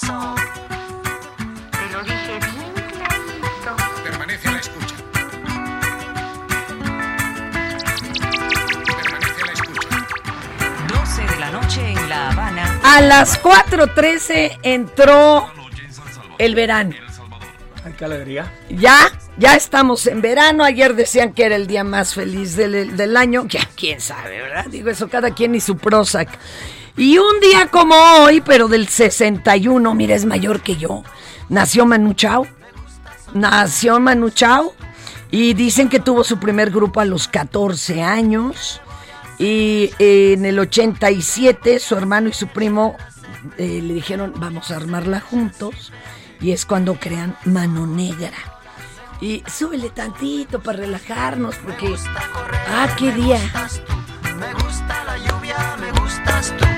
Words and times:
Corazón. 0.00 0.34
Te 1.70 1.92
lo 1.92 2.02
dije 2.02 2.38
bien 2.52 2.72
clarito. 2.92 3.76
Permanece 4.02 4.48
a 4.48 4.52
la 4.52 4.58
escucha. 4.58 4.94
Permanece 8.96 9.42
a 9.42 9.46
la 9.46 9.52
escucha. 9.52 9.88
12 10.88 11.22
de 11.22 11.40
la 11.40 11.50
noche 11.50 11.90
en 11.90 12.08
La 12.08 12.30
Habana. 12.30 12.80
A 12.82 13.00
las 13.00 13.42
4.13 13.42 14.58
entró 14.62 15.48
el 16.38 16.54
verano. 16.54 16.94
Ay, 17.84 17.94
qué 17.98 18.04
alegría. 18.06 18.50
Ya, 18.70 19.12
ya 19.36 19.54
estamos 19.54 20.06
en 20.06 20.22
verano. 20.22 20.64
Ayer 20.64 20.94
decían 20.94 21.34
que 21.34 21.44
era 21.44 21.56
el 21.56 21.66
día 21.66 21.84
más 21.84 22.14
feliz 22.14 22.56
del, 22.56 22.96
del 22.96 23.16
año. 23.16 23.46
Ya, 23.46 23.68
quién 23.76 24.00
sabe, 24.00 24.40
¿verdad? 24.40 24.66
Digo 24.70 24.88
eso, 24.88 25.08
cada 25.08 25.34
quien 25.34 25.54
y 25.54 25.60
su 25.60 25.76
Prozac. 25.76 26.30
Y 26.96 27.18
un 27.18 27.40
día 27.40 27.68
como 27.70 27.94
hoy, 27.94 28.40
pero 28.40 28.68
del 28.68 28.86
61, 28.88 29.94
mira, 29.94 30.14
es 30.14 30.24
mayor 30.24 30.60
que 30.60 30.76
yo. 30.76 31.02
Nació 31.48 31.86
Manu 31.86 32.14
Chao. 32.14 32.46
Nació 33.32 33.98
Manu 33.98 34.30
Chao. 34.30 34.74
Y 35.30 35.54
dicen 35.54 35.88
que 35.88 35.98
tuvo 35.98 36.22
su 36.22 36.38
primer 36.38 36.70
grupo 36.70 37.00
a 37.00 37.04
los 37.04 37.26
14 37.26 38.02
años. 38.02 38.80
Y 39.38 39.90
eh, 39.98 40.34
en 40.34 40.44
el 40.44 40.58
87 40.60 41.80
su 41.80 41.96
hermano 41.96 42.28
y 42.28 42.32
su 42.32 42.46
primo 42.46 42.96
eh, 43.58 43.80
le 43.82 43.94
dijeron, 43.94 44.32
vamos 44.36 44.70
a 44.70 44.76
armarla 44.76 45.18
juntos. 45.18 45.92
Y 46.40 46.52
es 46.52 46.64
cuando 46.64 46.94
crean 46.94 47.36
Mano 47.44 47.88
Negra. 47.88 48.36
Y 49.20 49.42
súbele 49.46 49.90
tantito 49.90 50.62
para 50.62 50.78
relajarnos, 50.78 51.56
porque... 51.56 51.94
Ah, 52.68 52.88
qué 52.96 53.10
día. 53.10 53.40
Me 54.38 54.52
gusta 54.62 55.04
la 55.04 55.18
lluvia, 55.18 55.76
me 55.80 55.90
gustas 55.92 56.54
tú. 56.56 56.73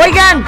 Oigan, 0.00 0.44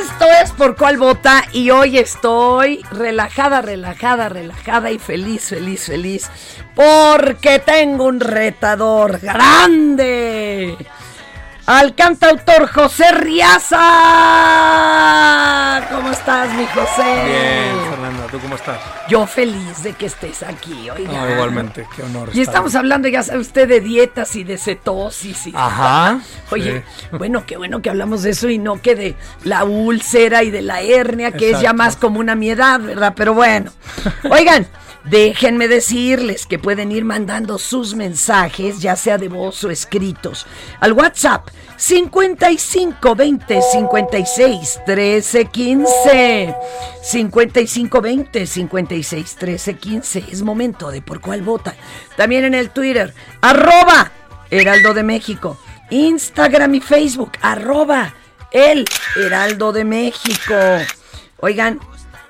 esto 0.00 0.24
es 0.42 0.50
por 0.52 0.76
cuál 0.76 0.96
vota 0.96 1.44
y 1.52 1.70
hoy 1.70 1.98
estoy 1.98 2.82
relajada, 2.90 3.60
relajada, 3.60 4.28
relajada 4.28 4.90
y 4.90 4.98
feliz, 4.98 5.44
feliz, 5.48 5.84
feliz. 5.84 6.30
Porque 6.74 7.58
tengo 7.58 8.04
un 8.04 8.20
retador 8.20 9.20
grande. 9.20 10.76
Al 11.68 11.94
cantautor 11.94 12.66
José 12.72 13.12
Riaza. 13.12 13.76
¿Cómo 15.94 16.10
estás, 16.10 16.48
mi 16.54 16.64
José? 16.64 17.02
Bien, 17.26 17.90
Fernanda, 17.90 18.26
¿tú 18.30 18.38
cómo 18.40 18.54
estás? 18.54 18.78
Yo 19.10 19.26
feliz 19.26 19.82
de 19.82 19.92
que 19.92 20.06
estés 20.06 20.42
aquí, 20.44 20.88
oiga. 20.88 21.12
No, 21.12 21.30
igualmente, 21.30 21.86
qué 21.94 22.04
honor. 22.04 22.30
Y 22.32 22.40
estamos 22.40 22.74
hablando, 22.74 23.06
ya 23.08 23.22
sabe 23.22 23.40
usted, 23.40 23.68
de 23.68 23.80
dietas 23.82 24.34
y 24.36 24.44
de 24.44 24.56
cetosis. 24.56 25.48
Y 25.48 25.52
Ajá, 25.54 26.20
Oye, 26.50 26.84
sí. 26.96 27.06
bueno, 27.18 27.44
qué 27.46 27.58
bueno 27.58 27.82
que 27.82 27.90
hablamos 27.90 28.22
de 28.22 28.30
eso 28.30 28.48
y 28.48 28.56
no 28.56 28.80
que 28.80 28.94
de 28.94 29.14
la 29.44 29.64
úlcera 29.64 30.44
y 30.44 30.50
de 30.50 30.62
la 30.62 30.80
hernia, 30.80 31.32
que 31.32 31.50
es 31.50 31.60
ya 31.60 31.74
más 31.74 31.96
común 31.96 32.30
a 32.30 32.34
mi 32.34 32.48
edad, 32.48 32.80
¿verdad? 32.80 33.12
Pero 33.14 33.34
bueno. 33.34 33.70
Oigan, 34.30 34.66
déjenme 35.10 35.68
decirles 35.68 36.46
que 36.46 36.58
pueden 36.58 36.92
ir 36.92 37.04
mandando 37.04 37.58
sus 37.58 37.94
mensajes, 37.94 38.80
ya 38.80 38.96
sea 38.96 39.18
de 39.18 39.28
voz 39.28 39.64
o 39.64 39.70
escritos, 39.70 40.46
al 40.80 40.92
WhatsApp 40.92 41.48
55 41.76 43.14
20 43.14 43.60
56 43.62 44.80
13 44.84 45.44
15. 45.44 46.54
55 47.02 48.00
20 48.00 48.46
56 48.46 49.36
13 49.36 49.74
15. 49.74 50.24
Es 50.30 50.42
momento 50.42 50.90
de 50.90 51.02
por 51.02 51.20
cuál 51.20 51.42
vota. 51.42 51.74
También 52.16 52.44
en 52.44 52.54
el 52.54 52.70
Twitter, 52.70 53.14
arroba 53.40 54.10
Heraldo 54.50 54.92
de 54.92 55.04
México. 55.04 55.56
Instagram 55.90 56.74
y 56.74 56.80
Facebook, 56.80 57.32
arroba 57.40 58.14
el 58.50 58.84
Heraldo 59.16 59.72
de 59.72 59.84
México. 59.84 60.54
Oigan, 61.38 61.78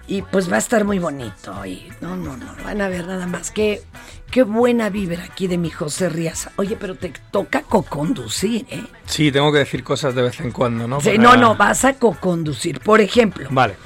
y 0.08 0.22
pues 0.22 0.50
va 0.50 0.56
a 0.56 0.58
estar 0.58 0.84
muy 0.84 0.98
bonito. 0.98 1.64
Y 1.64 1.92
no, 2.00 2.16
no, 2.16 2.36
no, 2.36 2.46
van 2.64 2.80
a 2.80 2.88
ver 2.88 3.06
nada 3.06 3.26
más. 3.26 3.50
Qué, 3.50 3.82
qué 4.30 4.42
buena 4.42 4.88
vibra 4.88 5.22
aquí 5.24 5.46
de 5.46 5.58
mi 5.58 5.70
José 5.70 6.08
Riaza. 6.08 6.50
Oye, 6.56 6.76
pero 6.80 6.94
te 6.96 7.12
toca 7.30 7.62
coconducir, 7.62 8.66
¿eh? 8.70 8.82
Sí, 9.06 9.30
tengo 9.30 9.52
que 9.52 9.58
decir 9.58 9.84
cosas 9.84 10.14
de 10.14 10.22
vez 10.22 10.40
en 10.40 10.50
cuando, 10.50 10.88
¿no? 10.88 11.00
Sí, 11.00 11.10
Para- 11.10 11.22
no, 11.22 11.36
no, 11.36 11.56
vas 11.56 11.84
a 11.84 11.92
coconducir. 11.94 12.80
Por 12.80 13.00
ejemplo, 13.02 13.46
Vale. 13.50 13.76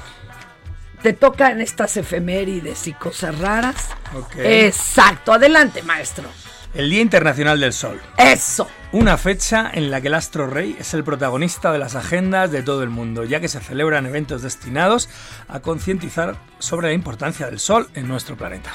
te 1.02 1.12
tocan 1.12 1.60
estas 1.60 1.96
efemérides 1.96 2.86
y 2.86 2.92
cosas 2.92 3.38
raras. 3.38 3.88
Ok. 4.16 4.36
Exacto, 4.38 5.32
adelante, 5.32 5.82
maestro. 5.82 6.28
El 6.74 6.88
Día 6.88 7.02
Internacional 7.02 7.60
del 7.60 7.74
Sol. 7.74 8.00
Eso. 8.16 8.66
Una 8.92 9.18
fecha 9.18 9.70
en 9.74 9.90
la 9.90 10.00
que 10.00 10.08
el 10.08 10.14
astro 10.14 10.46
rey 10.46 10.74
es 10.78 10.94
el 10.94 11.04
protagonista 11.04 11.70
de 11.70 11.78
las 11.78 11.94
agendas 11.96 12.50
de 12.50 12.62
todo 12.62 12.82
el 12.82 12.88
mundo, 12.88 13.24
ya 13.24 13.40
que 13.40 13.48
se 13.48 13.60
celebran 13.60 14.06
eventos 14.06 14.40
destinados 14.40 15.10
a 15.48 15.60
concientizar 15.60 16.36
sobre 16.58 16.88
la 16.88 16.94
importancia 16.94 17.44
del 17.44 17.58
sol 17.58 17.88
en 17.94 18.08
nuestro 18.08 18.36
planeta. 18.38 18.70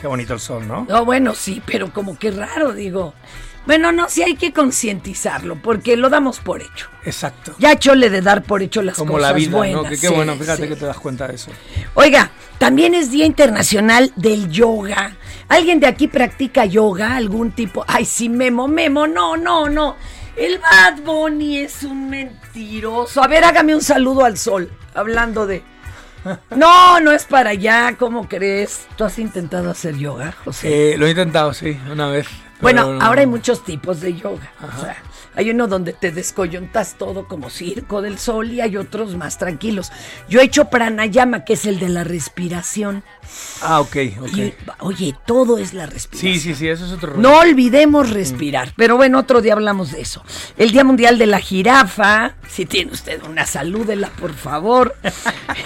Qué 0.00 0.06
bonito 0.06 0.32
el 0.32 0.40
sol, 0.40 0.66
¿no? 0.66 0.86
No, 0.88 1.04
bueno, 1.04 1.34
sí, 1.34 1.62
pero 1.66 1.92
como 1.92 2.18
que 2.18 2.30
raro, 2.30 2.72
digo. 2.72 3.12
Bueno, 3.66 3.92
no, 3.92 4.08
sí 4.08 4.22
hay 4.22 4.36
que 4.36 4.52
concientizarlo, 4.52 5.56
porque 5.60 5.96
lo 5.96 6.08
damos 6.08 6.38
por 6.38 6.62
hecho. 6.62 6.88
Exacto. 7.04 7.54
Ya 7.58 7.78
chole 7.78 8.10
de 8.10 8.22
dar 8.22 8.42
por 8.42 8.62
hecho 8.62 8.80
las 8.82 8.96
Como 8.96 9.14
cosas 9.14 9.30
la 9.30 9.36
vida, 9.36 9.56
buenas. 9.56 9.82
¿no? 9.82 9.88
Que 9.88 9.98
qué 9.98 10.08
sí, 10.08 10.14
bueno, 10.14 10.36
fíjate 10.36 10.62
sí. 10.62 10.68
que 10.68 10.76
te 10.76 10.86
das 10.86 10.98
cuenta 10.98 11.26
de 11.26 11.34
eso. 11.34 11.50
Oiga, 11.94 12.30
también 12.58 12.94
es 12.94 13.10
Día 13.10 13.26
Internacional 13.26 14.12
del 14.16 14.48
Yoga. 14.50 15.16
¿Alguien 15.48 15.78
de 15.80 15.86
aquí 15.86 16.08
practica 16.08 16.64
yoga? 16.64 17.16
¿Algún 17.16 17.52
tipo? 17.52 17.84
Ay, 17.86 18.04
sí, 18.04 18.28
Memo, 18.28 18.66
Memo, 18.66 19.06
no, 19.06 19.36
no, 19.36 19.68
no. 19.68 19.96
El 20.36 20.58
Bad 20.58 21.02
Bunny 21.02 21.58
es 21.58 21.82
un 21.82 22.10
mentiroso. 22.10 23.22
A 23.22 23.28
ver, 23.28 23.44
hágame 23.44 23.74
un 23.74 23.82
saludo 23.82 24.24
al 24.24 24.36
sol, 24.36 24.70
hablando 24.94 25.46
de... 25.46 25.62
No, 26.50 26.98
no 27.00 27.12
es 27.12 27.24
para 27.24 27.50
allá, 27.50 27.94
¿cómo 27.96 28.28
crees? 28.28 28.86
¿Tú 28.96 29.04
has 29.04 29.18
intentado 29.18 29.70
hacer 29.70 29.96
yoga, 29.96 30.32
José? 30.32 30.92
Eh, 30.92 30.98
lo 30.98 31.06
he 31.06 31.10
intentado, 31.10 31.54
sí, 31.54 31.78
una 31.90 32.08
vez, 32.08 32.26
Bueno, 32.60 32.98
ahora 33.00 33.20
hay 33.20 33.26
muchos 33.26 33.64
tipos 33.64 34.00
de 34.00 34.14
yoga. 34.14 34.52
O 34.62 34.80
sea, 34.80 34.96
hay 35.36 35.50
uno 35.50 35.68
donde 35.68 35.92
te 35.92 36.12
descoyuntas 36.12 36.96
todo 36.96 37.28
como 37.28 37.50
circo 37.50 38.00
del 38.00 38.18
sol 38.18 38.50
y 38.52 38.62
hay 38.62 38.78
otros 38.78 39.16
más 39.16 39.36
tranquilos. 39.36 39.92
Yo 40.30 40.40
he 40.40 40.44
hecho 40.44 40.70
pranayama, 40.70 41.44
que 41.44 41.52
es 41.52 41.66
el 41.66 41.78
de 41.78 41.90
la 41.90 42.04
respiración. 42.04 43.04
Ah, 43.60 43.80
ok, 43.80 43.96
ok. 44.22 44.36
Y, 44.36 44.54
oye, 44.80 45.14
todo 45.26 45.58
es 45.58 45.74
la 45.74 45.84
respiración. 45.84 46.32
Sí, 46.32 46.40
sí, 46.40 46.54
sí, 46.54 46.68
eso 46.68 46.86
es 46.86 46.92
otro 46.92 47.10
rollo. 47.10 47.20
No 47.20 47.38
olvidemos 47.38 48.08
respirar. 48.10 48.72
Pero 48.76 48.96
bueno, 48.96 49.18
otro 49.18 49.42
día 49.42 49.52
hablamos 49.52 49.92
de 49.92 50.00
eso. 50.00 50.24
El 50.56 50.70
Día 50.70 50.84
Mundial 50.84 51.18
de 51.18 51.26
la 51.26 51.40
Jirafa. 51.40 52.36
Si 52.48 52.64
tiene 52.64 52.92
usted 52.92 53.22
una, 53.24 53.44
salúdela, 53.44 54.08
por 54.08 54.32
favor. 54.32 54.96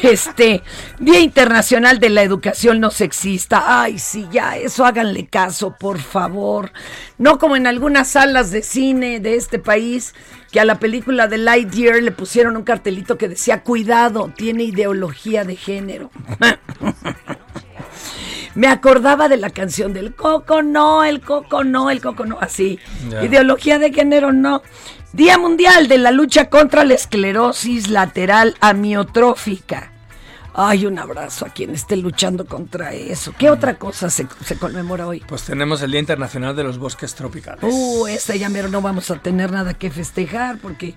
Este, 0.03 0.63
Día 0.99 1.21
Internacional 1.21 1.99
de 1.99 2.09
la 2.09 2.23
Educación 2.23 2.81
No 2.81 2.91
Sexista. 2.91 3.83
Ay, 3.83 3.99
sí, 3.99 4.27
ya, 4.33 4.57
eso 4.57 4.87
háganle 4.87 5.27
caso, 5.27 5.77
por 5.79 5.99
favor. 5.99 6.73
No 7.19 7.39
como 7.39 7.57
en 7.57 7.67
algunas 7.67 8.09
salas 8.09 8.51
de 8.51 8.63
cine 8.63 9.21
de 9.21 9.35
este 9.37 9.59
país, 9.59 10.15
que 10.51 10.61
a 10.61 10.65
la 10.65 10.79
película 10.79 11.29
de 11.29 11.39
Lightyear 11.39 12.03
le 12.03 12.13
pusieron 12.13 12.57
un 12.57 12.63
cartelito 12.63 13.19
que 13.19 13.29
decía, 13.29 13.63
cuidado, 13.63 14.33
tiene 14.37 14.65
ideología 14.65 15.45
de 15.45 15.57
género. 15.57 16.11
Me 18.55 18.67
acordaba 18.67 19.29
de 19.29 19.37
la 19.37 19.51
canción 19.51 19.93
del 19.93 20.15
Coco 20.15 20.63
no, 20.63 21.05
el 21.05 21.21
Coco 21.21 21.63
no, 21.63 21.89
el 21.89 22.01
Coco 22.01 22.27
no, 22.27 22.39
así. 22.41 22.81
Ideología 23.23 23.79
de 23.79 23.93
género 23.93 24.33
no. 24.33 24.63
Día 25.13 25.39
Mundial 25.39 25.89
de 25.89 25.99
la 25.99 26.11
lucha 26.11 26.51
contra 26.51 26.85
la 26.85 26.95
esclerosis 26.95 27.89
lateral 27.89 28.57
amiotrófica. 28.61 29.90
Ay, 30.55 30.87
un 30.87 30.99
abrazo 30.99 31.47
a 31.47 31.51
quien 31.51 31.71
esté 31.71 31.97
luchando 31.97 32.45
contra 32.45 32.93
eso. 32.93 33.33
¿Qué 33.39 33.51
otra 33.51 33.79
cosa 33.79 34.11
se, 34.11 34.27
se 34.45 34.57
conmemora 34.57 35.07
hoy? 35.07 35.23
Pues 35.27 35.43
tenemos 35.43 35.81
el 35.83 35.93
Día 35.93 36.01
Internacional 36.01 36.57
de 36.57 36.65
los 36.65 36.79
Bosques 36.79 37.15
Tropicales. 37.15 37.63
Uh, 37.63 38.07
esta 38.09 38.35
ya 38.35 38.49
mero 38.49 38.69
no 38.69 38.83
vamos 38.83 39.11
a 39.11 39.17
tener 39.21 39.53
nada 39.53 39.75
que 39.75 39.91
festejar 39.91 40.59
porque 40.59 40.97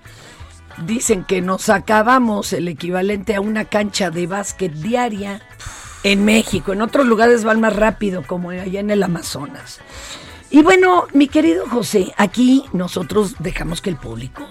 dicen 0.84 1.24
que 1.24 1.40
nos 1.40 1.68
acabamos 1.68 2.52
el 2.52 2.68
equivalente 2.68 3.36
a 3.36 3.40
una 3.40 3.64
cancha 3.66 4.10
de 4.10 4.26
básquet 4.26 4.72
diaria 4.72 5.40
en 6.02 6.24
México. 6.24 6.72
En 6.72 6.82
otros 6.82 7.06
lugares 7.06 7.44
van 7.44 7.60
más 7.60 7.74
rápido, 7.74 8.24
como 8.26 8.50
allá 8.50 8.80
en 8.80 8.90
el 8.90 9.02
Amazonas. 9.02 9.80
Y 10.50 10.62
bueno, 10.62 11.06
mi 11.12 11.28
querido 11.28 11.68
José, 11.68 12.12
aquí 12.16 12.64
nosotros 12.72 13.36
dejamos 13.38 13.80
que 13.80 13.90
el 13.90 13.96
público 13.96 14.46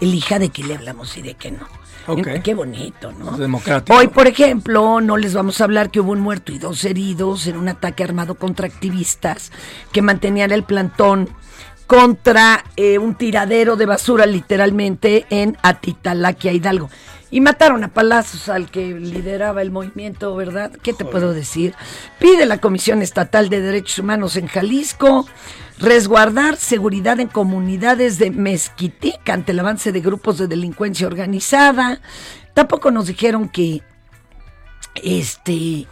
elija 0.00 0.38
de 0.38 0.48
qué 0.48 0.64
le 0.64 0.76
hablamos 0.76 1.16
y 1.16 1.22
de 1.22 1.34
qué 1.34 1.50
no. 1.50 1.66
Ok. 2.06 2.26
En- 2.26 2.42
Qué 2.42 2.54
bonito, 2.54 3.12
¿no? 3.12 3.36
Democrático. 3.36 3.96
Hoy, 3.96 4.08
por 4.08 4.26
ejemplo, 4.26 5.00
no 5.00 5.16
les 5.16 5.34
vamos 5.34 5.60
a 5.60 5.64
hablar 5.64 5.90
que 5.90 6.00
hubo 6.00 6.12
un 6.12 6.20
muerto 6.20 6.52
y 6.52 6.58
dos 6.58 6.84
heridos 6.84 7.46
en 7.46 7.56
un 7.56 7.68
ataque 7.68 8.02
armado 8.04 8.34
contra 8.34 8.66
activistas 8.66 9.52
que 9.92 10.02
mantenían 10.02 10.50
el 10.52 10.64
plantón 10.64 11.28
contra 11.86 12.64
eh, 12.76 12.98
un 12.98 13.14
tiradero 13.16 13.76
de 13.76 13.86
basura, 13.86 14.24
literalmente, 14.26 15.26
en 15.30 15.56
Atitalaquia, 15.62 16.52
Hidalgo. 16.52 16.88
Y 17.32 17.40
mataron 17.40 17.82
a 17.82 17.88
palazos 17.88 18.48
al 18.48 18.70
que 18.70 18.92
lideraba 18.92 19.62
el 19.62 19.72
movimiento, 19.72 20.36
¿verdad? 20.36 20.70
¿Qué 20.70 20.92
te 20.92 21.04
puedo 21.04 21.32
decir? 21.32 21.74
Pide 22.20 22.46
la 22.46 22.58
Comisión 22.58 23.02
Estatal 23.02 23.48
de 23.48 23.60
Derechos 23.60 23.98
Humanos 23.98 24.36
en 24.36 24.46
Jalisco 24.46 25.26
resguardar 25.78 26.56
seguridad 26.56 27.18
en 27.18 27.28
comunidades 27.28 28.18
de 28.18 28.30
Mezquitic 28.30 29.28
ante 29.28 29.52
el 29.52 29.58
avance 29.58 29.90
de 29.92 30.00
grupos 30.00 30.38
de 30.38 30.46
delincuencia 30.46 31.06
organizada. 31.06 32.00
Tampoco 32.54 32.90
nos 32.90 33.06
dijeron 33.06 33.48
que 33.48 33.82
este 35.02 35.88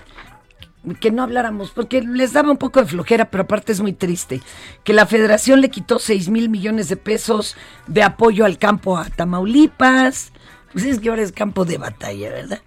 que 1.00 1.10
no 1.10 1.22
habláramos, 1.22 1.70
porque 1.72 2.00
les 2.00 2.32
daba 2.32 2.50
un 2.50 2.56
poco 2.56 2.81
de 2.81 2.86
flojera, 2.86 3.31
pero 3.31 3.43
aparte 3.43 3.72
es 3.72 3.81
muy 3.81 3.93
triste, 3.93 4.40
que 4.82 4.94
la 4.94 5.04
federación 5.04 5.60
le 5.60 5.69
quitó 5.69 5.98
6 5.98 6.31
mil 6.31 6.48
millones 6.48 6.88
de 6.88 6.96
pesos 6.96 7.56
de 7.86 8.02
apoyo 8.02 8.46
al 8.46 8.58
campo 8.58 8.96
a 8.96 9.04
Tamaulipas, 9.04 10.32
pues 10.72 10.84
es 10.84 10.99
que 11.00 11.08
ahora 11.11 11.22
es 11.22 11.32
campo 11.32 11.64
de 11.64 11.78
batalla, 11.78 12.31
¿verdad? 12.31 12.61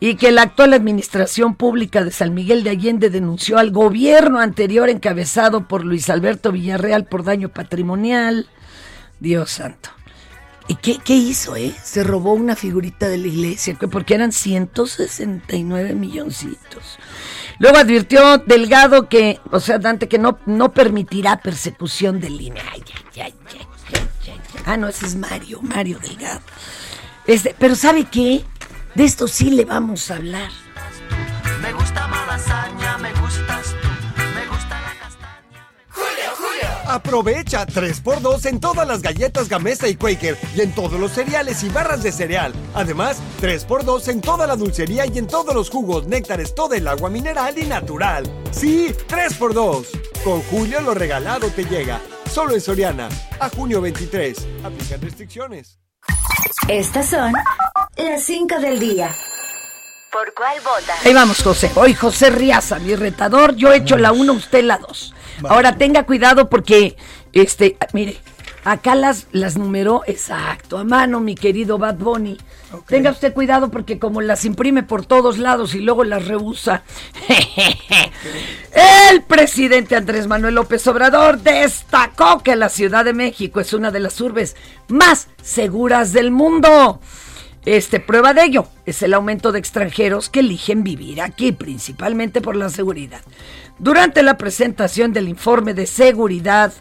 Y 0.00 0.14
que 0.14 0.30
la 0.30 0.42
actual 0.42 0.74
administración 0.74 1.56
pública 1.56 2.04
de 2.04 2.12
San 2.12 2.32
Miguel 2.32 2.62
de 2.62 2.70
Allende 2.70 3.10
denunció 3.10 3.58
al 3.58 3.72
gobierno 3.72 4.38
anterior 4.38 4.88
encabezado 4.88 5.66
por 5.66 5.84
Luis 5.84 6.08
Alberto 6.08 6.52
Villarreal 6.52 7.06
por 7.06 7.24
daño 7.24 7.48
patrimonial. 7.48 8.48
Dios 9.18 9.50
santo. 9.50 9.90
¿Y 10.68 10.76
qué, 10.76 10.98
qué 11.02 11.14
hizo, 11.14 11.56
eh? 11.56 11.74
Se 11.82 12.04
robó 12.04 12.34
una 12.34 12.54
figurita 12.54 13.08
de 13.08 13.16
la 13.18 13.26
iglesia, 13.26 13.74
que- 13.74 13.88
porque 13.88 14.14
eran 14.14 14.32
169 14.32 15.94
milloncitos. 15.94 16.98
Luego 17.58 17.78
advirtió 17.78 18.38
Delgado 18.38 19.08
que, 19.08 19.40
o 19.50 19.58
sea, 19.60 19.78
Dante, 19.78 20.08
que 20.08 20.18
no, 20.18 20.38
no 20.46 20.72
permitirá 20.72 21.38
persecución 21.40 22.20
de 22.20 22.30
línea. 22.30 22.62
Ay, 22.72 22.84
ay, 23.16 23.22
ay, 23.22 23.34
ay, 23.48 23.66
ay, 23.94 24.00
ay, 24.26 24.32
ay. 24.32 24.40
Ah, 24.66 24.76
no, 24.76 24.86
ese 24.88 25.06
es 25.06 25.16
Mario, 25.16 25.60
Mario 25.62 25.98
Delgado. 25.98 26.40
Este, 27.28 27.54
pero 27.58 27.74
¿sabe 27.74 28.06
qué? 28.10 28.42
De 28.94 29.04
esto 29.04 29.28
sí 29.28 29.50
le 29.50 29.66
vamos 29.66 30.10
a 30.10 30.16
hablar. 30.16 30.50
Me 31.60 31.74
gusta 31.74 32.08
malasaña, 32.08 32.96
me 32.96 33.12
gustas 33.20 33.74
tú, 33.82 33.88
me 34.34 34.46
gusta 34.46 34.80
la 34.80 34.98
castaña. 34.98 35.66
Aprovecha 36.86 37.66
3x2 37.66 38.46
en 38.46 38.60
todas 38.60 38.88
las 38.88 39.02
galletas 39.02 39.50
Gamesa 39.50 39.88
y 39.88 39.96
Quaker 39.96 40.38
y 40.56 40.62
en 40.62 40.74
todos 40.74 40.98
los 40.98 41.12
cereales 41.12 41.62
y 41.64 41.68
barras 41.68 42.02
de 42.02 42.12
cereal. 42.12 42.54
Además, 42.72 43.18
3x2 43.42 44.08
en 44.08 44.22
toda 44.22 44.46
la 44.46 44.56
dulcería 44.56 45.04
y 45.04 45.18
en 45.18 45.26
todos 45.26 45.54
los 45.54 45.68
jugos, 45.68 46.06
néctares, 46.06 46.54
todo 46.54 46.72
el 46.72 46.88
agua 46.88 47.10
mineral 47.10 47.58
y 47.58 47.66
natural. 47.66 48.24
Sí, 48.52 48.94
3x2. 49.06 49.84
Con 50.24 50.40
Julio 50.44 50.80
lo 50.80 50.94
regalado 50.94 51.48
te 51.48 51.66
llega. 51.66 52.00
Solo 52.32 52.54
en 52.54 52.62
Soriana. 52.62 53.10
A 53.38 53.50
junio 53.50 53.82
23. 53.82 54.46
Aplican 54.64 55.02
restricciones. 55.02 55.78
Estas 56.68 57.08
son 57.08 57.32
las 57.96 58.22
5 58.22 58.58
del 58.60 58.78
día. 58.78 59.14
¿Por 60.12 60.32
cuál 60.34 60.58
vota? 60.60 60.94
Ahí 61.04 61.12
vamos, 61.12 61.42
José. 61.42 61.70
Hoy 61.74 61.94
José 61.94 62.30
Riaza, 62.30 62.78
mi 62.78 62.94
retador. 62.94 63.56
Yo 63.56 63.72
he 63.72 63.76
hecho 63.78 63.96
la 63.96 64.12
1, 64.12 64.32
usted 64.32 64.64
la 64.64 64.78
2. 64.78 65.14
Ahora 65.48 65.76
tenga 65.76 66.04
cuidado 66.04 66.48
porque, 66.48 66.96
este, 67.32 67.76
mire, 67.92 68.18
acá 68.72 68.94
las, 68.94 69.26
las 69.32 69.56
numeró 69.56 70.02
exacto, 70.06 70.78
a 70.78 70.84
mano, 70.84 71.20
mi 71.20 71.34
querido 71.34 71.78
Bad 71.78 71.96
Bunny. 71.96 72.38
Tenga 72.86 73.10
usted 73.10 73.32
cuidado 73.32 73.70
porque 73.70 73.98
como 73.98 74.20
las 74.20 74.44
imprime 74.44 74.82
por 74.82 75.06
todos 75.06 75.38
lados 75.38 75.74
y 75.74 75.80
luego 75.80 76.04
las 76.04 76.26
rehúsa. 76.26 76.82
El 79.10 79.22
presidente 79.22 79.96
Andrés 79.96 80.26
Manuel 80.26 80.54
López 80.54 80.86
Obrador 80.86 81.40
destacó 81.40 82.42
que 82.42 82.56
la 82.56 82.68
Ciudad 82.68 83.04
de 83.04 83.14
México 83.14 83.60
es 83.60 83.72
una 83.72 83.90
de 83.90 84.00
las 84.00 84.20
urbes 84.20 84.54
más 84.88 85.28
seguras 85.42 86.12
del 86.12 86.30
mundo. 86.30 87.00
Este 87.64 88.00
prueba 88.00 88.34
de 88.34 88.44
ello 88.44 88.68
es 88.86 89.02
el 89.02 89.14
aumento 89.14 89.50
de 89.52 89.58
extranjeros 89.58 90.28
que 90.28 90.40
eligen 90.40 90.84
vivir 90.84 91.20
aquí, 91.20 91.52
principalmente 91.52 92.40
por 92.40 92.56
la 92.56 92.68
seguridad. 92.68 93.20
Durante 93.78 94.22
la 94.22 94.36
presentación 94.38 95.12
del 95.12 95.28
informe 95.28 95.74
de 95.74 95.86
seguridad, 95.86 96.72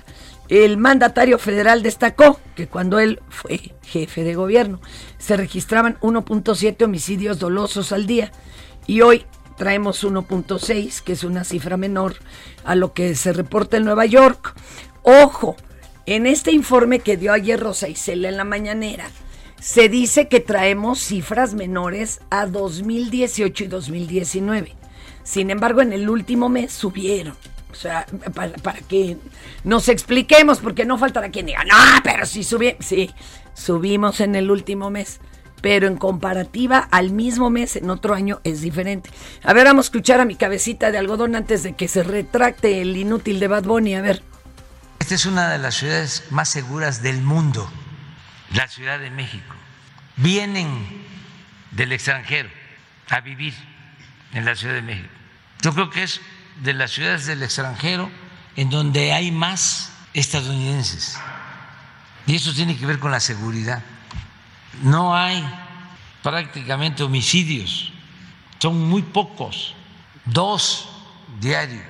el 0.50 0.78
mandatario 0.78 1.38
federal 1.38 1.84
destacó 1.84 2.40
que 2.56 2.68
cuando 2.68 3.00
él 3.00 3.22
fue 3.30 3.74
jefe 3.84 4.24
de 4.24 4.36
gobierno 4.36 4.80
se 5.18 5.36
registraban 5.36 6.00
1.7 6.00 6.84
homicidios 6.84 7.40
dolosos 7.40 7.92
al 7.92 8.08
día 8.08 8.32
y 8.86 9.02
hoy 9.02 9.26
traemos 9.58 10.04
1.6, 10.04 11.02
que 11.02 11.14
es 11.14 11.24
una 11.24 11.44
cifra 11.44 11.76
menor 11.76 12.16
a 12.64 12.76
lo 12.76 12.94
que 12.94 13.16
se 13.16 13.34
reporta 13.34 13.78
en 13.78 13.86
Nueva 13.86 14.06
York. 14.06 14.54
Ojo, 15.02 15.56
en 16.06 16.28
este 16.28 16.52
informe 16.52 17.00
que 17.00 17.18
dio 17.18 17.34
ayer 17.34 17.60
Rosa 17.60 17.90
Isela 17.90 18.30
en 18.30 18.38
la 18.38 18.46
mañanera, 18.46 19.10
se 19.60 19.90
dice 19.90 20.28
que 20.30 20.40
traemos 20.40 21.00
cifras 21.00 21.54
menores 21.54 22.22
a 22.30 22.46
2018 22.46 23.64
y 23.64 23.68
2019. 23.68 24.76
Sin 25.24 25.50
embargo, 25.50 25.82
en 25.82 25.92
el 25.92 26.10
último 26.10 26.48
mes 26.48 26.72
subieron. 26.72 27.36
O 27.78 27.80
sea, 27.80 28.08
para, 28.34 28.74
que 28.90 29.18
nos 29.64 29.88
expliquemos, 29.88 30.58
porque 30.58 30.84
no 30.84 30.98
faltará 30.98 31.30
quien 31.30 31.46
diga, 31.46 31.64
no, 31.64 31.76
pero 32.04 32.26
sí 32.26 32.44
subimos. 32.44 32.84
Sí, 32.84 33.14
subimos 33.54 34.20
en 34.20 34.36
el 34.36 34.50
último 34.50 34.90
mes. 34.90 35.20
Pero 35.62 35.88
en 35.88 35.96
comparativa 35.96 36.80
al 36.92 37.12
mismo 37.12 37.52
mes 37.52 37.76
en 37.76 37.92
otro 37.92 38.16
año 38.16 38.42
es 38.44 38.62
diferente. 38.62 39.12
A 39.44 39.54
ver, 39.54 39.66
vamos 39.66 39.86
a 39.86 39.90
escuchar 39.90 40.20
a 40.20 40.26
mi 40.26 40.36
cabecita 40.36 40.92
de 40.92 40.98
algodón 40.98 41.36
antes 41.36 41.62
de 41.62 41.76
que 41.76 41.88
se 41.88 42.02
retracte 42.02 42.82
el 42.82 42.98
inútil 42.98 43.40
de 43.40 43.48
Bad 43.48 43.64
Bunny. 43.64 43.94
A 43.94 44.02
ver. 44.02 44.24
Esta 45.00 45.14
es 45.14 45.28
una 45.28 45.50
de 45.50 45.60
las 45.60 45.76
ciudades 45.76 46.24
más 46.32 46.50
seguras 46.50 47.04
del 47.04 47.22
mundo, 47.22 47.70
la 48.56 48.68
Ciudad 48.68 49.00
de 49.00 49.12
México. 49.12 49.56
Vienen 50.16 50.68
del 51.72 51.92
extranjero 51.92 52.50
a 53.10 53.22
vivir 53.22 53.54
en 54.34 54.46
la 54.46 54.56
Ciudad 54.56 54.74
de 54.74 54.82
México. 54.82 55.10
Yo 55.62 55.74
creo 55.74 55.90
que 55.92 56.04
es 56.04 56.22
de 56.62 56.74
las 56.74 56.92
ciudades 56.92 57.26
del 57.26 57.44
extranjero 57.44 58.10
en 58.56 58.70
donde 58.70 59.14
hay 59.14 59.32
más 59.32 59.92
estadounidenses. 60.14 61.18
Y 62.26 62.36
eso 62.36 62.54
tiene 62.54 62.78
que 62.78 62.86
ver 62.86 63.00
con 63.00 63.12
la 63.12 63.20
seguridad. 63.20 63.84
No 64.82 65.16
hay 65.16 65.44
prácticamente 66.22 67.04
homicidios, 67.04 67.92
son 68.60 68.90
muy 68.90 69.02
pocos, 69.02 69.76
dos 70.26 70.90
diarios 71.40 71.84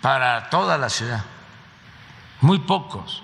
para 0.00 0.48
toda 0.50 0.78
la 0.78 0.88
ciudad. 0.88 1.24
muy 2.40 2.58
pocos. 2.60 3.22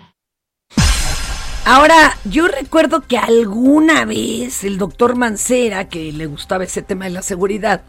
Ahora, 1.69 2.17
yo 2.25 2.47
recuerdo 2.47 3.01
que 3.01 3.19
alguna 3.19 4.05
vez 4.05 4.63
el 4.63 4.79
doctor 4.79 5.17
Mancera, 5.17 5.89
que 5.89 6.13
le 6.13 6.27
gustaba 6.27 6.63
ese 6.63 6.81
tema 6.81 7.07
de 7.07 7.11
la 7.11 7.23
seguridad, 7.23 7.83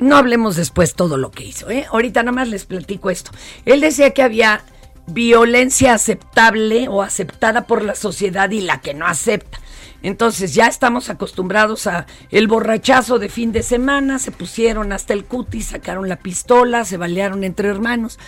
no 0.00 0.18
hablemos 0.18 0.56
después 0.56 0.92
todo 0.92 1.16
lo 1.16 1.30
que 1.30 1.44
hizo, 1.44 1.70
¿eh? 1.70 1.86
Ahorita 1.90 2.22
nada 2.22 2.32
más 2.32 2.48
les 2.48 2.66
platico 2.66 3.08
esto. 3.08 3.30
Él 3.64 3.80
decía 3.80 4.10
que 4.10 4.22
había 4.22 4.64
violencia 5.06 5.94
aceptable 5.94 6.88
o 6.88 7.00
aceptada 7.00 7.66
por 7.66 7.82
la 7.82 7.94
sociedad 7.94 8.50
y 8.50 8.60
la 8.60 8.82
que 8.82 8.92
no 8.92 9.06
acepta. 9.06 9.60
Entonces 10.04 10.52
ya 10.52 10.66
estamos 10.66 11.08
acostumbrados 11.08 11.86
a 11.86 12.04
el 12.30 12.46
borrachazo 12.46 13.18
de 13.18 13.30
fin 13.30 13.52
de 13.52 13.62
semana, 13.62 14.18
se 14.18 14.32
pusieron 14.32 14.92
hasta 14.92 15.14
el 15.14 15.24
cutis, 15.24 15.68
sacaron 15.68 16.10
la 16.10 16.16
pistola, 16.16 16.84
se 16.84 16.98
balearon 16.98 17.42
entre 17.42 17.70
hermanos, 17.70 18.18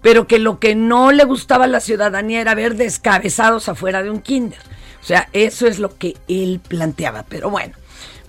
pero 0.00 0.26
que 0.26 0.38
lo 0.38 0.58
que 0.58 0.74
no 0.74 1.12
le 1.12 1.24
gustaba 1.24 1.66
a 1.66 1.68
la 1.68 1.80
ciudadanía 1.80 2.40
era 2.40 2.54
ver 2.54 2.74
descabezados 2.76 3.68
afuera 3.68 4.02
de 4.02 4.08
un 4.08 4.22
kinder. 4.22 4.58
O 5.02 5.04
sea, 5.04 5.28
eso 5.34 5.66
es 5.66 5.78
lo 5.78 5.98
que 5.98 6.16
él 6.26 6.58
planteaba, 6.66 7.26
pero 7.28 7.50
bueno. 7.50 7.74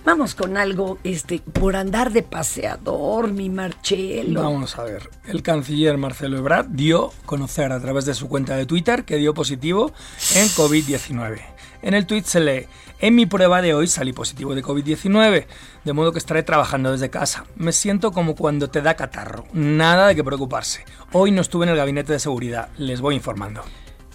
Vamos 0.04 0.34
con 0.34 0.58
algo, 0.58 0.98
este, 1.02 1.40
por 1.40 1.76
andar 1.76 2.12
de 2.12 2.22
paseador, 2.22 3.32
mi 3.32 3.48
Marcelo. 3.48 4.42
Vamos 4.42 4.78
a 4.78 4.84
ver. 4.84 5.08
El 5.26 5.42
canciller 5.42 5.96
Marcelo 5.96 6.38
Ebrard 6.38 6.66
dio 6.68 7.08
a 7.08 7.26
conocer 7.26 7.72
a 7.72 7.80
través 7.80 8.04
de 8.04 8.14
su 8.14 8.28
cuenta 8.28 8.54
de 8.56 8.66
Twitter 8.66 9.04
que 9.04 9.16
dio 9.16 9.32
positivo 9.34 9.92
en 10.34 10.46
COVID-19. 10.48 11.57
En 11.82 11.94
el 11.94 12.06
tweet 12.06 12.24
se 12.24 12.40
lee, 12.40 12.66
en 13.00 13.14
mi 13.14 13.26
prueba 13.26 13.62
de 13.62 13.74
hoy 13.74 13.86
salí 13.86 14.12
positivo 14.12 14.54
de 14.54 14.64
COVID-19, 14.64 15.46
de 15.84 15.92
modo 15.92 16.12
que 16.12 16.18
estaré 16.18 16.42
trabajando 16.42 16.90
desde 16.90 17.10
casa. 17.10 17.44
Me 17.54 17.70
siento 17.70 18.10
como 18.10 18.34
cuando 18.34 18.68
te 18.68 18.82
da 18.82 18.94
catarro, 18.94 19.46
nada 19.52 20.08
de 20.08 20.16
qué 20.16 20.24
preocuparse. 20.24 20.84
Hoy 21.12 21.30
no 21.30 21.40
estuve 21.40 21.64
en 21.66 21.70
el 21.70 21.76
gabinete 21.76 22.12
de 22.12 22.18
seguridad, 22.18 22.70
les 22.76 23.00
voy 23.00 23.14
informando. 23.14 23.62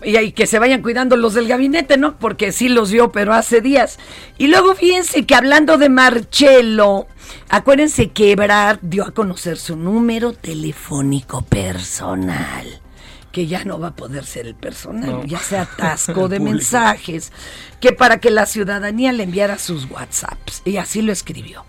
Y, 0.04 0.18
y 0.18 0.34
que 0.34 0.48
se 0.48 0.60
vayan 0.60 0.82
cuidando 0.82 1.16
los 1.16 1.34
del 1.34 1.48
gabinete, 1.48 1.96
¿no? 1.96 2.20
Porque 2.20 2.52
sí 2.52 2.68
los 2.68 2.92
vio, 2.92 3.14
pero 3.14 3.34
hace 3.34 3.62
días. 3.62 4.00
Y 4.38 4.48
luego 4.48 4.76
fíjense 4.76 5.26
que 5.26 5.36
hablando 5.36 5.78
de 5.78 5.88
Marcelo, 5.88 7.08
acuérdense 7.48 8.10
que 8.10 8.34
Ebrard 8.34 8.80
dio 8.82 9.06
a 9.06 9.12
conocer 9.12 9.58
su 9.58 9.78
número 9.78 10.34
telefónico 10.34 11.42
personal 11.44 12.83
que 13.34 13.48
ya 13.48 13.66
no 13.66 13.80
va 13.80 13.90
a 13.90 13.96
poder 13.96 14.26
ser 14.26 14.46
el 14.46 14.54
personal, 14.54 15.10
No. 15.10 15.26
ya 15.26 15.40
se 15.40 15.58
atascó 15.58 16.30
de 16.30 16.40
mensajes, 16.40 17.34
que 17.82 17.92
para 17.92 18.20
que 18.20 18.30
la 18.30 18.46
ciudadanía 18.46 19.12
le 19.12 19.24
enviara 19.24 19.58
sus 19.58 19.90
WhatsApps, 19.90 20.62
y 20.64 20.78
así 20.78 21.02
lo 21.02 21.12
escribió. 21.12 21.66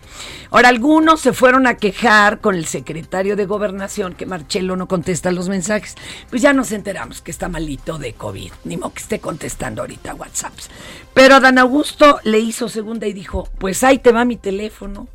Ahora, 0.51 0.69
algunos 0.69 1.21
se 1.23 1.33
fueron 1.33 1.67
a 1.67 1.77
quejar 1.79 2.41
con 2.41 2.55
el 2.55 2.67
secretario 2.67 3.35
de 3.35 3.47
Gobernación 3.47 4.15
que 4.15 4.27
Marcelo 4.27 4.77
no 4.77 4.87
contesta 4.87 5.33
los 5.33 5.49
mensajes. 5.49 5.97
Pues 6.31 6.43
ya 6.43 6.53
nos 6.53 6.71
enteramos 6.71 7.23
que 7.23 7.31
está 7.33 7.49
malito 7.49 7.99
de 7.99 8.13
COVID, 8.13 8.53
ni 8.65 8.77
modo 8.77 8.93
que 8.93 9.03
esté 9.03 9.19
contestando 9.19 9.81
ahorita 9.83 10.15
WhatsApps. 10.15 10.69
Pero 11.15 11.41
Dan 11.41 11.59
Augusto 11.59 12.21
le 12.25 12.39
hizo 12.41 12.69
segunda 12.69 13.07
y 13.09 13.15
dijo, 13.15 13.49
pues 13.59 13.83
ahí 13.83 13.99
te 13.99 14.13
va 14.13 14.25
mi 14.27 14.37
teléfono, 14.37 15.09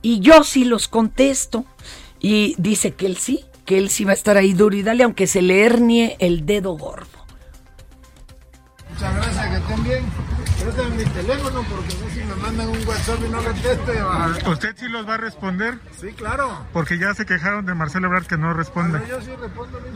y 0.00 0.20
yo 0.20 0.44
sí 0.44 0.64
los 0.64 0.86
contesto. 0.86 1.66
Y 2.20 2.54
dice 2.58 2.92
que 2.94 3.06
él 3.06 3.16
sí, 3.16 3.44
que 3.68 3.76
él 3.76 3.90
sí 3.90 4.04
va 4.04 4.12
a 4.12 4.14
estar 4.14 4.38
ahí 4.38 4.54
duro 4.54 4.74
y 4.74 4.82
dale, 4.82 5.04
aunque 5.04 5.26
se 5.26 5.42
le 5.42 5.62
hernie 5.66 6.16
el 6.20 6.46
dedo 6.46 6.72
gordo. 6.72 7.06
Muchas 8.90 9.14
gracias, 9.14 9.46
que 9.50 9.56
estén 9.58 9.84
bien. 9.84 10.04
Préstame 10.62 10.96
mi 10.96 11.04
teléfono 11.04 11.62
porque 11.68 11.94
no 12.02 12.10
si 12.14 12.20
me 12.24 12.34
mandan 12.36 12.68
un 12.68 12.88
WhatsApp 12.88 13.18
y 13.26 13.28
no 13.28 13.42
contesto. 13.44 13.92
a- 14.10 14.50
¿Usted 14.50 14.74
sí 14.78 14.88
los 14.88 15.06
va 15.06 15.14
a 15.14 15.16
responder? 15.18 15.78
Sí, 16.00 16.08
claro. 16.16 16.64
Porque 16.72 16.98
ya 16.98 17.12
se 17.12 17.26
quejaron 17.26 17.66
de 17.66 17.74
Marcelo 17.74 18.06
Ebrard 18.06 18.24
que 18.26 18.38
no 18.38 18.54
responde. 18.54 19.00
Yo 19.06 19.20
sí 19.20 19.30
respondo. 19.38 19.78
Luis. 19.80 19.92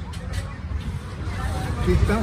Aquí 1.83 1.93
está. 1.93 2.21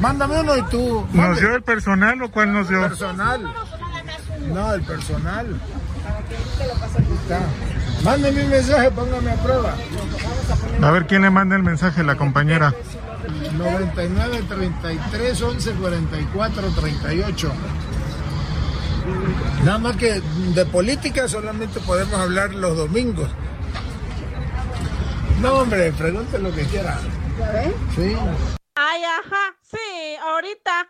Mándame 0.00 0.40
uno 0.40 0.56
y 0.58 0.62
tú. 0.64 1.00
¿Nos 1.06 1.14
mande. 1.14 1.40
dio 1.40 1.54
el 1.56 1.62
personal 1.62 2.22
o 2.22 2.30
cuál 2.30 2.52
nos 2.52 2.68
dio? 2.68 2.82
Personal. 2.82 3.54
No, 4.52 4.74
el 4.74 4.82
personal. 4.82 5.60
Mándame 8.04 8.44
un 8.44 8.50
mensaje, 8.50 8.90
póngame 8.90 9.30
a 9.30 9.36
prueba. 9.36 9.74
A 10.82 10.90
ver 10.90 11.06
quién 11.06 11.22
le 11.22 11.30
manda 11.30 11.56
el 11.56 11.62
mensaje, 11.62 12.02
la 12.02 12.16
compañera. 12.16 12.74
99 13.56 14.42
33 14.48 15.42
11 15.42 15.72
44 15.72 16.68
38. 16.68 17.52
Nada 19.64 19.78
más 19.78 19.96
que 19.96 20.20
de 20.54 20.66
política 20.66 21.28
solamente 21.28 21.80
podemos 21.80 22.18
hablar 22.18 22.54
los 22.54 22.76
domingos. 22.76 23.30
No, 25.40 25.54
hombre, 25.54 25.92
pregunte 25.92 26.38
lo 26.38 26.52
que 26.54 26.64
quiera. 26.64 26.98
Sí. 27.94 28.16
Ay, 28.74 29.02
ajá, 29.04 29.56
sí, 29.62 30.16
ahorita. 30.22 30.88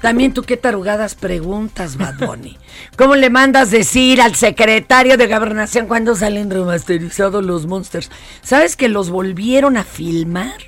También 0.00 0.32
tú 0.32 0.42
qué 0.42 0.56
tarugadas 0.56 1.14
preguntas, 1.14 1.96
Bad 1.96 2.18
Bunny. 2.26 2.56
¿Cómo 2.96 3.16
le 3.16 3.30
mandas 3.30 3.70
decir 3.70 4.20
al 4.20 4.36
secretario 4.36 5.16
de 5.16 5.26
gobernación 5.26 5.86
cuando 5.88 6.14
salen 6.14 6.50
remasterizados 6.50 7.44
los 7.44 7.66
Monsters? 7.66 8.10
¿Sabes 8.42 8.76
que 8.76 8.88
los 8.88 9.10
volvieron 9.10 9.76
a 9.76 9.84
filmar? 9.84 10.58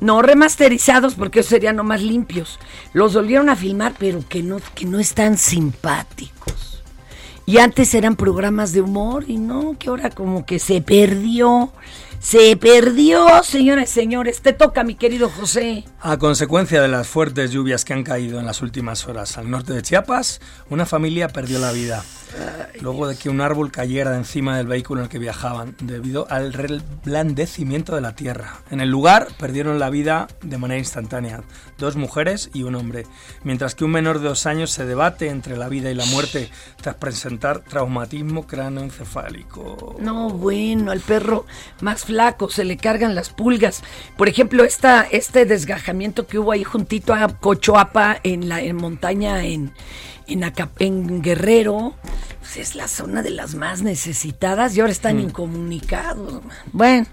No 0.00 0.22
remasterizados 0.22 1.14
porque 1.14 1.40
esos 1.40 1.50
serían 1.50 1.76
nomás 1.76 2.02
limpios. 2.02 2.58
Los 2.94 3.14
volvieron 3.14 3.50
a 3.50 3.56
filmar, 3.56 3.94
pero 3.98 4.26
que 4.26 4.42
no, 4.42 4.60
que 4.74 4.86
no 4.86 4.98
están 4.98 5.36
simpáticos. 5.36 6.82
Y 7.44 7.58
antes 7.58 7.94
eran 7.94 8.16
programas 8.16 8.72
de 8.72 8.80
humor 8.80 9.24
y 9.28 9.36
no, 9.36 9.76
que 9.78 9.88
ahora 9.88 10.10
como 10.10 10.44
que 10.44 10.58
se 10.58 10.80
perdió. 10.80 11.70
Se 12.20 12.56
perdió, 12.56 13.42
señoras 13.42 13.90
y 13.90 13.92
señores. 13.92 14.40
Te 14.40 14.52
toca, 14.52 14.82
mi 14.82 14.94
querido 14.94 15.28
José. 15.28 15.84
A 16.00 16.18
consecuencia 16.18 16.82
de 16.82 16.88
las 16.88 17.06
fuertes 17.06 17.52
lluvias 17.52 17.84
que 17.84 17.92
han 17.92 18.02
caído 18.02 18.40
en 18.40 18.46
las 18.46 18.62
últimas 18.62 19.06
horas 19.06 19.38
al 19.38 19.50
norte 19.50 19.72
de 19.72 19.82
Chiapas, 19.82 20.40
una 20.70 20.86
familia 20.86 21.28
perdió 21.28 21.58
la 21.58 21.72
vida. 21.72 22.04
Luego 22.80 23.06
de 23.06 23.16
que 23.16 23.30
un 23.30 23.40
árbol 23.40 23.70
cayera 23.72 24.10
de 24.10 24.18
encima 24.18 24.56
del 24.56 24.66
vehículo 24.66 25.00
en 25.00 25.04
el 25.04 25.10
que 25.10 25.18
viajaban, 25.18 25.74
debido 25.80 26.26
al 26.28 26.52
reblandecimiento 26.52 27.94
de 27.94 28.00
la 28.02 28.14
tierra. 28.14 28.60
En 28.70 28.80
el 28.80 28.90
lugar 28.90 29.28
perdieron 29.38 29.78
la 29.78 29.88
vida 29.88 30.28
de 30.42 30.58
manera 30.58 30.78
instantánea 30.78 31.42
dos 31.78 31.96
mujeres 31.96 32.50
y 32.52 32.64
un 32.64 32.74
hombre, 32.74 33.06
mientras 33.44 33.74
que 33.74 33.84
un 33.84 33.92
menor 33.92 34.18
de 34.18 34.28
dos 34.28 34.46
años 34.46 34.70
se 34.70 34.84
debate 34.84 35.28
entre 35.28 35.56
la 35.56 35.68
vida 35.68 35.90
y 35.90 35.94
la 35.94 36.04
muerte 36.06 36.50
tras 36.80 36.96
presentar 36.96 37.60
traumatismo 37.60 38.46
cráneoencefálico. 38.46 39.96
No, 40.00 40.30
bueno, 40.30 40.90
al 40.90 41.00
perro 41.00 41.46
más 41.80 42.04
flaco 42.06 42.48
se 42.48 42.64
le 42.64 42.76
cargan 42.76 43.14
las 43.14 43.28
pulgas. 43.30 43.82
Por 44.16 44.28
ejemplo, 44.28 44.64
esta, 44.64 45.02
este 45.10 45.44
desgajamiento 45.44 46.26
que 46.26 46.38
hubo 46.38 46.52
ahí 46.52 46.64
juntito 46.64 47.12
a 47.12 47.28
Cochoapa 47.28 48.18
en 48.22 48.48
la 48.48 48.60
en 48.62 48.76
montaña 48.76 49.44
en, 49.44 49.72
en, 50.26 50.44
Aca- 50.44 50.70
en 50.78 51.20
Guerrero, 51.22 51.94
pues 52.40 52.56
es 52.56 52.74
la 52.74 52.88
zona 52.88 53.22
de 53.22 53.30
las 53.30 53.54
más 53.54 53.82
necesitadas 53.82 54.76
y 54.76 54.80
ahora 54.80 54.92
están 54.92 55.20
incomunicados. 55.20 56.42
man. 56.44 56.56
Bueno, 56.72 57.06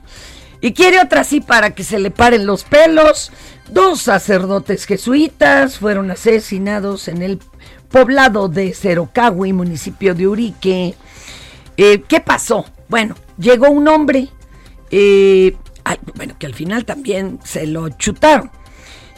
y 0.62 0.72
quiere 0.74 1.02
otra 1.02 1.22
así 1.22 1.42
para 1.42 1.72
que 1.76 1.84
se 1.84 2.00
le 2.00 2.12
paren 2.12 2.46
los 2.46 2.64
pelos. 2.64 3.32
Dos 3.70 4.02
sacerdotes 4.02 4.86
jesuitas 4.86 5.78
fueron 5.80 6.12
asesinados 6.12 7.08
en 7.08 7.22
el 7.22 7.40
poblado 7.90 8.48
de 8.50 8.74
Cerocahui, 8.74 9.54
municipio 9.54 10.14
de 10.16 10.28
Urique. 10.28 10.96
Eh, 11.78 12.04
¿Qué 12.08 12.20
pasó? 12.20 12.66
Bueno, 12.90 13.16
llegó 13.38 13.70
un 13.70 13.88
hombre, 13.88 14.30
eh, 14.96 15.58
bueno, 16.14 16.36
que 16.38 16.46
al 16.46 16.54
final 16.54 16.86
también 16.86 17.40
se 17.44 17.66
lo 17.66 17.90
chutaron. 17.90 18.52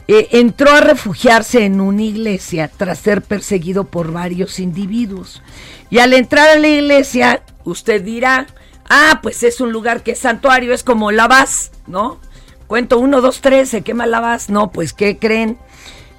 Eh, 0.08 0.30
entró 0.32 0.72
a 0.72 0.80
refugiarse 0.80 1.66
en 1.66 1.82
una 1.82 2.04
iglesia 2.04 2.70
tras 2.70 3.00
ser 3.00 3.22
perseguido 3.22 3.84
por 3.84 4.14
varios 4.14 4.60
individuos. 4.60 5.42
Y 5.90 6.00
al 6.00 6.14
entrar 6.14 6.48
a 6.48 6.60
la 6.60 6.68
iglesia, 6.70 7.44
usted 7.66 8.02
dirá, 8.04 8.48
ah, 8.90 9.20
pues 9.22 9.44
es 9.44 9.60
un 9.60 9.74
lugar 9.74 10.02
que 10.02 10.12
es 10.12 10.20
santuario, 10.20 10.74
es 10.74 10.84
como 10.84 11.12
la 11.12 11.28
Vaz, 11.28 11.72
¿no? 11.88 12.22
Cuento 12.68 12.98
uno, 12.98 13.20
dos, 13.20 13.42
tres, 13.42 13.68
se 13.68 13.82
quema 13.82 14.06
la 14.06 14.22
Vaz. 14.22 14.50
No, 14.50 14.72
pues, 14.72 14.94
¿qué 14.94 15.18
creen? 15.18 15.58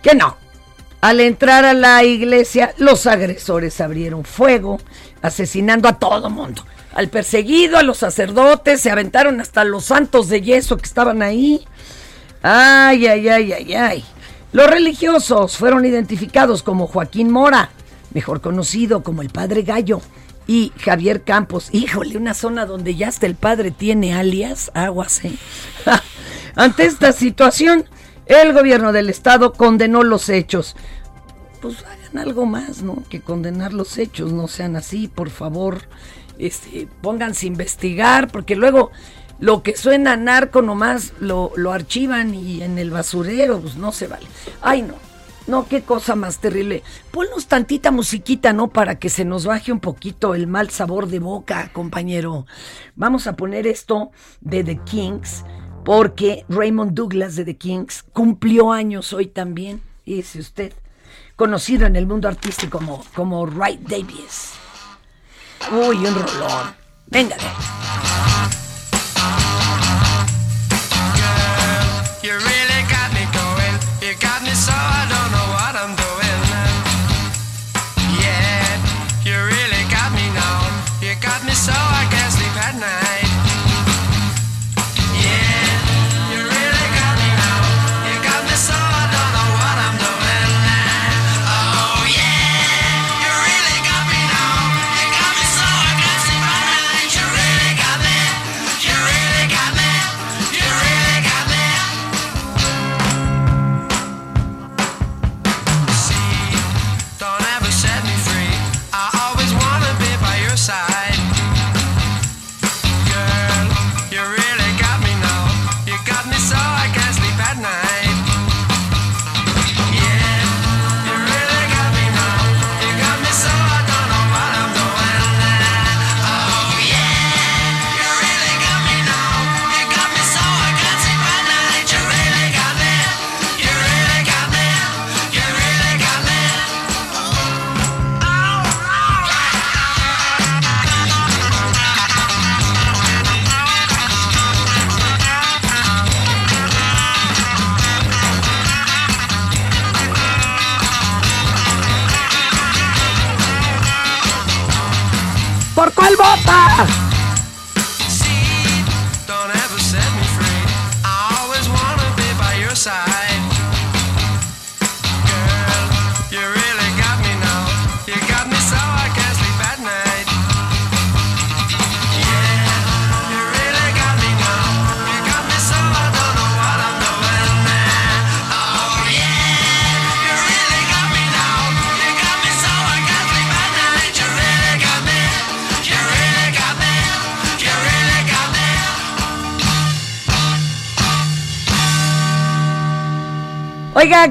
Que 0.03 0.15
no. 0.15 0.37
Al 1.01 1.21
entrar 1.21 1.65
a 1.65 1.73
la 1.73 2.05
iglesia, 2.05 2.75
los 2.77 3.07
agresores 3.07 3.81
abrieron 3.81 4.25
fuego, 4.25 4.79
asesinando 5.23 5.89
a 5.89 5.99
todo 5.99 6.29
mundo. 6.29 6.63
Al 6.97 7.11
perseguido, 7.11 7.77
a 7.77 7.83
los 7.83 7.99
sacerdotes, 7.99 8.81
se 8.81 8.91
aventaron 8.91 9.39
hasta 9.43 9.65
los 9.65 9.85
santos 9.85 10.31
de 10.31 10.41
yeso 10.41 10.79
que 10.79 10.87
estaban 10.87 11.21
ahí. 11.21 11.63
Ay, 12.41 13.07
ay, 13.07 13.29
ay, 13.29 13.53
ay, 13.53 13.75
ay. 13.75 14.05
Los 14.53 14.71
religiosos 14.71 15.59
fueron 15.59 15.85
identificados 15.85 16.63
como 16.63 16.87
Joaquín 16.87 17.31
Mora, 17.31 17.69
mejor 18.15 18.41
conocido 18.41 19.03
como 19.03 19.21
el 19.21 19.29
Padre 19.29 19.61
Gallo, 19.61 20.01
y 20.47 20.73
Javier 20.81 21.21
Campos. 21.21 21.69
Híjole, 21.71 22.17
una 22.17 22.33
zona 22.33 22.65
donde 22.65 22.95
ya 22.95 23.09
hasta 23.09 23.27
el 23.27 23.35
padre 23.35 23.73
tiene 23.73 24.15
alias, 24.15 24.71
aguas, 24.73 25.23
¿eh? 25.27 25.37
Ante 26.55 26.87
esta 26.87 27.13
situación, 27.13 27.85
el 28.25 28.55
gobierno 28.55 28.93
del 28.93 29.11
estado 29.11 29.53
condenó 29.53 30.03
los 30.03 30.31
hechos. 30.31 30.77
Pues 31.61 31.85
hagan 31.85 32.17
algo 32.17 32.47
más, 32.47 32.81
¿no? 32.81 33.03
Que 33.11 33.21
condenar 33.21 33.75
los 33.75 33.99
hechos, 33.99 34.33
no 34.33 34.49
sean 34.49 34.77
así, 34.77 35.09
por 35.09 35.29
favor. 35.29 35.83
Este, 36.39 36.89
pónganse 37.01 37.47
a 37.47 37.49
investigar, 37.49 38.29
porque 38.29 38.57
luego 38.57 38.91
lo 39.39 39.63
que 39.63 39.77
suena 39.77 40.17
narco 40.17 40.63
nomás 40.63 41.13
lo, 41.21 41.53
lo 41.57 41.73
archivan 41.73 42.35
y 42.35 42.63
en 42.63 42.79
el 42.79 42.91
basurero, 42.91 43.61
pues 43.61 43.77
no 43.77 43.93
se 43.93 44.07
vale. 44.07 44.27
Ay, 44.63 44.83
no. 44.83 44.95
No, 45.47 45.69
qué 45.69 45.83
cosa 45.83 46.17
más 46.17 46.41
terrible. 46.41 46.83
Ponnos 47.13 47.47
tantita 47.47 47.93
musiquita, 47.93 48.53
¿no? 48.53 48.69
Para 48.69 48.99
que 48.99 49.09
se 49.09 49.25
nos 49.25 49.47
baje 49.47 49.71
un 49.71 49.79
poquito 49.79 50.35
el 50.35 50.49
mal 50.49 50.71
sabor 50.71 51.07
de 51.07 51.21
boca, 51.21 51.71
compañero. 51.73 52.47
Vamos 52.97 53.29
a 53.29 53.37
poner 53.37 53.67
esto 53.69 54.11
de 54.41 54.65
The 54.65 54.79
Kings, 54.79 55.45
porque 55.85 56.45
Raymond 56.49 56.95
Douglas 56.95 57.37
de 57.37 57.45
The 57.45 57.57
Kings 57.57 58.05
cumplió 58.13 58.73
años 58.73 59.13
hoy 59.13 59.27
también, 59.27 59.83
dice 60.05 60.41
usted, 60.41 60.73
conocido 61.37 61.87
en 61.87 61.95
el 61.95 62.09
mundo 62.09 62.27
artístico 62.27 62.79
como, 62.79 63.05
como 63.15 63.47
Wright 63.47 63.83
Davis. 63.83 64.55
Uy, 65.71 65.97
un 66.07 66.15
rolón. 66.15 66.75
Venga. 67.07 67.37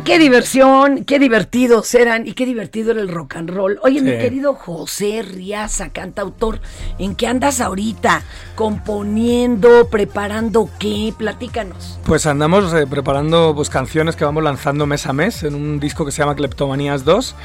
Qué 0.03 0.19
diversión, 0.19 1.05
qué 1.05 1.19
divertidos 1.19 1.95
eran 1.95 2.27
y 2.27 2.33
qué 2.33 2.45
divertido 2.45 2.91
era 2.91 3.01
el 3.01 3.07
rock 3.07 3.37
and 3.37 3.49
roll. 3.49 3.79
Oye, 3.81 4.01
mi 4.01 4.11
Sí. 4.11 4.17
querido 4.17 4.53
José 4.53 5.21
Riaza, 5.23 5.89
cantautor, 5.89 6.59
¿en 6.99 7.15
qué 7.15 7.27
andas 7.27 7.59
ahorita? 7.61 8.21
¿Componiendo, 8.55 9.87
preparando 9.89 10.69
qué? 10.79 11.13
Platícanos. 11.17 11.97
Pues 12.05 12.25
andamos 12.27 12.73
eh, 12.73 12.85
preparando 12.87 13.53
pues, 13.55 13.69
canciones 13.69 14.15
que 14.15 14.25
vamos 14.25 14.43
lanzando 14.43 14.85
mes 14.85 15.05
a 15.07 15.13
mes 15.13 15.43
en 15.43 15.55
un 15.55 15.79
disco 15.79 16.05
que 16.05 16.11
se 16.11 16.19
llama 16.19 16.35
Cleptomanías 16.35 17.03
2 17.03 17.35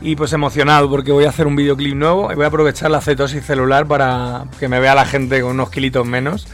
y 0.00 0.16
pues 0.16 0.32
emocionado 0.32 0.88
porque 0.90 1.12
voy 1.12 1.24
a 1.24 1.28
hacer 1.28 1.46
un 1.46 1.56
videoclip 1.56 1.94
nuevo 1.94 2.32
y 2.32 2.34
voy 2.34 2.44
a 2.44 2.48
aprovechar 2.48 2.90
la 2.90 3.00
cetosis 3.00 3.44
celular 3.44 3.86
para 3.86 4.44
que 4.58 4.68
me 4.68 4.80
vea 4.80 4.94
la 4.94 5.04
gente 5.06 5.40
con 5.40 5.52
unos 5.52 5.70
kilitos 5.70 6.06
menos. 6.06 6.46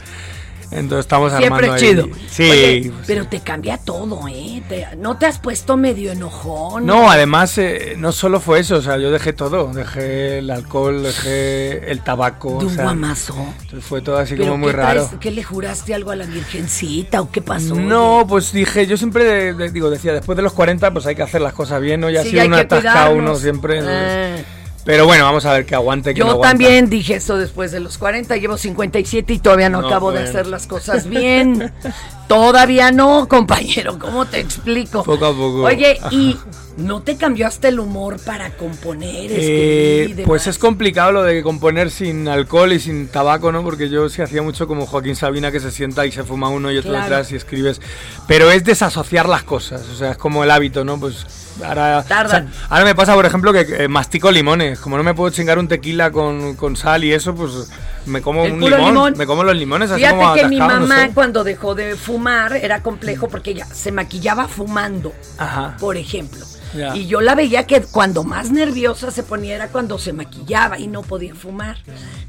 Entonces 0.75 1.05
estamos 1.05 1.31
Siempre 1.31 1.67
armando 1.67 1.77
chido. 1.77 2.03
ahí. 2.05 2.27
Sí. 2.29 2.43
Oye, 2.51 2.91
pero 3.07 3.27
te 3.27 3.39
cambia 3.39 3.77
todo, 3.77 4.27
¿eh? 4.27 4.61
Te- 4.67 4.87
¿No 4.97 5.17
te 5.17 5.25
has 5.25 5.39
puesto 5.39 5.77
medio 5.77 6.11
enojón? 6.11 6.85
No, 6.85 7.09
además 7.09 7.57
eh, 7.57 7.95
no 7.97 8.11
solo 8.11 8.39
fue 8.39 8.59
eso, 8.59 8.75
o 8.75 8.81
sea, 8.81 8.97
yo 8.97 9.09
dejé 9.11 9.33
todo, 9.33 9.71
dejé 9.73 10.39
el 10.39 10.49
alcohol, 10.51 11.03
dejé 11.03 11.91
el 11.91 12.01
tabaco, 12.03 12.49
De 12.59 12.65
o 12.65 12.67
un 12.67 12.73
sea, 12.75 12.83
guamazo. 12.83 13.35
entonces 13.61 13.83
fue 13.85 14.01
todo 14.01 14.17
así 14.17 14.35
¿Pero 14.35 14.49
como 14.51 14.57
muy 14.65 14.71
raro. 14.71 15.05
traes? 15.05 15.19
¿Qué 15.19 15.31
le 15.31 15.43
juraste 15.43 15.93
algo 15.93 16.11
a 16.11 16.15
la 16.15 16.25
virgencita 16.25 17.21
o 17.21 17.31
qué 17.31 17.41
pasó? 17.41 17.75
No, 17.75 18.25
pues 18.27 18.51
dije, 18.51 18.85
yo 18.85 18.97
siempre 18.97 19.53
digo, 19.71 19.89
decía, 19.89 20.13
después 20.13 20.35
de 20.35 20.41
los 20.43 20.53
40 20.53 20.91
pues 20.91 21.05
hay 21.05 21.15
que 21.15 21.23
hacer 21.23 21.41
las 21.41 21.53
cosas 21.53 21.81
bien, 21.81 22.01
¿no? 22.01 22.09
Ya 22.09 22.21
Sí, 22.21 22.27
ha 22.27 22.31
sido 22.31 22.41
hay 22.41 22.47
una 22.47 22.57
que 22.57 22.63
atascado 22.75 22.93
cuidarnos. 23.11 23.29
uno 23.31 23.35
siempre. 23.39 23.79
Eh. 23.81 24.45
Pero 24.85 25.07
bueno, 25.07 25.23
vamos 25.23 25.45
a 25.45 25.53
ver 25.53 25.65
que 25.65 25.73
aguante, 25.73 26.13
que 26.13 26.19
Yo 26.19 26.39
también 26.39 26.89
dije 26.89 27.15
eso 27.15 27.37
después 27.37 27.71
de 27.71 27.79
los 27.79 27.97
40, 27.97 28.37
llevo 28.37 28.55
57 28.55 29.33
y 29.33 29.39
todavía 29.39 29.67
no, 29.67 29.81
No, 29.81 29.87
acabo 29.87 30.11
de 30.11 30.19
hacer 30.19 30.45
las 30.45 30.67
cosas 30.67 31.07
bien. 31.09 31.73
todavía 32.27 32.91
no, 32.91 33.27
compañero, 33.27 33.97
¿cómo 33.99 34.25
te 34.25 34.39
explico? 34.39 35.03
Poco 35.03 35.25
a 35.25 35.31
poco. 35.31 35.63
Oye, 35.63 35.99
¿y 36.11 36.37
no 36.77 37.01
te 37.01 37.15
cambió 37.15 37.47
hasta 37.47 37.67
el 37.69 37.79
humor 37.79 38.19
para 38.19 38.49
componer, 38.57 39.31
escribir 39.31 39.39
Eh, 39.39 40.05
y 40.09 40.13
demás? 40.13 40.27
pues 40.27 40.47
es 40.47 40.57
complicado 40.57 41.11
lo 41.13 41.23
de 41.23 41.41
componer 41.41 41.89
sin 41.91 42.27
alcohol 42.27 42.73
y 42.73 42.79
sin 42.79 43.07
tabaco, 43.07 43.51
¿no? 43.51 43.63
Porque 43.63 43.89
yo 43.89 44.09
sí 44.09 44.21
hacía 44.21 44.41
mucho 44.41 44.67
como 44.67 44.85
Joaquín 44.85 45.15
Sabina 45.15 45.51
que 45.51 45.59
se 45.59 45.71
sienta 45.71 46.05
y 46.05 46.11
se 46.11 46.23
fuma 46.23 46.49
uno 46.49 46.71
y 46.71 46.77
otro 46.77 46.91
Claro. 46.91 47.05
detrás 47.05 47.31
y 47.31 47.35
escribes. 47.35 47.79
Pero 48.27 48.51
es 48.51 48.63
desasociar 48.65 49.29
las 49.29 49.43
cosas, 49.43 49.81
o 49.93 49.95
sea, 49.95 50.11
es 50.11 50.17
como 50.17 50.43
el 50.43 50.51
hábito, 50.51 50.83
¿no? 50.83 50.99
Pues 50.99 51.25
ahora... 51.63 52.03
Tardan. 52.03 52.47
o 52.47 52.51
sea, 52.51 52.67
ahora 52.69 52.85
me 52.85 52.95
pasa, 52.95 53.13
por 53.15 53.25
ejemplo, 53.25 53.53
que 53.53 53.61
eh, 53.61 53.87
mastico 53.87 54.29
limones. 54.31 54.79
Como 54.79 54.97
no 54.97 55.03
me 55.03 55.13
puedo 55.13 55.29
chingar 55.33 55.57
un 55.59 55.67
tequila 55.69 56.11
con, 56.11 56.55
con 56.55 56.75
sal 56.75 57.03
y 57.05 57.13
eso, 57.13 57.33
pues 57.33 57.69
me 58.05 58.21
como 58.21 58.43
un 58.43 58.59
limón, 58.59 58.87
limón. 58.87 59.13
Me 59.17 59.25
como 59.25 59.43
los 59.43 59.55
limones 59.55 59.91
así 59.91 60.01
Fíjate 60.01 60.17
como 60.17 60.33
que 60.33 60.47
mi 60.47 60.57
mamá 60.57 61.09
cuando 61.13 61.43
dejó 61.43 61.75
de 61.75 61.95
fumar 61.95 62.55
era 62.55 62.81
complejo 62.81 63.27
porque 63.27 63.51
ella 63.51 63.65
se 63.65 63.91
maquillaba 63.91 64.47
fumando, 64.47 65.13
Ajá. 65.37 65.77
por 65.79 65.97
ejemplo. 65.97 66.45
Y 66.93 67.07
yo 67.07 67.21
la 67.21 67.35
veía 67.35 67.65
que 67.65 67.81
cuando 67.81 68.23
más 68.23 68.51
nerviosa 68.51 69.11
se 69.11 69.23
ponía 69.23 69.55
era 69.55 69.69
cuando 69.69 69.97
se 69.97 70.13
maquillaba 70.13 70.77
y 70.77 70.87
no 70.87 71.03
podía 71.03 71.33
fumar. 71.33 71.77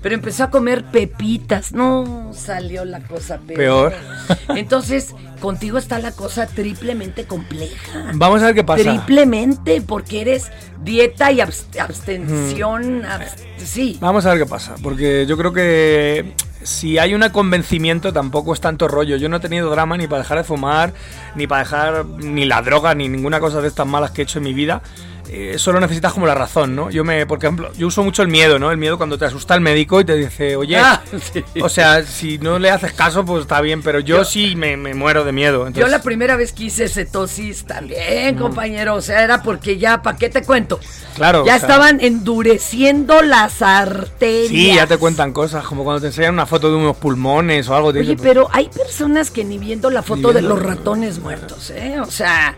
Pero 0.03 0.15
empezó 0.15 0.45
a 0.45 0.51
comer 0.51 0.85
pepitas. 0.85 1.73
No, 1.73 2.31
salió 2.33 2.85
la 2.85 3.01
cosa 3.01 3.39
peor. 3.39 3.93
Peor. 3.93 4.57
Entonces, 4.57 5.15
contigo 5.41 5.79
está 5.79 5.99
la 5.99 6.13
cosa 6.13 6.47
triplemente 6.47 7.25
compleja. 7.27 8.11
Vamos 8.15 8.43
a 8.43 8.47
ver 8.47 8.55
qué 8.55 8.65
pasa. 8.65 8.83
Triplemente, 8.83 9.81
porque 9.81 10.21
eres 10.23 10.51
dieta 10.83 11.31
y 11.33 11.39
abst- 11.39 11.79
abstención. 11.79 13.01
Mm. 13.01 13.03
abst- 13.05 13.45
sí. 13.59 13.97
Vamos 14.01 14.27
a 14.27 14.31
ver 14.31 14.41
qué 14.41 14.47
pasa, 14.47 14.75
porque 14.83 15.27
yo 15.27 15.37
creo 15.37 15.53
que 15.53 16.35
si 16.63 16.99
hay 16.99 17.15
un 17.15 17.23
convencimiento 17.31 18.13
tampoco 18.13 18.53
es 18.53 18.61
tanto 18.61 18.89
rollo. 18.89 19.17
Yo 19.17 19.29
no 19.29 19.37
he 19.37 19.41
tenido 19.41 19.71
drama 19.71 19.97
ni 19.97 20.07
para 20.09 20.23
dejar 20.23 20.39
de 20.39 20.45
fumar, 20.45 20.93
ni 21.35 21.47
para 21.47 21.63
dejar 21.63 22.05
ni 22.07 22.45
la 22.45 22.61
droga, 22.63 22.95
ni 22.95 23.09
ninguna 23.09 23.39
cosa 23.41 23.61
de 23.61 23.69
estas 23.69 23.87
malas 23.87 24.11
que 24.11 24.23
he 24.23 24.25
hecho 24.25 24.39
en 24.39 24.45
mi 24.45 24.55
vida. 24.55 24.83
Eh, 25.31 25.55
solo 25.59 25.81
necesitas 25.81 26.13
como 26.13 26.27
la 26.27 26.35
razón, 26.35 26.75
¿no? 26.77 26.91
Yo 26.91 27.05
me, 27.05 27.27
por 27.27 27.39
ejemplo, 27.39 27.73
yo 27.77 27.87
uso 27.89 28.03
mucho 28.05 28.23
el 28.23 28.29
miedo, 28.29 28.59
¿no? 28.59 28.71
El 28.71 28.77
miedo 28.79 28.97
cuando 28.97 29.19
te 29.19 29.25
asusta 29.25 29.55
el 29.55 29.61
médico 29.61 30.01
y 30.01 30.05
te 30.05 30.15
dice, 30.15 30.57
oye, 30.57 30.77
Ah, 30.81 31.03
sí. 31.33 31.43
o 31.63 31.69
sea, 31.69 32.03
si 32.05 32.39
no 32.39 32.59
le 32.59 32.71
haces 32.71 32.93
caso, 32.93 33.25
pues 33.25 33.43
está 33.43 33.61
bien, 33.61 33.83
pero 33.83 34.01
yo, 34.01 34.19
Yo- 34.19 34.25
sí 34.25 34.55
me, 34.57 34.77
me 34.77 34.95
muero 34.95 35.25
de 35.25 35.33
miedo. 35.33 35.69
Yo 35.71 35.89
la 35.89 36.03
primera 36.03 36.37
vez 36.37 36.53
que 36.53 36.65
hice 36.65 36.89
cetosis 36.89 37.65
también, 37.65 38.37
Mm. 38.37 38.39
compañero. 38.39 38.95
O 38.95 39.01
sea, 39.01 39.23
era 39.23 39.43
porque 39.43 39.79
ya, 39.79 40.03
¿para 40.03 40.17
qué 40.17 40.29
te 40.29 40.43
cuento? 40.43 40.79
Claro, 41.15 41.45
Ya 41.47 41.57
o 41.57 41.59
sea- 41.59 41.69
estaban 41.69 42.01
endureciendo 42.01 43.23
las 43.23 43.63
arterias. 43.63 44.49
Sí, 44.49 44.75
ya 44.75 44.87
te 44.87 44.99
cuentan 44.99 45.33
cosas, 45.33 45.65
como 45.65 45.85
cuando 45.85 46.01
te 46.01 46.09
enseñan 46.09 46.35
una 46.35 46.47
foto 46.47 46.69
de 46.71 46.77
unos 46.77 46.97
pulmones 46.97 47.69
o 47.69 47.75
algo. 47.75 47.89
Oye, 47.89 48.01
dicen, 48.01 48.19
pero 48.23 48.49
hay 48.53 48.69
personas 48.69 49.31
que 49.31 49.45
ni 49.45 49.59
viendo 49.59 49.91
la 49.91 50.03
foto 50.03 50.33
de 50.33 50.43
los 50.43 50.63
ratones 50.63 51.19
muertos, 51.19 51.71
¿eh? 51.71 51.99
O 52.01 52.11
sea, 52.11 52.57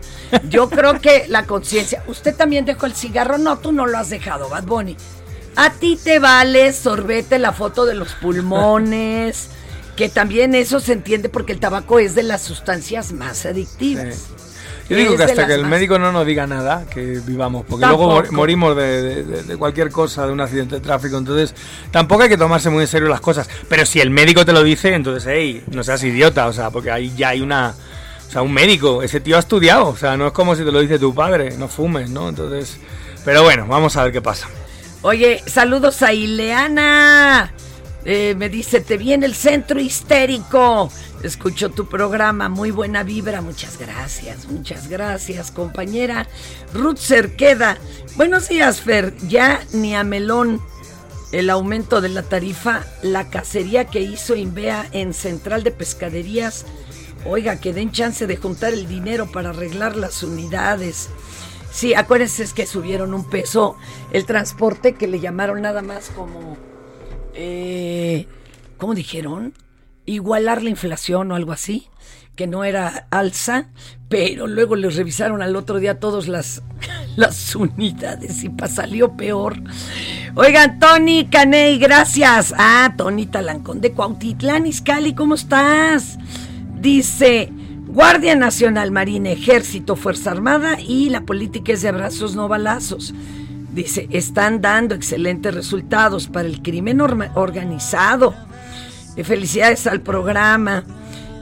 yo 0.49 0.69
creo 0.69 0.99
que 0.99 1.25
la 1.27 1.45
conciencia. 1.45 2.03
¿Usted 2.07 2.35
también 2.35 2.58
dejó 2.65 2.85
el 2.85 2.93
cigarro? 2.93 3.37
No, 3.37 3.57
tú 3.59 3.71
no 3.71 3.85
lo 3.87 3.97
has 3.97 4.09
dejado, 4.09 4.49
Bad 4.49 4.63
Bunny. 4.63 4.95
A 5.55 5.71
ti 5.71 5.97
te 6.01 6.19
vale 6.19 6.71
sorbete 6.73 7.39
la 7.39 7.51
foto 7.53 7.85
de 7.85 7.95
los 7.95 8.13
pulmones, 8.13 9.49
que 9.95 10.09
también 10.09 10.55
eso 10.55 10.79
se 10.79 10.93
entiende 10.93 11.29
porque 11.29 11.53
el 11.53 11.59
tabaco 11.59 11.99
es 11.99 12.15
de 12.15 12.23
las 12.23 12.41
sustancias 12.41 13.11
más 13.11 13.45
adictivas. 13.45 14.27
Yo 14.89 14.97
digo 14.97 15.15
que 15.17 15.23
hasta 15.23 15.45
que 15.45 15.53
el 15.53 15.61
más- 15.61 15.69
médico 15.69 15.99
no 15.99 16.11
nos 16.11 16.25
diga 16.25 16.47
nada, 16.47 16.85
que 16.89 17.19
vivamos, 17.23 17.63
porque 17.67 17.81
Tampoco. 17.81 18.05
luego 18.05 18.21
mor- 18.23 18.31
morimos 18.31 18.75
de, 18.75 19.01
de- 19.03 19.23
de- 19.23 19.43
de 19.43 19.57
cualquier 19.57 19.91
cosa, 19.91 20.25
de 20.25 20.31
un 20.33 20.41
accidente 20.41 20.75
de 20.75 20.81
tráfico, 20.81 21.15
entonces 21.17 21.53
tampoco 21.91 22.23
hay 22.23 22.29
que 22.29 22.37
tomarse 22.37 22.71
muy 22.71 22.81
en 22.81 22.87
serio 22.87 23.07
las 23.07 23.21
cosas. 23.21 23.47
Pero 23.67 23.85
si 23.85 23.99
el 24.01 24.09
médico 24.09 24.45
te 24.45 24.51
lo 24.51 24.63
dice, 24.63 24.95
entonces, 24.95 25.25
hey, 25.31 25.63
no 25.71 25.83
seas 25.83 26.03
idiota, 26.03 26.47
o 26.47 26.53
sea, 26.53 26.71
porque 26.71 26.89
ahí 26.89 27.13
ya 27.15 27.29
hay 27.29 27.41
una... 27.41 27.75
O 28.29 28.31
sea, 28.31 28.43
un 28.43 28.53
médico, 28.53 29.01
ese 29.01 29.19
tío 29.19 29.37
ha 29.37 29.39
estudiado, 29.39 29.87
o 29.87 29.97
sea, 29.97 30.15
no 30.15 30.27
es 30.27 30.33
como 30.33 30.55
si 30.55 30.63
te 30.63 30.71
lo 30.71 30.79
dice 30.81 30.99
tu 30.99 31.15
padre, 31.15 31.57
no 31.57 31.67
fumes, 31.67 32.11
¿no? 32.11 32.29
Entonces, 32.29 32.77
pero 33.25 33.41
bueno, 33.41 33.65
vamos 33.67 33.97
a 33.97 34.03
ver 34.03 34.11
qué 34.11 34.21
pasa. 34.21 34.47
Oye, 35.01 35.41
saludos 35.47 36.03
a 36.03 36.13
Ileana. 36.13 37.51
Eh, 38.05 38.35
me 38.37 38.47
dice, 38.47 38.81
te 38.81 38.97
vi 38.97 39.13
en 39.13 39.23
el 39.23 39.33
centro 39.33 39.79
histérico. 39.79 40.91
Escucho 41.23 41.69
tu 41.69 41.89
programa, 41.89 42.49
muy 42.49 42.69
buena 42.69 43.01
vibra. 43.01 43.41
Muchas 43.41 43.79
gracias, 43.79 44.45
muchas 44.45 44.87
gracias, 44.89 45.49
compañera. 45.49 46.27
Ruth 46.71 46.99
Cerqueda. 46.99 47.79
Buenos 48.15 48.47
días, 48.47 48.79
Fer. 48.79 49.15
Ya 49.27 49.61
ni 49.73 49.95
a 49.95 50.03
Melón 50.03 50.61
el 51.31 51.49
aumento 51.49 51.99
de 51.99 52.09
la 52.09 52.23
tarifa, 52.23 52.85
la 53.01 53.29
cacería 53.29 53.85
que 53.85 54.01
hizo 54.01 54.35
Invea 54.35 54.87
en 54.91 55.13
Central 55.13 55.63
de 55.63 55.71
Pescaderías. 55.71 56.65
Oiga, 57.25 57.59
que 57.59 57.73
den 57.73 57.91
chance 57.91 58.27
de 58.27 58.37
juntar 58.37 58.73
el 58.73 58.87
dinero 58.87 59.29
para 59.31 59.49
arreglar 59.49 59.97
las 59.97 60.23
unidades. 60.23 61.09
Sí, 61.71 61.93
acuérdense 61.93 62.47
que 62.55 62.65
subieron 62.65 63.13
un 63.13 63.29
peso 63.29 63.77
el 64.11 64.25
transporte 64.25 64.93
que 64.93 65.07
le 65.07 65.19
llamaron 65.19 65.61
nada 65.61 65.81
más 65.81 66.09
como, 66.09 66.57
eh, 67.33 68.27
¿cómo 68.77 68.95
dijeron? 68.95 69.53
Igualar 70.05 70.63
la 70.63 70.71
inflación 70.71 71.31
o 71.31 71.35
algo 71.35 71.51
así, 71.51 71.87
que 72.35 72.47
no 72.47 72.63
era 72.63 73.07
alza, 73.11 73.67
pero 74.07 74.47
luego 74.47 74.75
les 74.75 74.95
revisaron 74.95 75.41
al 75.41 75.55
otro 75.55 75.77
día 75.77 75.99
todas 75.99 76.27
las, 76.27 76.63
las 77.17 77.55
unidades 77.55 78.43
y 78.43 78.51
salió 78.67 79.15
peor. 79.15 79.57
Oigan, 80.35 80.79
Tony 80.79 81.27
Caney, 81.29 81.77
gracias. 81.77 82.53
Ah, 82.57 82.93
Tony 82.97 83.25
Talancón 83.25 83.81
de 83.81 83.91
Cuautitlán, 83.91 84.65
Izcalli, 84.65 85.13
¿cómo 85.13 85.35
estás? 85.35 86.17
Dice, 86.79 87.51
Guardia 87.87 88.35
Nacional, 88.35 88.91
Marina, 88.91 89.31
Ejército, 89.31 89.95
Fuerza 89.95 90.31
Armada 90.31 90.79
y 90.79 91.09
la 91.09 91.21
política 91.21 91.73
es 91.73 91.81
de 91.81 91.89
abrazos, 91.89 92.35
no 92.35 92.47
balazos. 92.47 93.13
Dice, 93.73 94.07
están 94.11 94.61
dando 94.61 94.95
excelentes 94.95 95.53
resultados 95.53 96.27
para 96.27 96.47
el 96.47 96.61
crimen 96.61 97.01
organizado. 97.01 98.33
Felicidades 99.23 99.85
al 99.87 100.01
programa. 100.01 100.85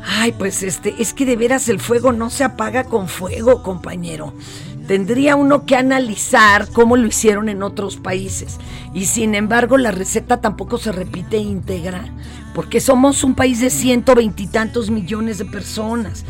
Ay, 0.03 0.31
pues 0.31 0.63
este, 0.63 0.95
es 0.99 1.13
que 1.13 1.25
de 1.25 1.35
veras 1.35 1.69
el 1.69 1.79
fuego 1.79 2.13
no 2.13 2.29
se 2.29 2.43
apaga 2.43 2.85
con 2.85 3.07
fuego, 3.07 3.61
compañero. 3.61 4.33
Tendría 4.87 5.35
uno 5.35 5.65
que 5.65 5.75
analizar 5.75 6.69
cómo 6.71 6.95
lo 6.95 7.07
hicieron 7.07 7.49
en 7.49 7.61
otros 7.61 7.97
países. 7.97 8.57
Y 8.93 9.05
sin 9.05 9.35
embargo, 9.35 9.77
la 9.77 9.91
receta 9.91 10.39
tampoco 10.39 10.77
se 10.77 10.93
repite 10.93 11.37
íntegra, 11.37 12.05
porque 12.55 12.79
somos 12.79 13.23
un 13.23 13.35
país 13.35 13.59
de 13.59 13.69
ciento 13.69 14.15
veintitantos 14.15 14.89
millones 14.89 15.37
de 15.37 15.45
personas. 15.45 16.23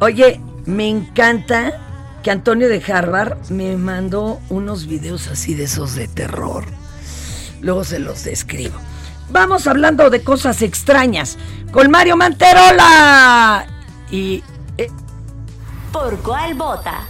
Oye, 0.00 0.40
me 0.66 0.88
encanta 0.88 1.72
que 2.22 2.30
Antonio 2.30 2.68
de 2.68 2.82
Harvard 2.92 3.38
me 3.50 3.76
mandó 3.76 4.38
unos 4.50 4.86
videos 4.86 5.28
así 5.28 5.54
de 5.54 5.64
esos 5.64 5.94
de 5.94 6.08
terror. 6.08 6.64
Luego 7.62 7.84
se 7.84 7.98
los 7.98 8.24
describo. 8.24 8.74
Vamos 9.30 9.66
hablando 9.66 10.10
de 10.10 10.22
cosas 10.22 10.62
extrañas 10.62 11.38
con 11.72 11.90
Mario 11.90 12.16
Manterola. 12.16 13.66
Y 14.10 14.42
¿Por 15.92 16.18
cuál 16.22 16.54
vota? 16.54 17.06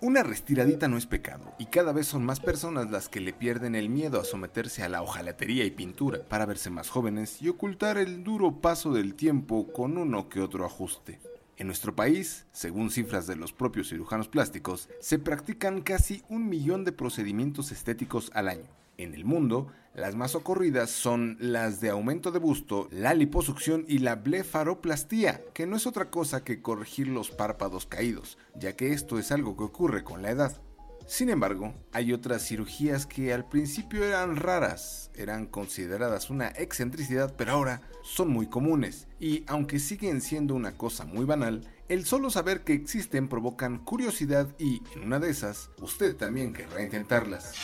Una 0.00 0.22
restiradita 0.24 0.88
no 0.88 0.96
es 0.96 1.06
pecado, 1.06 1.52
y 1.58 1.66
cada 1.66 1.92
vez 1.92 2.08
son 2.08 2.24
más 2.24 2.40
personas 2.40 2.90
las 2.90 3.08
que 3.08 3.20
le 3.20 3.32
pierden 3.32 3.76
el 3.76 3.90
miedo 3.90 4.20
a 4.20 4.24
someterse 4.24 4.82
a 4.82 4.88
la 4.88 5.02
hojalatería 5.02 5.64
y 5.64 5.70
pintura 5.70 6.20
para 6.28 6.46
verse 6.46 6.70
más 6.70 6.88
jóvenes 6.88 7.40
y 7.40 7.48
ocultar 7.48 7.96
el 7.98 8.24
duro 8.24 8.60
paso 8.60 8.92
del 8.92 9.14
tiempo 9.14 9.72
con 9.72 9.98
uno 9.98 10.28
que 10.28 10.40
otro 10.40 10.64
ajuste. 10.64 11.20
En 11.56 11.66
nuestro 11.68 11.94
país, 11.94 12.46
según 12.52 12.90
cifras 12.90 13.26
de 13.26 13.36
los 13.36 13.52
propios 13.52 13.88
cirujanos 13.88 14.28
plásticos, 14.28 14.88
se 15.00 15.18
practican 15.18 15.82
casi 15.82 16.22
un 16.28 16.48
millón 16.48 16.84
de 16.84 16.92
procedimientos 16.92 17.70
estéticos 17.70 18.30
al 18.34 18.48
año. 18.48 18.77
En 18.98 19.14
el 19.14 19.24
mundo, 19.24 19.68
las 19.94 20.16
más 20.16 20.34
ocurridas 20.34 20.90
son 20.90 21.36
las 21.38 21.80
de 21.80 21.90
aumento 21.90 22.32
de 22.32 22.40
busto, 22.40 22.88
la 22.90 23.14
liposucción 23.14 23.84
y 23.86 24.00
la 24.00 24.16
blefaroplastía, 24.16 25.40
que 25.54 25.68
no 25.68 25.76
es 25.76 25.86
otra 25.86 26.10
cosa 26.10 26.42
que 26.42 26.60
corregir 26.62 27.06
los 27.06 27.30
párpados 27.30 27.86
caídos, 27.86 28.38
ya 28.56 28.74
que 28.74 28.92
esto 28.92 29.20
es 29.20 29.30
algo 29.30 29.56
que 29.56 29.62
ocurre 29.62 30.02
con 30.02 30.20
la 30.20 30.32
edad. 30.32 30.60
Sin 31.06 31.30
embargo, 31.30 31.74
hay 31.92 32.12
otras 32.12 32.42
cirugías 32.44 33.06
que 33.06 33.32
al 33.32 33.48
principio 33.48 34.02
eran 34.02 34.34
raras, 34.34 35.12
eran 35.14 35.46
consideradas 35.46 36.28
una 36.28 36.48
excentricidad, 36.48 37.36
pero 37.36 37.52
ahora 37.52 37.82
son 38.02 38.30
muy 38.30 38.48
comunes. 38.48 39.06
Y 39.20 39.44
aunque 39.46 39.78
siguen 39.78 40.20
siendo 40.20 40.56
una 40.56 40.76
cosa 40.76 41.04
muy 41.04 41.24
banal, 41.24 41.64
el 41.88 42.04
solo 42.04 42.30
saber 42.30 42.64
que 42.64 42.74
existen 42.74 43.28
provocan 43.28 43.78
curiosidad 43.78 44.48
y, 44.58 44.82
en 44.96 45.04
una 45.04 45.20
de 45.20 45.30
esas, 45.30 45.70
usted 45.80 46.16
también 46.16 46.52
querrá 46.52 46.82
intentarlas. 46.82 47.54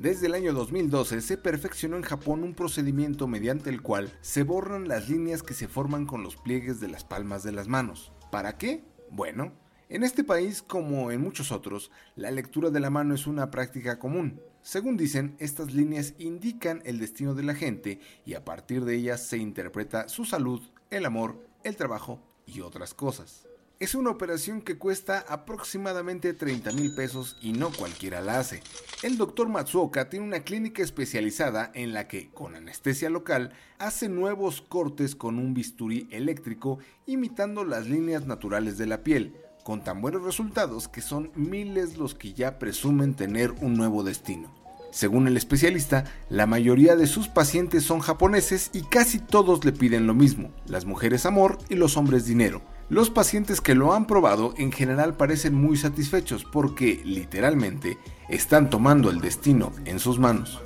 Desde 0.00 0.28
el 0.28 0.34
año 0.34 0.54
2012 0.54 1.20
se 1.20 1.36
perfeccionó 1.36 1.98
en 1.98 2.02
Japón 2.02 2.42
un 2.42 2.54
procedimiento 2.54 3.26
mediante 3.26 3.68
el 3.68 3.82
cual 3.82 4.10
se 4.22 4.44
borran 4.44 4.88
las 4.88 5.10
líneas 5.10 5.42
que 5.42 5.52
se 5.52 5.68
forman 5.68 6.06
con 6.06 6.22
los 6.22 6.36
pliegues 6.36 6.80
de 6.80 6.88
las 6.88 7.04
palmas 7.04 7.42
de 7.42 7.52
las 7.52 7.68
manos. 7.68 8.10
¿Para 8.32 8.56
qué? 8.56 8.82
Bueno, 9.10 9.52
en 9.90 10.02
este 10.02 10.24
país, 10.24 10.62
como 10.62 11.10
en 11.10 11.20
muchos 11.20 11.52
otros, 11.52 11.90
la 12.16 12.30
lectura 12.30 12.70
de 12.70 12.80
la 12.80 12.88
mano 12.88 13.14
es 13.14 13.26
una 13.26 13.50
práctica 13.50 13.98
común. 13.98 14.40
Según 14.62 14.96
dicen, 14.96 15.36
estas 15.38 15.74
líneas 15.74 16.14
indican 16.16 16.80
el 16.86 16.98
destino 16.98 17.34
de 17.34 17.42
la 17.42 17.54
gente 17.54 18.00
y 18.24 18.32
a 18.32 18.42
partir 18.42 18.86
de 18.86 18.94
ellas 18.94 19.26
se 19.26 19.36
interpreta 19.36 20.08
su 20.08 20.24
salud, 20.24 20.62
el 20.88 21.04
amor, 21.04 21.46
el 21.62 21.76
trabajo 21.76 22.22
y 22.46 22.62
otras 22.62 22.94
cosas. 22.94 23.49
Es 23.80 23.94
una 23.94 24.10
operación 24.10 24.60
que 24.60 24.76
cuesta 24.76 25.24
aproximadamente 25.26 26.34
30 26.34 26.70
mil 26.72 26.94
pesos 26.94 27.38
y 27.40 27.52
no 27.52 27.70
cualquiera 27.70 28.20
la 28.20 28.38
hace. 28.38 28.62
El 29.02 29.16
doctor 29.16 29.48
Matsuoka 29.48 30.10
tiene 30.10 30.26
una 30.26 30.40
clínica 30.40 30.82
especializada 30.82 31.70
en 31.72 31.94
la 31.94 32.06
que, 32.06 32.28
con 32.28 32.54
anestesia 32.54 33.08
local, 33.08 33.54
hace 33.78 34.10
nuevos 34.10 34.60
cortes 34.60 35.16
con 35.16 35.38
un 35.38 35.54
bisturí 35.54 36.08
eléctrico 36.10 36.78
imitando 37.06 37.64
las 37.64 37.86
líneas 37.86 38.26
naturales 38.26 38.76
de 38.76 38.84
la 38.84 39.02
piel, 39.02 39.34
con 39.64 39.82
tan 39.82 40.02
buenos 40.02 40.24
resultados 40.24 40.86
que 40.86 41.00
son 41.00 41.32
miles 41.34 41.96
los 41.96 42.14
que 42.14 42.34
ya 42.34 42.58
presumen 42.58 43.14
tener 43.14 43.50
un 43.62 43.78
nuevo 43.78 44.02
destino. 44.02 44.54
Según 44.90 45.26
el 45.26 45.38
especialista, 45.38 46.04
la 46.28 46.44
mayoría 46.44 46.96
de 46.96 47.06
sus 47.06 47.28
pacientes 47.28 47.84
son 47.84 48.00
japoneses 48.00 48.68
y 48.74 48.82
casi 48.82 49.20
todos 49.20 49.64
le 49.64 49.72
piden 49.72 50.06
lo 50.06 50.12
mismo, 50.12 50.50
las 50.66 50.84
mujeres 50.84 51.24
amor 51.24 51.56
y 51.70 51.76
los 51.76 51.96
hombres 51.96 52.26
dinero. 52.26 52.60
Los 52.90 53.08
pacientes 53.08 53.60
que 53.60 53.76
lo 53.76 53.94
han 53.94 54.08
probado 54.08 54.52
en 54.56 54.72
general 54.72 55.16
parecen 55.16 55.54
muy 55.54 55.76
satisfechos 55.76 56.44
porque, 56.44 57.00
literalmente, 57.04 57.98
están 58.28 58.68
tomando 58.68 59.10
el 59.10 59.20
destino 59.20 59.72
en 59.84 60.00
sus 60.00 60.18
manos. 60.18 60.60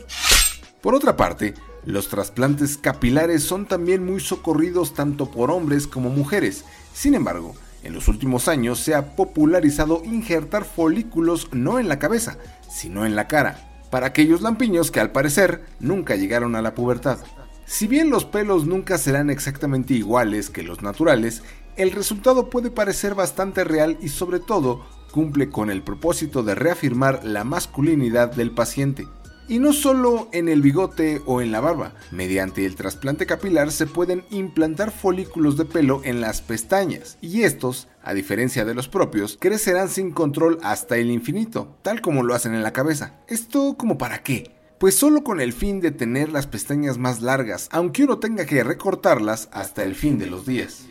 Por 0.81 0.95
otra 0.95 1.19
parte, 1.19 1.53
los 1.85 2.09
trasplantes 2.09 2.79
capilares 2.79 3.43
son 3.43 3.67
también 3.67 4.07
muy 4.07 4.21
socorridos 4.21 4.95
tanto 4.95 5.31
por 5.31 5.51
hombres 5.51 5.87
como 5.87 6.09
mujeres. 6.09 6.65
Sin 6.95 7.15
embargo, 7.15 7.55
en 7.83 7.93
los 7.93 8.09
últimos 8.09 8.49
años 8.49 8.79
se 8.79 8.95
ha 8.95 9.17
popularizado 9.17 10.03
injertar 10.03 10.65
folículos 10.65 11.51
no 11.53 11.79
en 11.79 11.89
la 11.89 11.99
cabeza, 11.99 12.39
sino 12.71 13.05
en 13.05 13.17
la 13.17 13.29
cara, 13.29 13.83
para 13.91 14.07
aquellos 14.07 14.41
lampiños 14.41 14.91
que 14.91 15.01
al 15.01 15.13
parecer 15.13 15.67
nunca 15.79 16.17
llegaron 16.17 16.57
a 16.57 16.63
la 16.63 16.75
pubertad. 16.75 17.19
Si 17.67 17.87
bien 17.87 18.09
los 18.09 18.25
pelos 18.25 18.67
nunca 18.67 18.99
serán 18.99 19.31
exactamente 19.31 19.95
iguales 19.95 20.51
que 20.51 20.63
los 20.63 20.83
naturales, 20.83 21.43
el 21.77 21.93
resultado 21.93 22.51
puede 22.51 22.71
parecer 22.71 23.15
bastante 23.15 23.65
real 23.65 23.99
y 24.01 24.09
sobre 24.09 24.41
todo 24.41 24.85
cumple 25.11 25.49
con 25.49 25.71
el 25.71 25.83
propósito 25.83 26.43
de 26.43 26.55
reafirmar 26.55 27.25
la 27.25 27.45
masculinidad 27.45 28.35
del 28.35 28.51
paciente. 28.51 29.07
Y 29.47 29.59
no 29.59 29.75
solo 29.75 30.29
en 30.33 30.49
el 30.49 30.63
bigote 30.63 31.21
o 31.27 31.43
en 31.43 31.53
la 31.53 31.61
barba, 31.61 31.93
mediante 32.11 32.65
el 32.65 32.77
trasplante 32.77 33.27
capilar 33.27 33.71
se 33.71 33.87
pueden 33.87 34.25
implantar 34.31 34.91
folículos 34.91 35.59
de 35.59 35.67
pelo 35.67 36.01
en 36.03 36.23
las 36.23 36.41
pestañas, 36.41 37.19
y 37.21 37.43
estos, 37.43 37.89
a 38.03 38.15
diferencia 38.15 38.65
de 38.65 38.75
los 38.75 38.89
propios, 38.89 39.37
crecerán 39.39 39.91
sin 39.91 40.13
control 40.13 40.59
hasta 40.63 40.97
el 40.97 41.11
infinito, 41.11 41.77
tal 41.83 42.01
como 42.01 42.23
lo 42.23 42.35
hacen 42.35 42.55
en 42.55 42.63
la 42.63 42.73
cabeza. 42.73 43.21
¿Esto 43.29 43.77
como 43.77 43.99
para 43.99 44.23
qué? 44.23 44.51
Pues 44.81 44.95
solo 44.95 45.23
con 45.23 45.41
el 45.41 45.53
fin 45.53 45.79
de 45.81 45.91
tener 45.91 46.31
las 46.31 46.47
pestañas 46.47 46.97
más 46.97 47.21
largas, 47.21 47.69
aunque 47.71 48.05
uno 48.05 48.19
tenga 48.19 48.47
que 48.47 48.65
recortarlas 48.65 49.51
hasta 49.53 49.85
el 49.85 49.95
fin 49.95 50.19
de 50.19 50.27
los 50.27 50.47
días. 50.47 50.87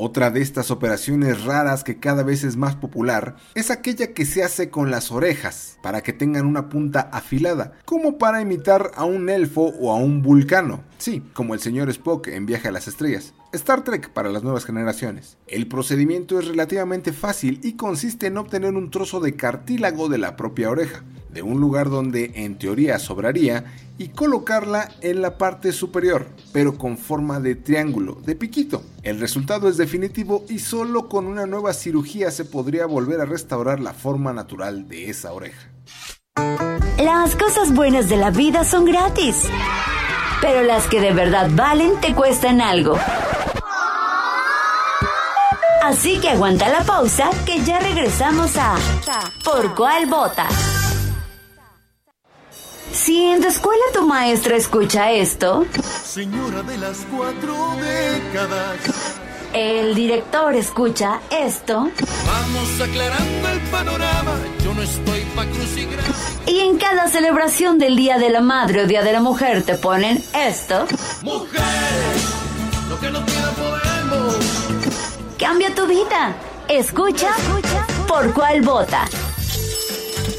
Otra 0.00 0.30
de 0.30 0.40
estas 0.40 0.70
operaciones 0.70 1.42
raras 1.42 1.82
que 1.82 1.98
cada 1.98 2.22
vez 2.22 2.44
es 2.44 2.56
más 2.56 2.76
popular 2.76 3.34
es 3.56 3.72
aquella 3.72 4.14
que 4.14 4.26
se 4.26 4.44
hace 4.44 4.70
con 4.70 4.92
las 4.92 5.10
orejas, 5.10 5.76
para 5.82 6.04
que 6.04 6.12
tengan 6.12 6.46
una 6.46 6.68
punta 6.68 7.10
afilada, 7.12 7.72
como 7.84 8.16
para 8.16 8.40
imitar 8.40 8.92
a 8.94 9.04
un 9.04 9.28
elfo 9.28 9.72
o 9.80 9.90
a 9.90 9.96
un 9.96 10.22
vulcano. 10.22 10.84
Sí, 10.98 11.24
como 11.32 11.52
el 11.52 11.58
señor 11.58 11.90
Spock 11.90 12.28
en 12.28 12.46
Viaje 12.46 12.68
a 12.68 12.70
las 12.70 12.86
Estrellas. 12.86 13.34
Star 13.50 13.82
Trek 13.82 14.10
para 14.10 14.28
las 14.28 14.44
nuevas 14.44 14.64
generaciones. 14.64 15.36
El 15.48 15.66
procedimiento 15.66 16.38
es 16.38 16.46
relativamente 16.46 17.12
fácil 17.12 17.58
y 17.64 17.72
consiste 17.72 18.28
en 18.28 18.38
obtener 18.38 18.74
un 18.74 18.92
trozo 18.92 19.18
de 19.18 19.34
cartílago 19.34 20.08
de 20.08 20.18
la 20.18 20.36
propia 20.36 20.70
oreja, 20.70 21.02
un 21.42 21.60
lugar 21.60 21.90
donde 21.90 22.32
en 22.34 22.58
teoría 22.58 22.98
sobraría, 22.98 23.64
y 23.98 24.08
colocarla 24.08 24.90
en 25.00 25.20
la 25.20 25.36
parte 25.36 25.72
superior, 25.72 26.26
pero 26.52 26.78
con 26.78 26.96
forma 26.96 27.40
de 27.40 27.56
triángulo, 27.56 28.16
de 28.24 28.36
piquito. 28.36 28.82
El 29.02 29.18
resultado 29.18 29.68
es 29.68 29.76
definitivo 29.76 30.44
y 30.48 30.60
solo 30.60 31.08
con 31.08 31.26
una 31.26 31.46
nueva 31.46 31.72
cirugía 31.72 32.30
se 32.30 32.44
podría 32.44 32.86
volver 32.86 33.20
a 33.20 33.24
restaurar 33.24 33.80
la 33.80 33.92
forma 33.92 34.32
natural 34.32 34.88
de 34.88 35.10
esa 35.10 35.32
oreja. 35.32 35.68
Las 37.02 37.34
cosas 37.34 37.74
buenas 37.74 38.08
de 38.08 38.16
la 38.16 38.30
vida 38.30 38.64
son 38.64 38.84
gratis. 38.84 39.44
Pero 40.40 40.62
las 40.62 40.86
que 40.86 41.00
de 41.00 41.12
verdad 41.12 41.50
valen 41.52 42.00
te 42.00 42.14
cuestan 42.14 42.60
algo. 42.60 42.96
Así 45.82 46.18
que 46.20 46.28
aguanta 46.28 46.68
la 46.68 46.84
pausa 46.84 47.30
que 47.44 47.64
ya 47.64 47.80
regresamos 47.80 48.56
a 48.56 48.76
¿Por 49.42 49.74
cuál 49.74 50.06
vota? 50.06 50.46
Si 52.92 53.24
en 53.26 53.40
tu 53.40 53.48
escuela 53.48 53.82
tu 53.92 54.06
maestra 54.06 54.56
escucha 54.56 55.10
esto, 55.12 55.66
Señora 56.04 56.62
de 56.62 56.78
las 56.78 56.98
cuatro 57.14 57.54
décadas. 57.80 58.76
el 59.52 59.94
director 59.94 60.54
escucha 60.54 61.20
esto, 61.30 61.90
Vamos 62.26 62.80
aclarando 62.80 63.48
el 63.48 63.60
panorama. 63.70 64.32
Yo 64.64 64.74
no 64.74 64.82
estoy 64.82 65.22
pa' 65.34 65.44
y 66.46 66.60
en 66.60 66.78
cada 66.78 67.08
celebración 67.08 67.78
del 67.78 67.94
Día 67.96 68.16
de 68.18 68.30
la 68.30 68.40
Madre 68.40 68.82
o 68.84 68.86
Día 68.86 69.02
de 69.02 69.12
la 69.12 69.20
Mujer 69.20 69.62
te 69.62 69.74
ponen 69.74 70.22
esto, 70.34 70.86
Mujeres, 71.22 72.24
lo 72.88 72.98
que 72.98 73.10
no 73.10 73.22
tiene 73.24 73.46
podemos. 73.48 74.36
cambia 75.38 75.74
tu 75.74 75.86
vida. 75.86 76.34
Escucha 76.68 77.28
por 78.06 78.32
cuál 78.32 78.62
vota. 78.62 79.04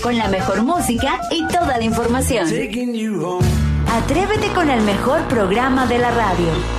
Con 0.02 0.18
la 0.18 0.30
mejor 0.30 0.64
música 0.64 1.20
y 1.30 1.46
toda 1.48 1.78
la 1.78 1.84
información. 1.84 2.48
Atrévete 3.92 4.48
con 4.54 4.70
el 4.70 4.82
mejor 4.82 5.28
programa 5.28 5.88
de 5.88 6.00
la 6.00 6.12
radio. 6.12 6.79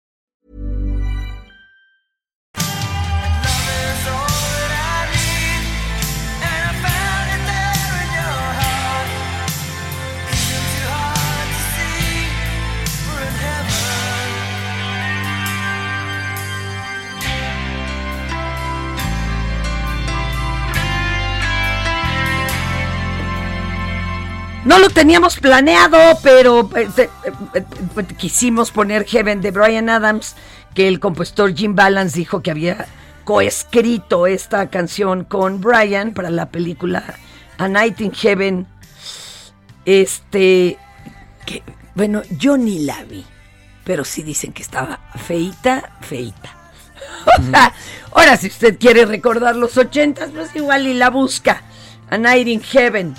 No 24.63 24.77
lo 24.77 24.91
teníamos 24.91 25.37
planeado, 25.37 25.97
pero 26.21 26.69
eh, 26.75 26.87
eh, 26.95 27.09
eh, 27.55 28.05
quisimos 28.15 28.69
poner 28.69 29.05
Heaven 29.05 29.41
de 29.41 29.49
Brian 29.49 29.89
Adams, 29.89 30.35
que 30.75 30.87
el 30.87 30.99
compositor 30.99 31.55
Jim 31.55 31.75
Balance 31.75 32.19
dijo 32.19 32.43
que 32.43 32.51
había 32.51 32.85
coescrito 33.23 34.27
esta 34.27 34.69
canción 34.69 35.23
con 35.23 35.61
Brian 35.61 36.13
para 36.13 36.29
la 36.29 36.49
película 36.49 37.15
A 37.57 37.67
Night 37.67 38.01
in 38.01 38.11
Heaven. 38.11 38.67
Este, 39.85 40.77
que, 41.47 41.63
bueno, 41.95 42.21
yo 42.37 42.55
ni 42.55 42.85
la 42.85 43.03
vi, 43.03 43.25
pero 43.83 44.05
sí 44.05 44.21
dicen 44.21 44.53
que 44.53 44.61
estaba 44.61 44.99
feita, 45.15 45.97
feita. 46.01 46.55
O 47.39 47.43
sea, 47.51 47.73
ahora 48.13 48.37
si 48.37 48.47
usted 48.47 48.79
quiere 48.79 49.05
recordar 49.05 49.55
los 49.55 49.77
ochentas, 49.77 50.29
pues 50.31 50.55
igual 50.55 50.87
y 50.87 50.93
la 50.93 51.09
busca. 51.09 51.61
A 52.09 52.17
Night 52.17 52.47
in 52.47 52.61
Heaven. 52.61 53.15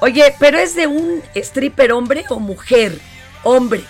Oye, 0.00 0.34
pero 0.38 0.58
es 0.58 0.74
de 0.74 0.86
un 0.86 1.22
stripper 1.34 1.92
hombre 1.92 2.24
o 2.28 2.38
mujer. 2.40 2.98
Hombre. 3.44 3.82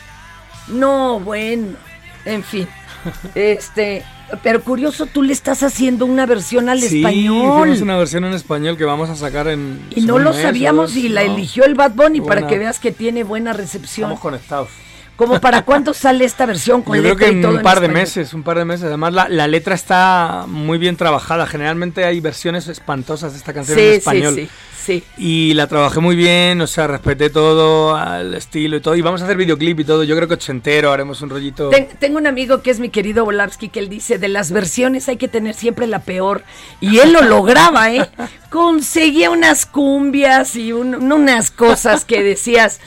No, 0.69 1.21
bueno. 1.21 1.77
En 2.25 2.43
fin. 2.43 2.69
Este. 3.35 4.05
Pero 4.43 4.61
curioso, 4.61 5.07
tú 5.07 5.23
le 5.23 5.33
estás 5.33 5.63
haciendo 5.63 6.05
una 6.05 6.27
versión 6.27 6.69
al 6.69 6.81
Sí, 6.81 6.99
español. 6.99 7.69
hicimos 7.69 7.81
una 7.83 7.97
versión 7.97 8.25
en 8.25 8.33
español 8.33 8.77
que 8.77 8.85
vamos 8.85 9.09
a 9.09 9.15
sacar 9.15 9.47
en. 9.47 9.87
Y 9.95 10.01
no 10.01 10.19
lo 10.19 10.33
mes 10.33 10.43
sabíamos 10.43 10.97
y 10.97 11.09
la 11.09 11.23
eligió 11.23 11.65
el 11.65 11.77
Bad 11.77 11.93
Bunny 11.93 12.21
para 12.21 12.49
que 12.49 12.59
veas 12.59 12.81
que 12.81 12.91
tiene 12.91 13.23
buena 13.23 13.53
recepción. 13.53 14.11
Estamos 14.11 14.21
conectados. 14.21 14.69
¿Cómo 15.17 15.41
para 15.41 15.63
cuándo 15.63 15.95
sale 15.95 16.25
esta 16.27 16.45
versión 16.47 16.83
con 16.83 16.95
Yo 16.97 17.03
creo 17.03 17.17
que 17.17 17.29
en 17.29 17.45
un 17.47 17.63
par 17.63 17.81
de 17.81 17.89
meses, 17.89 18.35
un 18.35 18.43
par 18.43 18.59
de 18.59 18.65
meses. 18.67 18.85
Además, 18.85 19.15
la, 19.15 19.29
la 19.29 19.47
letra 19.49 19.75
está 19.75 20.45
muy 20.47 20.77
bien 20.79 20.97
trabajada. 20.97 21.47
Generalmente 21.47 22.05
hay 22.05 22.21
versiones 22.21 22.69
espantosas 22.69 23.33
de 23.33 23.39
esta 23.39 23.55
canción 23.55 23.79
Sí, 23.79 23.85
en 23.85 23.91
sí, 23.93 23.97
español. 23.97 24.35
sí, 24.35 24.49
sí. 24.85 25.05
Y 25.17 25.55
la 25.55 25.67
trabajé 25.69 26.01
muy 26.01 26.17
bien, 26.17 26.61
o 26.61 26.67
sea, 26.67 26.87
respeté 26.87 27.31
todo, 27.31 27.97
al 27.97 28.35
estilo 28.35 28.77
y 28.77 28.81
todo. 28.81 28.95
Y 28.95 29.01
vamos 29.01 29.23
a 29.23 29.25
hacer 29.25 29.39
videoclip 29.39 29.81
y 29.81 29.85
todo. 29.85 30.05
Yo 30.05 30.15
creo 30.17 30.29
que 30.29 30.35
ochentero, 30.35 30.93
haremos 30.93 31.23
un 31.23 31.31
rollito. 31.31 31.71
Ten- 31.71 31.89
tengo 31.99 32.19
un 32.19 32.27
amigo 32.27 32.61
que 32.61 32.71
es 32.71 32.79
mi 32.79 32.91
querido 32.91 33.25
Volavsky 33.25 33.71
que 33.71 33.81
él 33.81 33.89
dice, 33.89 34.19
de 34.19 34.29
las 34.29 34.53
versiones 34.53 35.09
hay 35.09 35.17
que 35.17 35.29
tener 35.29 35.55
siempre 35.55 35.87
la 35.87 36.01
peor. 36.01 36.43
Y 36.83 36.99
él 36.99 37.13
lo 37.15 37.23
lograba, 37.23 37.91
¿eh? 37.91 38.07
Conseguía 38.51 39.31
unas 39.31 39.65
cumbias 39.67 40.57
y 40.57 40.73
un- 40.73 41.11
unas 41.13 41.51
cosas 41.51 42.05
que 42.05 42.23
decías, 42.23 42.81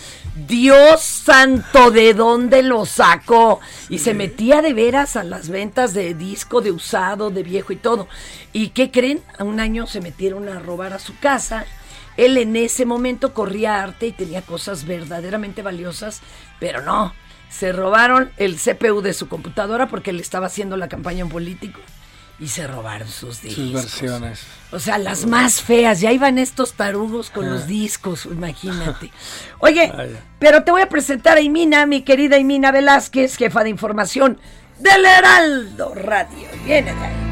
Dios 0.47 1.01
santo, 1.01 1.91
¿de 1.91 2.13
dónde 2.13 2.63
lo 2.63 2.85
sacó? 2.85 3.59
Y 3.89 3.99
se 3.99 4.13
metía 4.13 4.61
de 4.61 4.73
veras 4.73 5.15
a 5.15 5.23
las 5.23 5.49
ventas 5.49 5.93
de 5.93 6.13
disco, 6.13 6.61
de 6.61 6.71
usado, 6.71 7.29
de 7.29 7.43
viejo 7.43 7.73
y 7.73 7.75
todo. 7.75 8.07
¿Y 8.53 8.69
qué 8.69 8.91
creen? 8.91 9.21
A 9.37 9.43
un 9.43 9.59
año 9.59 9.87
se 9.87 10.01
metieron 10.01 10.47
a 10.47 10.59
robar 10.59 10.93
a 10.93 10.99
su 10.99 11.17
casa. 11.19 11.65
Él 12.15 12.37
en 12.37 12.55
ese 12.55 12.85
momento 12.85 13.33
corría 13.33 13.81
arte 13.81 14.07
y 14.07 14.11
tenía 14.11 14.41
cosas 14.41 14.85
verdaderamente 14.85 15.61
valiosas, 15.61 16.21
pero 16.59 16.81
no, 16.81 17.13
se 17.49 17.71
robaron 17.71 18.31
el 18.37 18.57
CPU 18.57 19.01
de 19.01 19.13
su 19.13 19.27
computadora 19.27 19.87
porque 19.87 20.13
le 20.13 20.21
estaba 20.21 20.47
haciendo 20.47 20.77
la 20.77 20.89
campaña 20.89 21.21
en 21.21 21.29
político 21.29 21.79
y 22.39 22.47
se 22.47 22.67
robaron 22.67 23.07
sus 23.07 23.41
discos. 23.41 23.63
Sus 23.63 23.73
versiones. 23.73 24.41
O 24.71 24.79
sea, 24.79 24.97
las 24.97 25.25
más 25.25 25.61
feas, 25.61 25.99
ya 25.99 26.11
iban 26.11 26.37
estos 26.37 26.73
tarugos 26.73 27.29
con 27.29 27.49
los 27.49 27.67
discos, 27.67 28.25
imagínate. 28.25 29.11
Oye, 29.59 29.91
pero 30.39 30.63
te 30.63 30.71
voy 30.71 30.81
a 30.81 30.89
presentar 30.89 31.37
a 31.37 31.41
Imina, 31.41 31.85
mi 31.85 32.03
querida 32.03 32.37
Imina 32.37 32.71
Velázquez, 32.71 33.35
jefa 33.35 33.63
de 33.63 33.69
información 33.69 34.39
del 34.79 35.05
Heraldo 35.05 35.93
Radio. 35.95 36.47
Viene 36.65 36.93
de 36.93 37.05
ahí. 37.05 37.29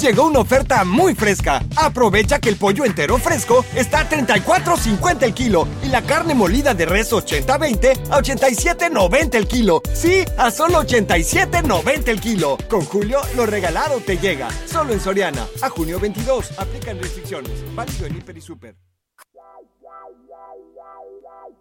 Llegó 0.00 0.24
una 0.24 0.38
oferta 0.38 0.82
muy 0.84 1.14
fresca. 1.14 1.62
Aprovecha 1.76 2.38
que 2.38 2.48
el 2.48 2.56
pollo 2.56 2.86
entero 2.86 3.18
fresco 3.18 3.66
está 3.74 4.00
a 4.00 4.08
34.50 4.08 5.22
el 5.24 5.34
kilo 5.34 5.68
y 5.82 5.88
la 5.88 6.00
carne 6.00 6.34
molida 6.34 6.72
de 6.72 6.86
res 6.86 7.12
80-20 7.12 8.08
a 8.10 8.22
87.90 8.22 9.34
el 9.34 9.46
kilo. 9.46 9.82
Sí, 9.92 10.24
a 10.38 10.50
solo 10.50 10.82
87.90 10.84 12.08
el 12.08 12.20
kilo. 12.20 12.56
Con 12.70 12.86
Julio, 12.86 13.20
lo 13.36 13.44
regalado 13.44 14.00
te 14.00 14.16
llega. 14.16 14.48
Solo 14.64 14.94
en 14.94 15.00
Soriana. 15.00 15.46
A 15.60 15.68
junio 15.68 16.00
22. 16.00 16.58
Aplican 16.58 16.98
restricciones. 16.98 17.52
Válido 17.74 18.06
en 18.06 18.16
Hiper 18.16 18.38
y 18.38 18.40
Super. 18.40 18.74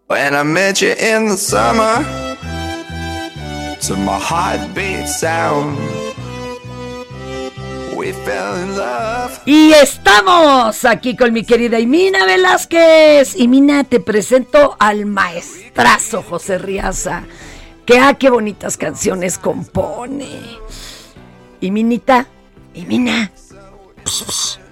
When 0.08 0.34
I 0.34 0.44
met 0.44 0.82
you 0.82 0.92
in 0.92 1.28
the 1.28 1.38
summer, 1.38 2.04
to 3.82 3.96
my 3.98 4.18
heartbeat 4.18 5.08
sound, 5.08 5.78
we 8.00 8.14
fell 8.14 8.56
in 8.64 8.78
love. 8.78 9.40
Y 9.46 9.74
estamos 9.74 10.86
aquí 10.86 11.18
con 11.18 11.34
mi 11.34 11.44
querida 11.44 11.80
Imina 11.80 12.26
Velázquez. 12.26 13.36
Imina, 13.36 13.84
te 13.84 14.00
presento 14.00 14.78
al 14.80 15.06
maestrazo 15.06 16.24
José 16.24 16.58
Riaza, 16.58 17.24
que 17.86 18.00
ah, 18.00 18.14
qué 18.14 18.30
bonitas 18.30 18.78
canciones 18.78 19.38
compone. 19.38 20.40
Iminita, 21.60 22.26
Imina. 22.74 23.32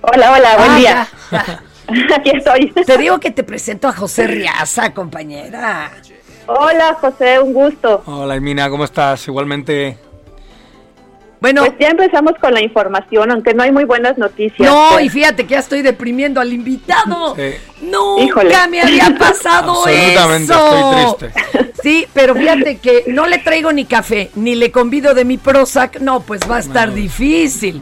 Hola, 0.01 0.31
hola, 0.31 0.57
buen 0.57 0.71
Ah, 0.71 0.77
día. 0.77 1.07
ya, 1.31 1.45
ya. 1.45 1.63
Aquí 2.15 2.31
estoy. 2.33 2.71
Te 2.85 2.97
digo 2.97 3.19
que 3.19 3.31
te 3.31 3.43
presento 3.43 3.89
a 3.89 3.93
José 3.93 4.27
Riaza, 4.27 4.93
compañera. 4.93 5.91
Hola, 6.47 6.97
José, 7.01 7.39
un 7.41 7.53
gusto. 7.53 8.03
Hola, 8.05 8.35
Emina, 8.35 8.69
¿cómo 8.69 8.85
estás? 8.85 9.27
Igualmente. 9.27 9.97
Bueno. 11.39 11.65
Pues 11.65 11.77
ya 11.79 11.89
empezamos 11.89 12.33
con 12.41 12.53
la 12.53 12.61
información, 12.61 13.31
aunque 13.31 13.53
no 13.53 13.63
hay 13.63 13.71
muy 13.71 13.83
buenas 13.83 14.17
noticias. 14.17 14.69
No, 14.69 14.89
pues. 14.93 15.05
y 15.05 15.09
fíjate 15.09 15.45
que 15.45 15.51
ya 15.53 15.59
estoy 15.59 15.81
deprimiendo 15.81 16.41
al 16.41 16.51
invitado. 16.51 17.35
Sí. 17.35 17.53
Nunca 17.81 18.23
Híjole. 18.23 18.55
me 18.69 18.81
había 18.81 19.15
pasado 19.19 19.83
Absolutamente, 19.85 20.51
eso. 20.53 21.07
estoy 21.11 21.29
triste. 21.29 21.73
Sí, 21.83 22.07
pero 22.13 22.33
fíjate 22.33 22.77
que 22.77 23.03
no 23.07 23.27
le 23.27 23.37
traigo 23.37 23.71
ni 23.71 23.85
café, 23.85 24.31
ni 24.35 24.55
le 24.55 24.71
convido 24.71 25.13
de 25.13 25.25
mi 25.25 25.37
Prozac. 25.37 25.99
No, 25.99 26.21
pues 26.21 26.41
va 26.49 26.57
a 26.57 26.59
estar 26.59 26.91
difícil. 26.93 27.81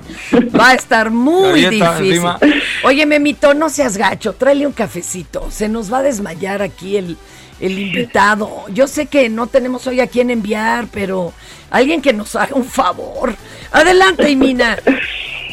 Va 0.60 0.70
a 0.72 0.74
estar 0.74 1.12
muy 1.12 1.62
Galleta 1.64 1.94
difícil. 1.94 2.12
encima. 2.12 2.40
Oye, 2.84 3.06
Memito, 3.06 3.54
no 3.54 3.70
seas 3.70 3.96
gacho, 3.98 4.34
tráele 4.34 4.68
un 4.68 4.74
cafecito. 4.74 5.50
Se 5.50 5.70
nos 5.70 5.92
va 5.92 6.00
a 6.00 6.04
desmayar 6.04 6.62
aquí 6.62 6.98
el, 6.98 7.18
el 7.60 7.80
invitado. 7.80 8.66
Yo 8.70 8.88
sé 8.88 9.06
que 9.08 9.30
no 9.30 9.48
tenemos 9.48 9.88
hoy 9.88 10.00
a 10.02 10.08
quién 10.08 10.30
enviar, 10.30 10.88
pero 10.92 11.34
alguien 11.70 12.02
que 12.02 12.14
nos 12.14 12.36
haga 12.36 12.56
un 12.56 12.66
favor. 12.66 13.36
Adelante, 13.72 14.30
Imina. 14.30 14.78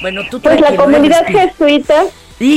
Bueno, 0.00 0.22
tú 0.30 0.40
Pues 0.40 0.60
la 0.60 0.74
comunidad 0.74 1.26
jesuita 1.26 2.04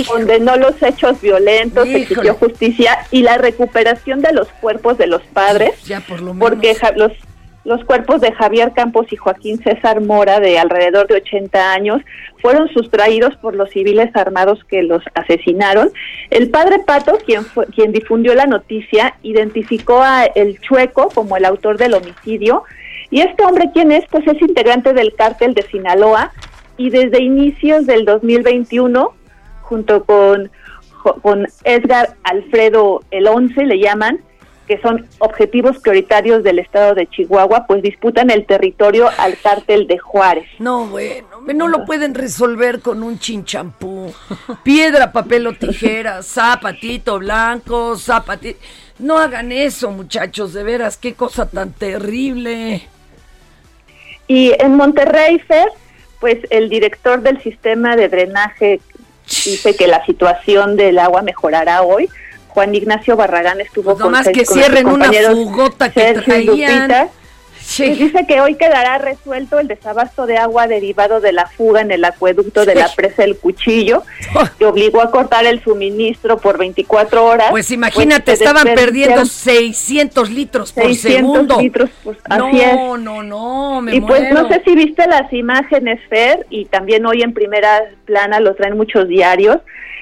condenó 0.07 0.55
los 0.57 0.81
hechos 0.81 1.21
violentos, 1.21 1.87
exigió 1.87 2.33
justicia 2.35 3.05
y 3.11 3.21
la 3.21 3.37
recuperación 3.37 4.21
de 4.21 4.33
los 4.33 4.47
cuerpos 4.61 4.97
de 4.97 5.07
los 5.07 5.21
padres, 5.23 5.71
Ya 5.85 6.01
por 6.01 6.21
lo 6.21 6.33
menos. 6.33 6.49
porque 6.49 6.75
los, 6.95 7.11
los 7.65 7.83
cuerpos 7.83 8.21
de 8.21 8.31
Javier 8.31 8.71
Campos 8.73 9.07
y 9.11 9.15
Joaquín 9.15 9.57
César 9.57 9.99
Mora, 9.99 10.39
de 10.39 10.59
alrededor 10.59 11.07
de 11.07 11.15
80 11.15 11.73
años, 11.73 12.01
fueron 12.39 12.69
sustraídos 12.69 13.35
por 13.37 13.55
los 13.55 13.71
civiles 13.71 14.15
armados 14.15 14.63
que 14.65 14.83
los 14.83 15.03
asesinaron. 15.15 15.89
El 16.29 16.51
padre 16.51 16.79
Pato, 16.85 17.17
quien, 17.25 17.43
fue, 17.43 17.65
quien 17.67 17.91
difundió 17.91 18.35
la 18.35 18.45
noticia, 18.45 19.15
identificó 19.23 20.03
a 20.03 20.25
el 20.25 20.61
Chueco 20.61 21.09
como 21.09 21.37
el 21.37 21.45
autor 21.45 21.77
del 21.77 21.95
homicidio. 21.95 22.63
Y 23.09 23.21
este 23.21 23.43
hombre, 23.43 23.71
¿quién 23.73 23.91
es? 23.91 24.05
Pues 24.11 24.27
es 24.27 24.39
integrante 24.41 24.93
del 24.93 25.15
cártel 25.15 25.55
de 25.55 25.63
Sinaloa 25.63 26.31
y 26.77 26.91
desde 26.91 27.23
inicios 27.23 27.87
del 27.87 28.05
2021, 28.05 29.11
junto 29.61 30.03
con, 30.03 30.51
con 31.23 31.47
Edgar 31.63 32.15
Alfredo 32.23 33.01
el 33.09 33.27
11, 33.27 33.65
le 33.65 33.79
llaman, 33.79 34.19
que 34.67 34.79
son 34.81 35.07
objetivos 35.19 35.77
prioritarios 35.79 36.43
del 36.43 36.59
estado 36.59 36.95
de 36.95 37.07
Chihuahua, 37.07 37.65
pues 37.67 37.81
disputan 37.81 38.29
el 38.29 38.45
territorio 38.45 39.09
al 39.17 39.37
cártel 39.37 39.87
de 39.87 39.97
Juárez. 39.97 40.47
No, 40.59 40.87
bueno, 40.87 41.27
no 41.53 41.67
lo 41.67 41.85
pueden 41.85 42.15
resolver 42.15 42.79
con 42.81 43.03
un 43.03 43.19
chinchampú. 43.19 44.13
Piedra, 44.63 45.11
papel 45.11 45.47
o 45.47 45.53
tijera, 45.53 46.23
zapatito 46.23 47.19
blanco, 47.19 47.95
zapatito. 47.97 48.59
No 48.97 49.17
hagan 49.17 49.51
eso, 49.51 49.91
muchachos, 49.91 50.53
de 50.53 50.63
veras, 50.63 50.97
qué 50.97 51.13
cosa 51.13 51.47
tan 51.47 51.71
terrible. 51.71 52.87
Y 54.27 54.53
en 54.59 54.75
Monterrey, 54.75 55.37
Fer, 55.39 55.67
pues 56.19 56.39
el 56.49 56.69
director 56.69 57.21
del 57.21 57.41
sistema 57.43 57.95
de 57.95 58.09
drenaje 58.09 58.79
dice 59.25 59.75
que 59.75 59.87
la 59.87 60.03
situación 60.05 60.75
del 60.75 60.97
agua 60.97 61.21
mejorará 61.21 61.81
hoy. 61.83 62.09
Juan 62.55 62.73
Ignacio 62.73 63.17
Barragán 63.17 63.59
estuvo 63.59 63.91
Pues 63.91 63.99
nomás 63.99 64.23
con, 64.23 64.33
que 64.33 64.45
con 64.45 64.55
cierren 64.57 64.87
una 64.87 65.05
compañeros 65.05 65.33
fugota 65.33 65.91
que 65.91 65.99
Sergio 65.99 66.21
y 66.21 66.45
traían. 66.55 66.79
Lupita. 66.79 67.09
Pues 67.77 67.99
dice 67.99 68.25
que 68.27 68.41
hoy 68.41 68.55
quedará 68.55 68.97
resuelto 68.97 69.59
el 69.59 69.67
desabasto 69.67 70.25
de 70.25 70.37
agua 70.37 70.67
derivado 70.67 71.19
de 71.19 71.33
la 71.33 71.47
fuga 71.47 71.81
en 71.81 71.91
el 71.91 72.05
acueducto 72.05 72.65
de 72.65 72.75
la 72.75 72.89
presa 72.95 73.23
del 73.23 73.37
Cuchillo, 73.37 74.03
que 74.59 74.65
obligó 74.65 75.01
a 75.01 75.11
cortar 75.11 75.45
el 75.45 75.61
suministro 75.63 76.37
por 76.37 76.57
24 76.57 77.25
horas. 77.25 77.47
Pues 77.49 77.71
imagínate, 77.71 78.23
Pues, 78.25 78.37
se 78.39 78.43
estaban 78.45 78.75
perdiendo 78.75 79.25
600 79.25 80.29
litros 80.29 80.71
por 80.71 80.83
600 80.83 81.13
segundo. 81.15 81.59
litros, 81.59 81.89
pues, 82.03 82.17
no, 82.29 82.47
así 82.47 82.61
es. 82.61 82.75
no, 82.75 83.23
no, 83.23 83.81
me 83.81 83.95
y 83.95 84.01
pues 84.01 84.21
muero. 84.21 84.43
no 84.43 84.49
sé 84.49 84.61
si 84.65 84.75
viste 84.75 85.05
las 85.07 85.31
imágenes, 85.33 85.99
Fer, 86.09 86.45
y 86.49 86.65
también 86.65 87.05
hoy 87.05 87.21
en 87.21 87.33
primera 87.33 87.83
plana 88.05 88.39
lo 88.39 88.55
traen 88.55 88.77
muchos 88.77 89.07
diarios, 89.07 89.57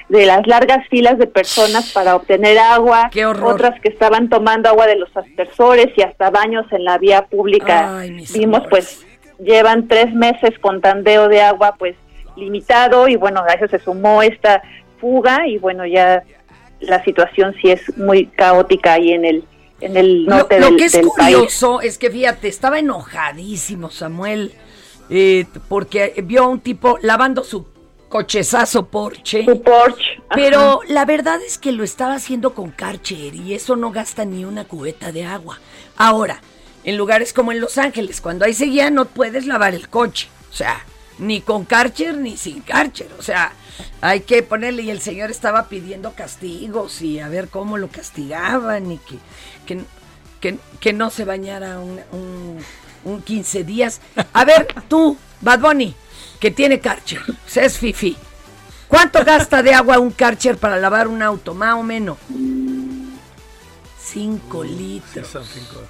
de 0.08 0.26
las 0.26 0.46
largas 0.46 0.86
filas 0.88 1.18
de 1.18 1.26
personas 1.26 1.90
para 1.92 2.14
obtener 2.14 2.58
agua, 2.58 3.10
otras 3.42 3.80
que 3.80 3.88
estaban 3.88 4.28
tomando 4.28 4.68
agua 4.68 4.86
de 4.86 4.96
los 4.96 5.08
aspersores 5.16 5.88
y 5.96 6.02
hasta 6.02 6.28
baños 6.28 6.66
en 6.72 6.84
la 6.84 6.98
vía 6.98 7.22
pública. 7.22 7.53
Ay, 7.62 8.24
Vimos 8.34 8.62
pues 8.70 9.04
llevan 9.38 9.88
tres 9.88 10.12
meses 10.14 10.58
con 10.60 10.80
tandeo 10.80 11.28
de 11.28 11.42
agua 11.42 11.74
pues 11.78 11.96
limitado 12.36 13.08
y 13.08 13.16
bueno, 13.16 13.42
a 13.46 13.52
eso 13.54 13.68
se 13.68 13.78
sumó 13.82 14.22
esta 14.22 14.62
fuga 15.00 15.46
y 15.46 15.58
bueno, 15.58 15.86
ya 15.86 16.22
la 16.80 17.02
situación 17.04 17.54
sí 17.60 17.70
es 17.70 17.96
muy 17.96 18.26
caótica 18.26 18.94
ahí 18.94 19.12
en 19.12 19.24
el 19.24 19.44
en 19.80 19.96
el 19.96 20.24
Lo, 20.24 20.36
norte 20.36 20.58
lo 20.60 20.66
del, 20.66 20.76
que 20.76 20.84
es 20.84 20.92
del 20.92 21.08
país. 21.16 21.36
curioso 21.36 21.80
es 21.80 21.98
que 21.98 22.10
fíjate, 22.10 22.48
estaba 22.48 22.78
enojadísimo 22.78 23.90
Samuel 23.90 24.52
eh, 25.10 25.44
porque 25.68 26.14
vio 26.24 26.44
a 26.44 26.48
un 26.48 26.60
tipo 26.60 26.98
lavando 27.02 27.44
su 27.44 27.66
cochezazo 28.08 28.86
Porsche. 28.86 29.44
Su 29.44 29.60
Porsche. 29.60 30.16
ajá. 30.28 30.36
Pero 30.36 30.80
la 30.88 31.04
verdad 31.04 31.40
es 31.44 31.58
que 31.58 31.72
lo 31.72 31.82
estaba 31.82 32.14
haciendo 32.14 32.54
con 32.54 32.70
Karcher 32.70 33.34
y 33.34 33.54
eso 33.54 33.74
no 33.76 33.90
gasta 33.90 34.24
ni 34.24 34.44
una 34.44 34.64
cubeta 34.64 35.10
de 35.10 35.24
agua. 35.24 35.58
Ahora, 35.96 36.40
en 36.84 36.96
lugares 36.96 37.32
como 37.32 37.52
en 37.52 37.60
Los 37.60 37.78
Ángeles, 37.78 38.20
cuando 38.20 38.44
hay 38.44 38.54
sequía 38.54 38.90
no 38.90 39.06
puedes 39.06 39.46
lavar 39.46 39.74
el 39.74 39.88
coche. 39.88 40.28
O 40.50 40.54
sea, 40.54 40.84
ni 41.18 41.40
con 41.40 41.64
Karcher 41.64 42.16
ni 42.16 42.36
sin 42.36 42.60
Karcher. 42.60 43.10
O 43.18 43.22
sea, 43.22 43.52
hay 44.00 44.20
que 44.20 44.42
ponerle. 44.42 44.82
Y 44.82 44.90
el 44.90 45.00
señor 45.00 45.30
estaba 45.30 45.68
pidiendo 45.68 46.12
castigos 46.12 47.02
y 47.02 47.20
a 47.20 47.28
ver 47.28 47.48
cómo 47.48 47.78
lo 47.78 47.88
castigaban 47.88 48.92
y 48.92 48.98
que, 48.98 49.18
que, 49.66 49.84
que, 50.40 50.58
que 50.80 50.92
no 50.92 51.10
se 51.10 51.24
bañara 51.24 51.78
un, 51.78 52.00
un, 52.12 52.58
un 53.04 53.22
15 53.22 53.64
días. 53.64 54.00
A 54.32 54.44
ver, 54.44 54.68
tú, 54.88 55.16
Bad 55.40 55.60
Bunny, 55.60 55.94
que 56.38 56.50
tiene 56.50 56.80
Karcher, 56.80 57.22
o 57.28 57.48
sea, 57.48 57.64
es 57.64 57.78
fifi. 57.78 58.16
¿Cuánto 58.88 59.24
gasta 59.24 59.62
de 59.62 59.74
agua 59.74 59.98
un 59.98 60.10
Karcher 60.10 60.58
para 60.58 60.76
lavar 60.76 61.08
un 61.08 61.22
auto? 61.22 61.54
Más 61.54 61.74
o 61.74 61.82
menos. 61.82 62.18
5 63.98 64.64
litros. 64.64 65.26
Son 65.26 65.44
cinco. 65.44 65.82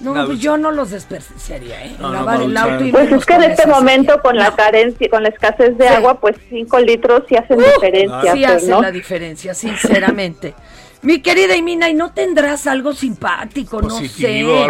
No, 0.00 0.26
pues 0.26 0.38
yo 0.38 0.56
no 0.56 0.70
los 0.70 0.90
desperdiciaría, 0.90 1.84
¿eh? 1.84 1.96
No, 1.98 2.08
no, 2.08 2.14
Lavar 2.14 2.42
el 2.42 2.56
auto 2.56 2.84
y 2.84 2.92
Pues 2.92 3.10
es 3.10 3.26
que 3.26 3.34
en 3.34 3.42
este 3.44 3.66
momento 3.66 4.20
con 4.22 4.36
la 4.36 4.54
carencia, 4.54 5.08
con 5.10 5.24
la 5.24 5.30
escasez 5.30 5.76
de 5.76 5.88
agua, 5.88 6.20
pues 6.20 6.36
5 6.48 6.78
litros 6.80 7.24
sí 7.28 7.36
hacen 7.36 7.58
diferencia, 7.58 8.32
Sí 8.32 8.40
pues, 8.44 8.50
hace 8.50 8.68
¿no? 8.68 8.80
la 8.80 8.92
diferencia, 8.92 9.54
sinceramente. 9.54 10.54
Mi 11.00 11.20
querida 11.20 11.54
Imina, 11.54 11.88
¿y 11.88 11.94
no 11.94 12.10
tendrás 12.12 12.66
algo 12.66 12.92
simpático, 12.92 13.80
no 13.80 13.88
sé, 13.90 14.40
algo 14.40 14.66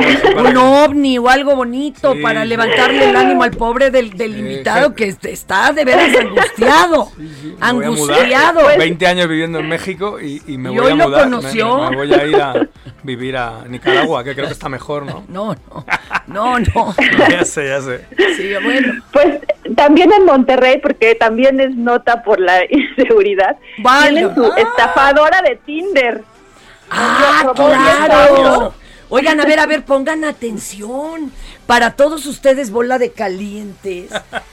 un 0.51 0.57
ovni 0.59 1.17
o 1.17 1.27
algo 1.29 1.57
bonito 1.57 2.13
Sí. 2.13 2.21
para 2.21 2.45
levantarle 2.45 3.09
el 3.09 3.17
ánimo 3.17 3.45
al 3.45 3.53
pobre 3.53 3.91
del, 3.91 4.11
del 4.11 4.39
invitado 4.39 4.95
que 4.95 5.05
est- 5.07 5.25
está 5.25 5.73
de 5.73 5.87
veras 5.87 6.15
angustiado, 6.21 7.11
Me 7.17 7.25
voy 7.25 7.57
a 7.61 7.73
mudar. 7.73 7.87
angustiado. 8.21 8.67
20 8.77 9.07
años 9.07 9.29
viviendo 9.29 9.59
en 9.59 9.69
México 9.69 10.21
y, 10.21 10.43
y 10.47 10.59
me 10.59 10.71
Y 10.73 10.77
voy 10.79 10.93
a 10.93 10.95
lo 10.97 11.05
mudar. 11.09 11.29
Me- 11.29 11.37
conoció. 11.37 11.91
Me, 11.91 11.97
voy 11.97 12.13
a 12.13 12.27
ir 12.27 12.37
a 12.37 12.69
vivir 13.03 13.37
a 13.39 13.65
Nicaragua, 13.67 14.23
que 14.23 14.35
creo 14.35 14.47
que 14.49 14.53
está 14.53 14.69
mejor, 14.69 15.07
¿no? 15.07 15.25
No, 15.29 15.55
no, 15.55 15.85
no, 16.27 16.59
no. 16.59 16.95
ya 17.31 17.45
sé, 17.47 17.69
ya 17.69 17.81
sé. 17.81 18.05
Sí, 18.37 18.51
bueno. 18.63 18.93
Pues 19.13 19.39
también 19.77 20.13
en 20.13 20.25
Monterrey, 20.27 20.79
porque 20.83 21.15
también 21.15 21.59
es 21.61 21.75
nota 21.75 22.23
por 22.23 22.39
la 22.39 22.61
inseguridad, 22.71 23.57
Vaya. 23.79 24.11
tienen 24.11 24.35
su 24.35 24.45
estafadora 24.53 25.41
de 25.43 25.57
Tinder. 25.65 26.23
Ah, 26.91 27.53
claro. 27.55 28.75
Oigan, 29.11 29.41
a 29.41 29.47
ver, 29.47 29.59
a 29.59 29.67
ver, 29.67 29.85
pongan 29.87 30.25
atención. 30.25 31.33
Para 31.67 31.97
todos 31.97 32.25
ustedes, 32.27 32.71
bola 32.71 32.99
de 32.99 33.13
calientes, 33.13 34.11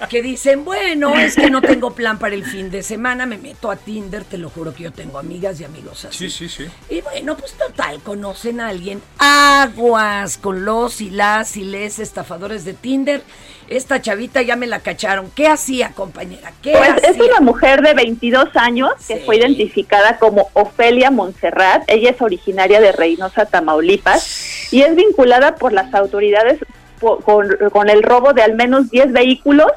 que 0.09 0.21
dicen, 0.21 0.65
bueno, 0.65 1.15
es 1.15 1.36
que 1.36 1.49
no 1.49 1.61
tengo 1.61 1.91
plan 1.91 2.19
para 2.19 2.36
el 2.36 2.45
fin 2.45 2.69
de 2.69 2.83
semana, 2.83 3.25
me 3.25 3.38
meto 3.38 3.71
a 3.71 3.77
Tinder, 3.77 4.25
te 4.25 4.38
lo 4.38 4.49
juro 4.49 4.73
que 4.73 4.83
yo 4.83 4.91
tengo 4.91 5.17
amigas 5.17 5.59
y 5.61 5.63
amigos 5.63 6.03
así. 6.03 6.29
Sí, 6.29 6.49
sí, 6.49 6.49
sí. 6.49 6.69
Y 6.93 7.01
bueno, 7.01 7.38
pues 7.38 7.53
total, 7.53 8.01
conocen 8.01 8.59
a 8.59 8.67
alguien. 8.67 9.01
Aguas 9.17 10.38
con 10.38 10.65
los 10.65 10.99
y 10.99 11.09
las 11.09 11.55
y 11.55 11.63
les 11.63 11.99
estafadores 11.99 12.65
de 12.65 12.73
Tinder. 12.73 13.23
Esta 13.68 14.01
chavita 14.01 14.41
ya 14.41 14.55
me 14.55 14.68
la 14.68 14.80
cacharon. 14.80 15.32
¿Qué 15.36 15.47
hacía, 15.47 15.91
compañera? 15.91 16.51
¿Qué 16.61 16.74
Pues 16.74 16.89
hacía? 16.89 17.09
es 17.09 17.18
una 17.20 17.39
mujer 17.39 17.82
de 17.82 17.93
22 17.93 18.49
años 18.55 18.91
que 19.07 19.18
fue 19.18 19.38
identificada 19.38 20.18
como 20.18 20.49
Ofelia 20.53 21.09
Montserrat. 21.11 21.84
Ella 21.88 22.11
es 22.11 22.22
originaria 22.22 22.80
de 22.80 22.91
Reynosa, 22.91 23.45
Tamaulipas, 23.45 24.72
y 24.72 24.82
es 24.82 24.95
vinculada 24.95 25.55
por 25.55 25.74
las 25.74 25.93
autoridades 25.93 26.59
con, 27.23 27.47
con 27.71 27.89
el 27.89 28.03
robo 28.03 28.33
de 28.33 28.41
al 28.41 28.55
menos 28.55 28.89
10 28.89 29.11
vehículos, 29.13 29.67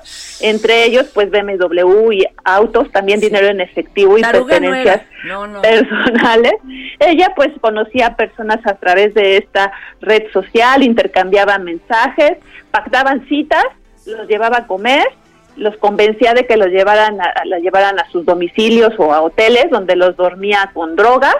entre 0.40 0.84
ellos 0.84 1.06
pues 1.14 1.30
BMW 1.30 2.12
y 2.12 2.26
autos, 2.44 2.90
también 2.90 3.20
dinero 3.20 3.46
en 3.48 3.60
efectivo 3.60 4.16
y 4.18 4.22
no 4.22 4.30
pertenencias. 4.32 5.02
No, 5.24 5.46
no. 5.46 5.60
personales. 5.62 6.54
Ella 7.00 7.32
pues 7.36 7.50
conocía 7.60 8.08
a 8.08 8.16
personas 8.16 8.58
a 8.66 8.74
través 8.74 9.14
de 9.14 9.36
esta 9.36 9.72
red 10.00 10.24
social, 10.32 10.82
intercambiaban 10.82 11.64
mensajes, 11.64 12.38
pactaban 12.70 13.26
citas, 13.28 13.64
los 14.06 14.26
llevaba 14.28 14.58
a 14.58 14.66
comer, 14.66 15.04
los 15.56 15.76
convencía 15.78 16.34
de 16.34 16.46
que 16.46 16.56
los 16.56 16.68
llevaran 16.68 17.20
a- 17.20 17.44
la 17.44 17.58
llevaran 17.58 17.98
a 17.98 18.08
sus 18.10 18.24
domicilios 18.24 18.92
o 18.98 19.12
a 19.12 19.20
hoteles 19.22 19.66
donde 19.70 19.96
los 19.96 20.16
dormía 20.16 20.70
con 20.72 20.94
drogas 20.96 21.36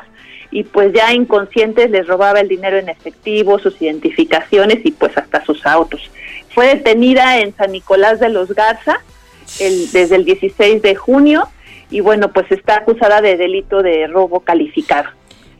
y 0.51 0.65
pues 0.65 0.93
ya 0.93 1.13
inconscientes 1.13 1.91
les 1.91 2.07
robaba 2.07 2.41
el 2.41 2.49
dinero 2.49 2.79
en 2.79 2.89
efectivo, 2.89 3.59
sus 3.59 3.81
identificaciones 3.83 4.79
y 4.85 4.93
pues 4.93 5.17
hasta 5.19 5.45
sus 5.45 5.65
autos. 5.67 6.01
Fue 6.55 6.67
detenida 6.69 7.39
en 7.41 7.55
San 7.57 7.73
Nicolás 7.73 8.19
de 8.21 8.29
los 8.31 8.55
Garza 8.55 9.01
el- 9.61 9.91
desde 9.93 10.17
el 10.17 10.25
16 10.25 10.83
de 10.83 10.95
junio 10.95 11.49
y 11.91 12.01
bueno, 12.01 12.33
pues 12.33 12.51
está 12.51 12.77
acusada 12.77 13.21
de 13.21 13.37
delito 13.37 13.83
de 13.83 14.07
robo 14.07 14.41
calificado. 14.41 15.11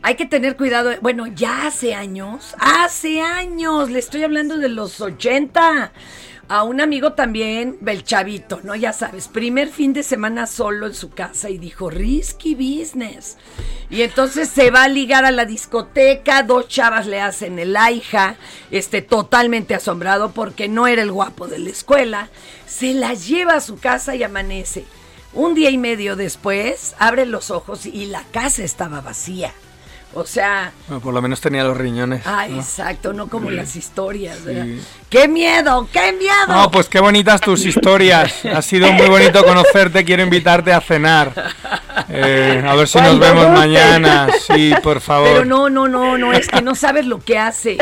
Hay 0.01 0.15
que 0.15 0.25
tener 0.25 0.55
cuidado. 0.55 0.91
Bueno, 1.01 1.27
ya 1.27 1.67
hace 1.67 1.93
años, 1.93 2.55
hace 2.59 3.21
años, 3.21 3.89
le 3.89 3.99
estoy 3.99 4.23
hablando 4.23 4.57
de 4.57 4.69
los 4.69 5.01
80. 5.01 5.91
A 6.49 6.63
un 6.63 6.81
amigo 6.81 7.13
también, 7.13 7.77
el 7.85 8.03
chavito, 8.03 8.59
¿no? 8.63 8.73
Ya 8.75 8.91
sabes, 8.91 9.27
primer 9.27 9.69
fin 9.69 9.93
de 9.93 10.01
semana 10.01 10.47
solo 10.47 10.87
en 10.87 10.95
su 10.95 11.11
casa 11.11 11.51
y 11.51 11.59
dijo, 11.59 11.91
risky 11.91 12.55
business. 12.55 13.37
Y 13.91 14.01
entonces 14.01 14.49
se 14.49 14.71
va 14.71 14.85
a 14.85 14.87
ligar 14.87 15.25
a 15.25 15.31
la 15.31 15.45
discoteca, 15.45 16.41
dos 16.41 16.67
chavas 16.67 17.05
le 17.05 17.21
hacen 17.21 17.59
el 17.59 17.77
hija, 17.93 18.35
este, 18.71 19.03
totalmente 19.03 19.75
asombrado 19.75 20.31
porque 20.31 20.67
no 20.67 20.87
era 20.87 21.03
el 21.03 21.11
guapo 21.11 21.47
de 21.47 21.59
la 21.59 21.69
escuela. 21.69 22.29
Se 22.65 22.95
las 22.95 23.27
lleva 23.27 23.53
a 23.53 23.61
su 23.61 23.77
casa 23.77 24.15
y 24.15 24.23
amanece. 24.23 24.85
Un 25.33 25.53
día 25.53 25.69
y 25.69 25.77
medio 25.77 26.15
después, 26.15 26.95
abre 26.97 27.27
los 27.27 27.51
ojos 27.51 27.85
y 27.85 28.07
la 28.07 28.23
casa 28.31 28.63
estaba 28.63 29.01
vacía. 29.01 29.53
O 30.15 30.25
sea, 30.25 30.71
Bueno, 30.87 31.01
por 31.01 31.13
lo 31.13 31.21
menos 31.21 31.39
tenía 31.39 31.63
los 31.63 31.77
riñones. 31.77 32.23
ah, 32.25 32.47
¿no? 32.49 32.57
exacto, 32.57 33.13
no 33.13 33.27
como 33.27 33.51
las 33.51 33.75
historias. 33.75 34.43
¿verdad? 34.43 34.63
Sí. 34.65 34.81
¡Qué 35.07 35.27
miedo! 35.27 35.87
¡Qué 35.93 36.13
miedo! 36.13 36.47
No, 36.47 36.71
pues 36.71 36.89
qué 36.89 36.99
bonitas 36.99 37.39
tus 37.41 37.63
historias. 37.65 38.43
Ha 38.45 38.61
sido 38.63 38.91
muy 38.91 39.07
bonito 39.07 39.43
conocerte. 39.45 40.03
Quiero 40.03 40.23
invitarte 40.23 40.73
a 40.73 40.81
cenar. 40.81 41.31
Eh, 42.09 42.63
a 42.67 42.73
ver 42.75 42.87
si 42.87 42.99
nos 42.99 43.19
vemos 43.19 43.49
mañana. 43.49 44.27
Sí, 44.47 44.73
por 44.81 44.99
favor. 44.99 45.29
Pero 45.31 45.45
no, 45.45 45.69
no, 45.69 45.87
no, 45.87 46.17
no, 46.17 46.33
es 46.33 46.47
que 46.47 46.61
no 46.63 46.73
sabes 46.73 47.05
lo 47.05 47.19
que 47.19 47.37
hace. 47.37 47.77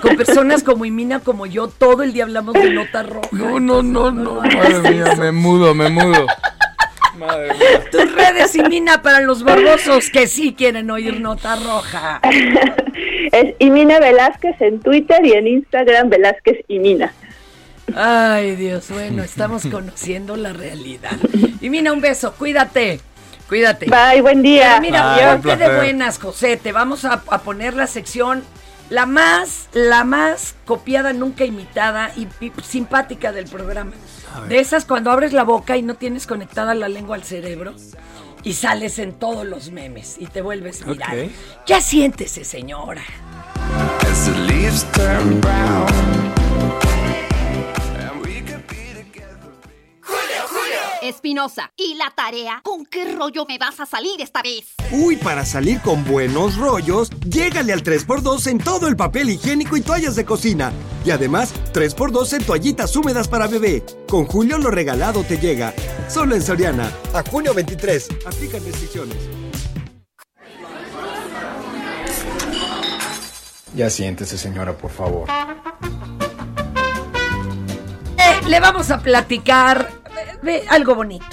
Con 0.00 0.16
personas 0.16 0.62
como 0.62 0.86
Imina, 0.86 1.20
como 1.20 1.44
yo, 1.44 1.68
todo 1.68 2.02
el 2.02 2.12
día 2.14 2.24
hablamos 2.24 2.54
de 2.54 2.70
nota 2.70 3.02
roja. 3.02 3.28
No, 3.32 3.60
no, 3.60 3.82
no, 3.82 4.10
no. 4.10 4.40
Madre 4.40 4.92
mía, 4.92 5.14
me 5.18 5.30
mudo, 5.30 5.74
me 5.74 5.90
mudo. 5.90 6.26
Madre 7.16 7.52
mía. 7.54 7.84
Tus 7.90 8.12
redes, 8.12 8.54
Imina, 8.54 9.02
para 9.02 9.20
los 9.20 9.42
barbosos 9.42 10.10
que 10.10 10.26
sí 10.26 10.54
quieren 10.54 10.90
oír 10.90 11.20
nota 11.20 11.56
roja. 11.56 12.20
Es 13.32 13.54
Imina 13.58 13.98
Velázquez 13.98 14.60
en 14.60 14.80
Twitter 14.80 15.24
y 15.26 15.32
en 15.32 15.48
Instagram 15.48 16.08
Velázquez 16.08 16.64
Imina. 16.68 17.12
Ay, 17.94 18.56
Dios, 18.56 18.88
bueno, 18.90 19.22
estamos 19.22 19.66
conociendo 19.66 20.36
la 20.36 20.52
realidad. 20.52 21.16
Imina, 21.60 21.92
un 21.92 22.00
beso, 22.00 22.34
cuídate. 22.34 23.00
Cuídate. 23.48 23.86
Bye, 23.86 24.22
buen 24.22 24.42
día. 24.42 24.78
Pero 24.80 24.80
mira, 24.80 25.38
ponte 25.42 25.56
de 25.56 25.76
buenas, 25.76 26.18
José. 26.18 26.56
Te 26.56 26.72
vamos 26.72 27.04
a, 27.04 27.22
a 27.28 27.38
poner 27.42 27.74
la 27.74 27.86
sección 27.86 28.42
la 28.90 29.06
más, 29.06 29.68
la 29.72 30.04
más 30.04 30.54
copiada, 30.64 31.12
nunca 31.12 31.44
imitada 31.44 32.12
y, 32.16 32.28
y 32.44 32.52
simpática 32.62 33.32
del 33.32 33.46
programa. 33.46 33.92
A. 34.36 34.46
De 34.46 34.58
esas 34.58 34.84
cuando 34.84 35.10
abres 35.10 35.32
la 35.32 35.44
boca 35.44 35.76
y 35.76 35.82
no 35.82 35.94
tienes 35.94 36.26
conectada 36.26 36.74
la 36.74 36.88
lengua 36.88 37.16
al 37.16 37.24
cerebro 37.24 37.74
y 38.42 38.52
sales 38.52 38.98
en 38.98 39.12
todos 39.12 39.44
los 39.44 39.70
memes 39.70 40.16
y 40.18 40.26
te 40.26 40.42
vuelves 40.42 40.84
viral. 40.86 41.24
Ok. 41.24 41.30
Ya 41.66 41.80
siéntese, 41.80 42.44
señora. 42.44 43.02
As 44.00 44.26
the 44.26 44.38
leaves 44.40 44.84
turn 44.92 45.40
brown. 45.40 46.35
Espinosa, 51.08 51.72
¿y 51.76 51.94
la 51.94 52.12
tarea? 52.16 52.60
¿Con 52.64 52.84
qué 52.84 53.12
rollo 53.12 53.44
me 53.46 53.58
vas 53.58 53.78
a 53.78 53.86
salir 53.86 54.20
esta 54.20 54.42
vez? 54.42 54.74
Uy, 54.90 55.16
para 55.16 55.44
salir 55.44 55.80
con 55.80 56.04
buenos 56.04 56.56
rollos, 56.56 57.10
llégale 57.24 57.72
al 57.72 57.84
3x2 57.84 58.48
en 58.48 58.58
todo 58.58 58.88
el 58.88 58.96
papel 58.96 59.30
higiénico 59.30 59.76
y 59.76 59.82
toallas 59.82 60.16
de 60.16 60.24
cocina. 60.24 60.72
Y 61.04 61.10
además, 61.12 61.54
3x2 61.72 62.32
en 62.32 62.44
toallitas 62.44 62.96
húmedas 62.96 63.28
para 63.28 63.46
bebé. 63.46 63.84
Con 64.08 64.26
Julio 64.26 64.58
lo 64.58 64.70
regalado 64.70 65.22
te 65.22 65.38
llega. 65.38 65.72
Solo 66.08 66.34
en 66.34 66.42
Soriana. 66.42 66.90
A 67.14 67.22
junio 67.22 67.54
23. 67.54 68.08
Aplican 68.26 68.64
restricciones. 68.64 69.16
Ya 73.76 73.90
siéntese, 73.90 74.38
señora, 74.38 74.76
por 74.76 74.90
favor. 74.90 75.28
Eh, 78.18 78.48
le 78.48 78.58
vamos 78.58 78.90
a 78.90 78.98
platicar 78.98 80.05
ve, 80.42 80.64
algo 80.68 80.94
bonito. 80.94 81.26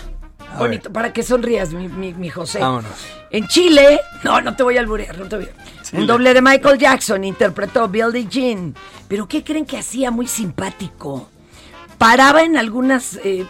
A 0.54 0.60
bonito, 0.60 0.92
para 0.94 1.12
que 1.12 1.24
sonrías, 1.24 1.74
mi, 1.74 1.88
mi- 1.88 2.14
mi 2.14 2.30
José. 2.30 2.60
Vámonos. 2.60 2.92
En 3.32 3.48
Chile, 3.48 4.00
no, 4.24 4.40
no 4.42 4.56
te 4.56 4.62
voy 4.62 4.78
a 4.78 4.82
alburear, 4.82 5.18
no 5.18 5.26
te 5.26 5.38
voy 5.38 5.46
a... 5.46 5.82
Chile. 5.84 6.02
Un 6.02 6.08
doble 6.08 6.34
de 6.34 6.42
Michael 6.44 6.78
Jackson 6.78 7.24
interpretó 7.24 7.88
Billie 7.88 8.28
Jean. 8.28 8.76
Pero 9.08 9.28
¿qué 9.28 9.44
creen 9.44 9.66
que 9.66 9.78
hacía 9.80 10.12
muy 10.12 10.28
simpático? 10.28 11.28
Paraba 11.98 12.44
en 12.44 12.58
algunas, 12.58 13.20
eh, 13.24 13.46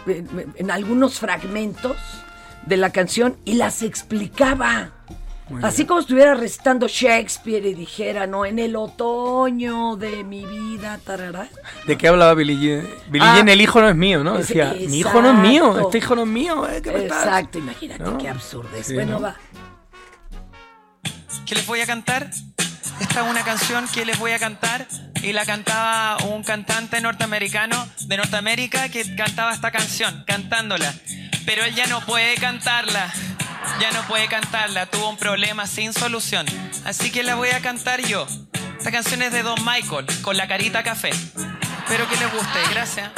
en 0.56 0.70
algunos 0.70 1.18
fragmentos 1.18 1.96
de 2.64 2.76
la 2.78 2.90
canción 2.90 3.36
y 3.44 3.54
las 3.54 3.82
explicaba. 3.82 4.92
Muy 5.50 5.62
Así 5.62 5.78
bien. 5.78 5.88
como 5.88 6.00
estuviera 6.00 6.34
recitando 6.34 6.88
Shakespeare 6.88 7.66
y 7.66 7.74
dijera, 7.74 8.26
no, 8.26 8.46
en 8.46 8.58
el 8.58 8.76
otoño 8.76 9.96
de 9.96 10.24
mi 10.24 10.46
vida, 10.46 10.98
tarará. 11.04 11.48
¿De 11.86 11.98
qué 11.98 12.08
hablaba 12.08 12.32
Billie 12.34 12.56
Jean? 12.58 12.88
Billie 13.10 13.28
Ah, 13.28 13.34
Jean, 13.36 13.48
el 13.50 13.60
hijo 13.60 13.80
no 13.80 13.88
es 13.90 13.94
mío, 13.96 14.24
¿no? 14.24 14.38
es- 14.38 14.48
Decía, 14.48 14.74
mi 14.88 14.98
hijo 15.00 15.20
no 15.20 15.32
es 15.32 15.38
mío, 15.38 15.66
exacto. 15.66 15.88
este 15.88 15.98
hijo 15.98 16.16
no 16.16 16.22
es 16.22 16.28
mío, 16.28 16.68
¿eh? 16.68 16.80
¿Qué 16.82 16.90
me 16.92 16.98
estás-?" 17.06 17.24
Exacto, 17.24 17.58
imagínate 17.58 18.02
¿No? 18.04 18.16
qué 18.18 18.28
absurdo 18.30 18.70
es. 18.76 18.86
Sí, 18.86 18.94
bueno, 18.94 19.12
¿no? 19.12 19.20
va. 19.20 19.36
¿Qué 21.46 21.54
les 21.54 21.66
voy 21.66 21.80
a 21.80 21.86
cantar? 21.86 22.30
Esta 23.00 23.24
es 23.24 23.30
una 23.30 23.42
canción 23.44 23.86
que 23.92 24.04
les 24.06 24.18
voy 24.18 24.30
a 24.30 24.38
cantar 24.38 24.86
y 25.22 25.32
la 25.32 25.44
cantaba 25.44 26.16
un 26.28 26.42
cantante 26.42 27.00
norteamericano 27.00 27.86
de 28.06 28.16
Norteamérica 28.16 28.88
que 28.88 29.14
cantaba 29.16 29.52
esta 29.52 29.70
canción, 29.70 30.24
cantándola. 30.26 30.94
Pero 31.44 31.64
él 31.64 31.74
ya 31.74 31.86
no 31.88 32.00
puede 32.06 32.34
cantarla, 32.36 33.12
ya 33.80 33.90
no 33.92 34.06
puede 34.06 34.28
cantarla, 34.28 34.86
tuvo 34.86 35.10
un 35.10 35.16
problema 35.16 35.66
sin 35.66 35.92
solución. 35.92 36.46
Así 36.84 37.10
que 37.10 37.22
la 37.22 37.34
voy 37.34 37.50
a 37.50 37.60
cantar 37.60 38.00
yo. 38.02 38.26
Esta 38.78 38.90
canción 38.90 39.22
es 39.22 39.32
de 39.32 39.42
Don 39.42 39.58
Michael, 39.64 40.06
con 40.22 40.36
la 40.36 40.46
carita 40.46 40.82
café. 40.82 41.10
Espero 41.10 42.08
que 42.08 42.16
les 42.16 42.32
guste, 42.32 42.58
gracias. 42.70 43.10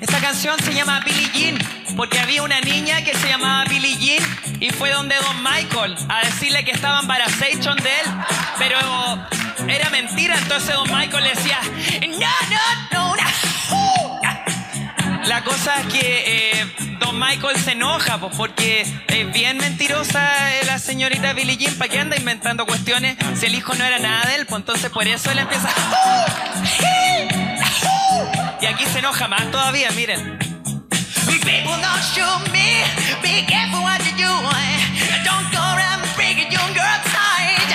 Esta 0.00 0.20
canción 0.20 0.58
se 0.60 0.74
llama 0.74 1.00
Billie 1.00 1.30
Jean 1.32 1.83
porque 1.96 2.18
había 2.18 2.42
una 2.42 2.60
niña 2.60 3.02
que 3.04 3.14
se 3.16 3.28
llamaba 3.28 3.64
Billie 3.64 3.96
Jean 3.96 4.22
y 4.60 4.70
fue 4.70 4.90
donde 4.90 5.14
Don 5.16 5.42
Michael 5.42 5.96
a 6.08 6.24
decirle 6.24 6.64
que 6.64 6.72
estaba 6.72 7.00
embarazation 7.00 7.76
de 7.76 7.90
él, 8.00 8.06
pero 8.58 8.78
era 9.68 9.90
mentira, 9.90 10.36
entonces 10.38 10.74
Don 10.74 10.90
Michael 10.90 11.24
le 11.24 11.30
decía, 11.30 11.58
no, 12.08 12.18
no, 12.50 12.88
no, 12.92 13.16
no. 13.16 13.34
La 15.26 15.42
cosa 15.42 15.80
es 15.80 15.86
que 15.86 16.24
eh, 16.60 16.74
Don 17.00 17.18
Michael 17.18 17.56
se 17.56 17.72
enoja 17.72 18.18
pues, 18.18 18.34
porque 18.36 18.82
es 19.08 19.32
bien 19.32 19.56
mentirosa 19.56 20.54
eh, 20.54 20.64
la 20.66 20.78
señorita 20.78 21.32
Billie 21.32 21.56
Jean. 21.56 21.74
¿Para 21.76 21.90
qué 21.90 21.98
anda 21.98 22.16
inventando 22.16 22.66
cuestiones 22.66 23.16
si 23.34 23.46
el 23.46 23.54
hijo 23.54 23.74
no 23.74 23.84
era 23.84 23.98
nada 23.98 24.26
de 24.26 24.34
él? 24.36 24.46
Pues 24.46 24.60
entonces 24.60 24.90
por 24.90 25.06
eso 25.06 25.30
él 25.30 25.38
empieza. 25.38 25.70
Y 28.60 28.66
aquí 28.66 28.84
se 28.86 28.98
enoja 28.98 29.28
más 29.28 29.50
todavía, 29.50 29.90
miren. 29.92 30.43
People 31.26 31.76
don't 31.80 32.02
shoot 32.12 32.42
me. 32.52 32.84
Be 33.22 33.44
careful 33.46 33.82
what 33.82 34.00
you 34.04 34.12
do. 34.16 34.32
Don't 35.24 35.46
go 35.52 35.60
around 35.60 36.02
breaking 36.16 36.50
your 36.52 36.68
girl's 36.76 37.08
heart. 37.14 37.70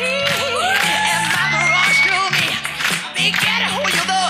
And 0.00 1.24
mama 1.34 1.60
don't 1.74 1.94
shoot 2.02 2.30
me. 2.38 2.46
Be 3.16 3.26
careful 3.32 3.82
who 3.82 3.88
you 3.90 4.04
do. 4.06 4.20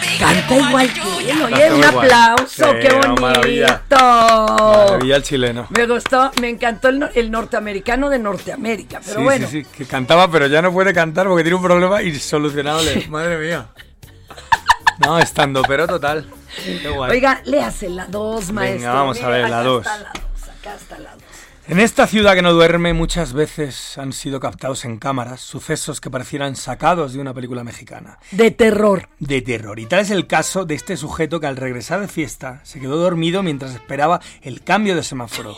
Be 0.00 0.18
Canta 0.18 0.48
careful 0.48 0.58
what 0.58 0.68
igual 0.70 0.88
que 0.92 1.30
él, 1.30 1.42
oye, 1.42 1.72
un 1.72 1.84
aplauso, 1.84 2.64
Sí, 2.72 2.78
qué 2.80 2.88
no, 2.88 2.94
bonito. 2.98 3.20
maravilla. 3.22 3.82
Maravilla 3.90 5.16
el 5.16 5.22
chileno. 5.22 5.66
Me 5.70 5.86
gustó, 5.86 6.30
me 6.40 6.48
encantó 6.48 6.88
el, 6.88 7.08
el 7.14 7.30
norteamericano 7.30 8.08
de 8.08 8.18
Norteamérica, 8.18 9.00
pero 9.04 9.18
sí, 9.18 9.24
bueno. 9.24 9.46
sí, 9.48 9.62
sí, 9.62 9.68
que 9.76 9.84
cantaba, 9.86 10.30
pero 10.30 10.46
ya 10.46 10.62
no 10.62 10.72
puede 10.72 10.92
cantar 10.94 11.26
porque 11.26 11.42
tiene 11.44 11.56
un 11.56 11.62
problema 11.62 12.02
insolucionable. 12.02 13.06
Madre 13.08 13.38
mía. 13.38 13.68
No, 14.98 15.18
estando, 15.18 15.62
pero 15.62 15.86
total. 15.86 16.26
Oiga, 16.98 17.42
léase 17.44 17.88
la 17.88 18.06
dos, 18.06 18.52
maestro. 18.52 18.92
vamos 18.92 19.20
a 19.20 19.28
ver, 19.28 19.48
la 19.48 19.60
acá 19.60 19.68
dos. 19.68 19.86
está 19.86 19.98
la 19.98 20.12
dos, 20.12 20.48
acá 20.48 20.74
está 20.74 20.98
la 20.98 21.14
dos. 21.14 21.22
En 21.68 21.80
esta 21.80 22.06
ciudad 22.06 22.36
que 22.36 22.42
no 22.42 22.52
duerme 22.52 22.92
muchas 22.92 23.32
veces 23.32 23.98
han 23.98 24.12
sido 24.12 24.38
captados 24.38 24.84
en 24.84 24.98
cámaras 24.98 25.40
sucesos 25.40 26.00
que 26.00 26.10
parecieran 26.10 26.54
sacados 26.54 27.12
de 27.12 27.18
una 27.18 27.34
película 27.34 27.64
mexicana. 27.64 28.20
De 28.30 28.52
terror. 28.52 29.08
De 29.18 29.42
terror. 29.42 29.80
Y 29.80 29.86
tal 29.86 29.98
es 30.00 30.12
el 30.12 30.28
caso 30.28 30.64
de 30.64 30.76
este 30.76 30.96
sujeto 30.96 31.40
que 31.40 31.48
al 31.48 31.56
regresar 31.56 32.00
de 32.00 32.06
fiesta 32.06 32.60
se 32.62 32.78
quedó 32.78 32.98
dormido 32.98 33.42
mientras 33.42 33.74
esperaba 33.74 34.20
el 34.42 34.62
cambio 34.62 34.94
de 34.94 35.02
semáforo. 35.02 35.56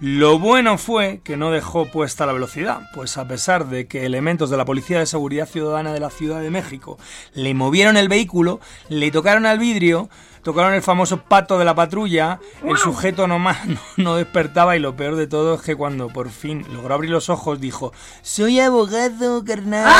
Lo 0.00 0.38
bueno 0.38 0.78
fue 0.78 1.20
que 1.22 1.36
no 1.36 1.50
dejó 1.50 1.84
puesta 1.84 2.24
la 2.24 2.32
velocidad, 2.32 2.88
pues 2.94 3.18
a 3.18 3.28
pesar 3.28 3.66
de 3.66 3.86
que 3.86 4.06
elementos 4.06 4.48
de 4.48 4.56
la 4.56 4.64
Policía 4.64 4.98
de 4.98 5.04
Seguridad 5.04 5.46
Ciudadana 5.46 5.92
de 5.92 6.00
la 6.00 6.08
Ciudad 6.08 6.40
de 6.40 6.48
México 6.48 6.96
le 7.34 7.52
movieron 7.52 7.98
el 7.98 8.08
vehículo, 8.08 8.60
le 8.88 9.10
tocaron 9.10 9.44
al 9.44 9.58
vidrio, 9.58 10.08
tocaron 10.42 10.72
el 10.72 10.80
famoso 10.80 11.18
pato 11.24 11.58
de 11.58 11.66
la 11.66 11.74
patrulla, 11.74 12.40
el 12.64 12.78
sujeto 12.78 13.26
nomás 13.26 13.66
no, 13.66 13.78
no 13.98 14.16
despertaba 14.16 14.74
y 14.74 14.78
lo 14.78 14.96
peor 14.96 15.16
de 15.16 15.26
todo 15.26 15.56
es 15.56 15.60
que 15.60 15.76
cuando 15.76 16.08
por 16.08 16.30
fin 16.30 16.64
logró 16.72 16.94
abrir 16.94 17.10
los 17.10 17.28
ojos 17.28 17.60
dijo, 17.60 17.92
soy 18.22 18.58
abogado, 18.58 19.44
carnal. 19.44 19.92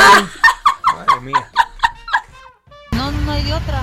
Madre 0.95 1.21
mía. 1.21 1.51
No, 2.93 3.13
no 3.13 3.33
hay 3.33 3.53
otra. 3.53 3.83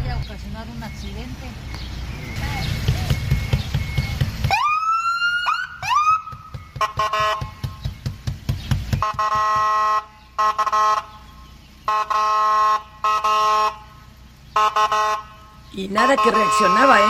Voy 0.00 0.10
a 0.10 0.16
ocasionar 0.16 0.66
un 0.74 0.82
accidente. 0.82 1.64
Y 15.72 15.88
nada 15.88 16.16
que 16.16 16.30
reaccionaba, 16.30 17.00
¿eh? 17.00 17.04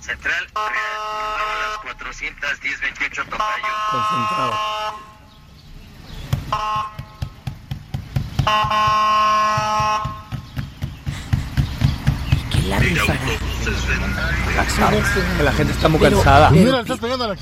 Central, 0.00 0.46
a 0.54 1.68
las 1.70 1.78
410, 1.82 2.80
28 2.80 3.24
Tocayo. 3.24 3.74
Concentrado. 3.90 4.54
¿Qué 12.50 12.62
la? 12.68 12.78
Que 15.36 15.42
la 15.42 15.52
gente 15.52 15.72
está 15.72 15.88
muy 15.88 16.00
Pero- 16.00 16.16
cansada. 16.16 16.48
pero- 16.50 16.60
Mira, 16.60 16.76
le 16.76 16.82
estás 16.82 16.98
pegando 16.98 17.24
a 17.24 17.28
la, 17.28 17.36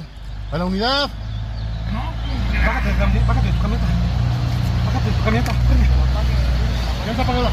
a 0.53 0.59
la 0.59 0.65
unidad. 0.65 1.11
Bájate, 2.67 2.93
bájate 3.27 3.47
de 3.47 3.53
tu 3.53 3.63
camioneta. 3.63 3.87
Bájate 4.87 5.11
de 5.11 5.17
tu 5.17 5.25
camioneta. 5.25 5.53
Ya 7.05 7.11
está 7.11 7.23
apagada. 7.23 7.51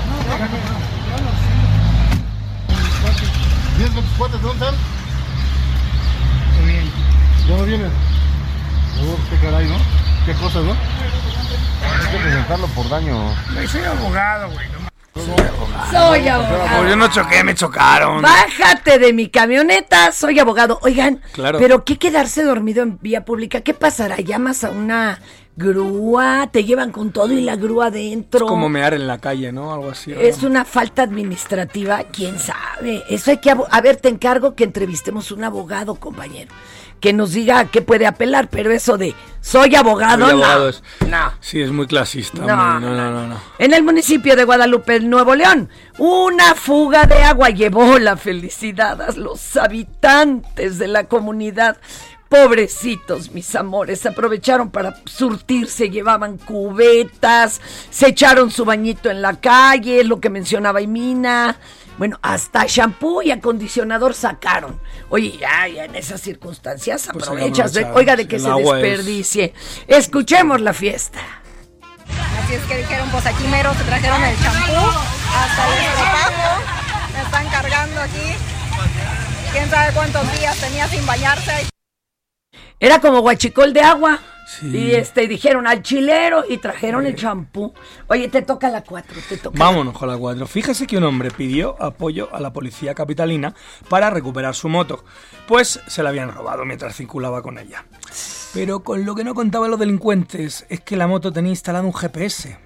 ¿Diez 3.78 3.90
cuates 4.18 4.42
dónde 4.42 4.66
están? 4.66 4.76
Ya 7.48 7.58
no 7.58 7.64
vienen. 7.64 7.92
Oh, 9.02 9.18
qué 9.30 9.38
caray, 9.38 9.68
¿no? 9.68 9.78
Qué 10.26 10.34
cosas, 10.34 10.64
¿no? 10.64 10.72
Hay 10.72 12.12
que 12.12 12.18
presentarlo 12.18 12.68
por 12.68 12.90
daño. 12.90 13.34
Soy 13.68 13.84
abogado, 13.84 14.50
güey. 14.52 14.68
no 14.70 14.79
Soy 15.92 16.28
abogado. 16.28 16.78
Pues 16.78 16.90
yo 16.90 16.96
no 16.96 17.08
choqué, 17.10 17.44
me 17.44 17.56
chocaron. 17.56 18.22
Bájate 18.22 19.00
de 19.00 19.12
mi 19.14 19.30
camioneta, 19.30 20.12
soy 20.12 20.40
abogado. 20.40 20.80
Oigan, 20.84 21.22
Claro. 21.34 21.58
pero 21.60 21.84
¿qué 21.84 21.98
quedarse 21.98 22.44
dormido 22.44 22.84
en 22.84 23.00
vía 23.02 23.26
pública? 23.26 23.62
¿Qué 23.62 23.74
pasará? 23.74 24.18
¿Llamas 24.18 24.64
a 24.64 24.70
una 24.72 25.20
grúa? 25.56 26.48
¿Te 26.52 26.64
llevan 26.64 26.92
con 26.92 27.12
todo 27.12 27.34
y 27.34 27.42
la 27.42 27.56
grúa 27.56 27.90
dentro? 27.92 28.46
Es 28.46 28.50
como 28.50 28.70
mear 28.70 28.94
en 28.94 29.08
la 29.08 29.18
calle, 29.20 29.52
¿no? 29.52 29.74
Algo 29.74 29.90
así. 29.92 30.12
¿no? 30.12 30.20
Es 30.20 30.44
una 30.44 30.64
falta 30.64 31.02
administrativa, 31.04 32.04
quién 32.12 32.38
sabe. 32.40 33.04
Eso 33.10 33.32
hay 33.32 33.38
que. 33.38 33.50
A 33.70 33.82
ver, 33.82 33.98
te 33.98 34.10
encargo 34.10 34.54
que 34.56 34.64
entrevistemos 34.66 35.32
un 35.32 35.44
abogado, 35.44 35.96
compañero. 35.96 36.52
Que 37.00 37.14
nos 37.14 37.32
diga 37.32 37.60
a 37.60 37.66
qué 37.72 37.82
puede 37.82 38.06
apelar, 38.06 38.50
pero 38.50 38.72
eso 38.72 38.98
de 38.98 39.16
soy 39.42 39.74
abogado, 39.76 40.28
Soy 40.30 40.40
no. 40.40 40.68
es- 40.68 40.84
No. 41.08 41.32
Sí, 41.40 41.62
es 41.62 41.72
muy 41.72 41.88
clasista. 41.88 42.42
No, 42.42 42.80
no, 42.80 42.94
no, 42.94 43.26
no. 43.28 43.42
En 43.58 43.74
el 43.74 43.84
municipio 43.84 44.36
de 44.36 44.44
Guadalupe, 44.44 45.00
Nuevo 45.00 45.34
León, 45.36 45.70
una 45.98 46.56
fuga 46.56 47.06
de 47.06 47.24
agua 47.24 47.50
llevó 47.50 47.98
la 48.00 48.18
felicidad 48.18 49.02
a 49.02 49.12
los 49.14 49.56
habitantes 49.56 50.78
de 50.78 50.88
la 50.88 51.06
comunidad. 51.06 51.78
Pobrecitos, 52.28 53.32
mis 53.32 53.56
amores, 53.56 54.06
aprovecharon 54.06 54.70
para 54.70 54.96
surtirse, 55.06 55.90
llevaban 55.90 56.38
cubetas, 56.38 57.60
se 57.90 58.10
echaron 58.10 58.52
su 58.52 58.66
bañito 58.66 59.10
en 59.10 59.24
la 59.24 59.40
calle, 59.40 60.04
lo 60.04 60.20
que 60.22 60.30
mencionaba 60.30 60.80
Imina. 60.80 61.58
Bueno, 62.00 62.18
hasta 62.24 62.66
shampoo 62.66 63.22
y 63.22 63.30
acondicionador 63.32 64.14
sacaron. 64.16 64.80
Oye, 65.10 65.38
ya, 65.38 65.68
ya 65.68 65.84
en 65.84 65.96
esas 65.96 66.22
circunstancias 66.22 67.10
Pues 67.12 67.26
aprovechas, 67.28 67.74
de- 67.74 67.84
oiga, 67.94 68.16
de 68.16 68.26
que 68.28 68.38
El 68.38 68.42
se 68.42 68.50
es- 68.50 68.56
desperdicie. 68.56 69.54
Escuchemos 69.86 70.62
la 70.62 70.74
fiesta. 70.74 71.20
Así 72.42 72.54
es 72.56 72.62
que 72.64 72.78
dijeron, 72.78 73.10
pues 73.12 73.26
aquí 73.26 73.44
mero 73.50 73.74
se 73.76 73.84
trajeron 73.84 74.24
el 74.24 74.36
champú, 74.40 74.72
hasta 74.74 75.68
el 75.68 75.86
estropajo, 75.86 76.62
me 77.14 77.22
están 77.22 77.48
cargando 77.50 78.02
aquí. 78.02 78.36
Quién 79.52 79.70
sabe 79.70 79.94
cuántos 79.94 80.40
días 80.40 80.58
tenía 80.58 80.88
sin 80.88 81.06
bañarse. 81.06 81.68
Era 82.80 83.00
como 83.02 83.20
guachicol 83.22 83.74
de 83.74 83.82
agua. 83.82 84.20
Sí. 84.48 84.68
Y 84.76 84.92
este 84.96 85.28
dijeron 85.28 85.68
al 85.68 85.84
chilero 85.84 86.44
y 86.50 86.58
trajeron 86.58 87.06
el 87.06 87.16
champú. 87.16 87.72
Oye, 88.08 88.30
te 88.30 88.42
toca 88.42 88.70
la 88.70 88.84
4, 88.84 89.16
te 89.30 89.38
toca. 89.38 89.58
la- 89.60 89.64
Vámonos 89.66 89.96
con 89.96 90.10
la 90.10 90.18
4. 90.18 90.48
Fíjese 90.48 90.88
que 90.88 90.98
un 90.98 91.04
hombre 91.04 91.30
pidió 91.30 91.76
apoyo 91.80 92.30
a 92.34 92.40
la 92.40 92.52
policía 92.52 92.96
capitalina 92.96 93.54
para 93.90 94.10
recuperar 94.10 94.56
su 94.56 94.68
moto, 94.68 95.04
pues 95.48 95.80
se 95.86 96.02
la 96.02 96.10
habían 96.10 96.32
robado 96.34 96.66
mientras 96.66 96.96
circulaba 96.96 97.44
con 97.44 97.60
ella. 97.60 97.86
Pero 98.54 98.80
con 98.84 99.06
lo 99.06 99.14
que 99.14 99.24
no 99.24 99.36
contaban 99.36 99.70
los 99.70 99.80
delincuentes 99.80 100.66
es 100.70 100.80
que 100.82 100.98
la 100.98 101.06
moto 101.06 101.32
tenía 101.32 101.52
instalado 101.52 101.86
un 101.86 101.94
GPS. 101.94 102.58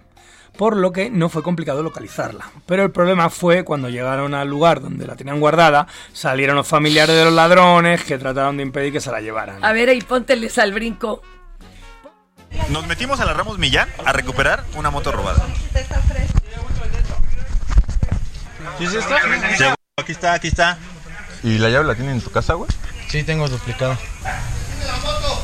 Por 0.57 0.77
lo 0.77 0.91
que 0.91 1.09
no 1.09 1.29
fue 1.29 1.43
complicado 1.43 1.83
localizarla. 1.83 2.51
Pero 2.65 2.83
el 2.83 2.91
problema 2.91 3.29
fue 3.29 3.63
cuando 3.63 3.89
llegaron 3.89 4.33
al 4.33 4.47
lugar 4.47 4.81
donde 4.81 5.07
la 5.07 5.15
tenían 5.15 5.39
guardada, 5.39 5.87
salieron 6.13 6.55
los 6.55 6.67
familiares 6.67 7.15
de 7.15 7.25
los 7.25 7.33
ladrones 7.33 8.03
que 8.03 8.17
trataron 8.17 8.57
de 8.57 8.63
impedir 8.63 8.93
que 8.93 9.01
se 9.01 9.11
la 9.11 9.21
llevaran. 9.21 9.63
A 9.63 9.73
ver, 9.73 9.89
ahí 9.89 10.01
pónteles 10.01 10.57
al 10.57 10.73
brinco. 10.73 11.21
Nos 12.69 12.85
metimos 12.85 13.19
a 13.19 13.25
la 13.25 13.33
Ramos 13.33 13.57
Millán 13.57 13.89
a 14.05 14.13
recuperar 14.13 14.63
una 14.75 14.91
moto 14.91 15.11
robada. 15.11 15.43
¿Sí 18.77 18.85
es 18.85 18.93
esta? 18.93 19.17
Sí, 19.57 19.63
aquí 19.97 20.11
está, 20.11 20.33
aquí 20.33 20.47
está. 20.47 20.77
¿Y 21.43 21.57
la 21.57 21.69
llave 21.69 21.85
la 21.85 21.95
tienen 21.95 22.15
en 22.15 22.21
tu 22.21 22.31
casa, 22.31 22.53
güey? 22.53 22.69
Sí, 23.09 23.23
tengo 23.23 23.49
duplicado. 23.49 23.97
Más 24.23 25.03
no 25.03 25.43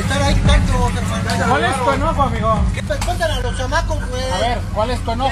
Estar 0.00 0.22
ahí 0.22 0.34
tanto, 0.34 0.72
hermano. 0.96 1.44
¿Cuál 1.48 1.64
es 1.64 1.84
tu 1.84 1.90
enojo, 1.90 2.22
amigo? 2.22 2.60
Que 2.74 2.80
espantan 2.80 3.30
a 3.30 3.40
los 3.40 3.56
chamacos, 3.56 4.08
güey. 4.08 4.22
A 4.30 4.38
ver, 4.38 4.58
¿cuál 4.74 4.90
es 4.90 5.00
tu 5.04 5.10
enojo? 5.12 5.30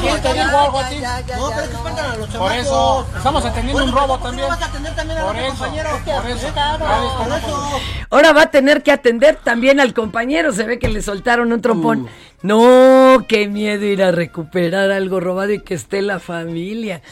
¿Quién 0.00 0.22
te 0.22 0.32
dijo 0.34 0.58
algo 0.58 0.78
a 0.78 0.88
ti? 0.88 0.96
No, 0.96 1.48
pero 1.50 1.60
es 1.62 1.68
que 1.68 1.74
espantan 1.76 2.04
a 2.04 2.16
los 2.16 2.26
chamacos. 2.30 2.38
Por 2.38 2.52
eso, 2.52 3.06
estamos 3.16 3.44
atendiendo 3.44 3.84
un 3.84 3.92
robo 3.92 4.06
¿por 4.08 4.18
qué 4.18 4.24
también. 4.24 4.48
no 4.48 4.54
vas 4.54 4.62
a 4.62 4.66
atender 4.66 4.94
también 4.94 5.18
a 5.18 5.22
Por 5.24 5.34
los 5.36 5.44
eso, 5.44 5.54
compañeros? 5.56 5.92
por 6.00 6.30
eso. 6.30 6.52
Claro, 6.52 6.78
¿Cuál 6.84 7.02
es 7.04 7.10
tu 7.12 7.18
por 7.18 7.26
enojo? 7.26 7.76
eso. 7.76 7.78
Ahora 8.10 8.32
va 8.32 8.42
a 8.42 8.50
tener 8.50 8.82
que 8.82 8.92
atender 8.92 9.36
también 9.42 9.80
al 9.80 9.94
compañero. 9.94 10.52
Se 10.52 10.64
ve 10.64 10.78
que 10.78 10.88
le 10.88 11.02
soltaron 11.02 11.52
un 11.52 11.60
trompón. 11.60 12.08
No, 12.42 13.24
qué 13.28 13.48
miedo 13.48 13.84
ir 13.84 14.02
a 14.02 14.12
recuperar 14.12 14.90
algo 14.90 15.20
robado 15.20 15.52
y 15.52 15.60
que 15.62 15.74
esté 15.74 16.00
la 16.02 16.18
familia. 16.20 17.02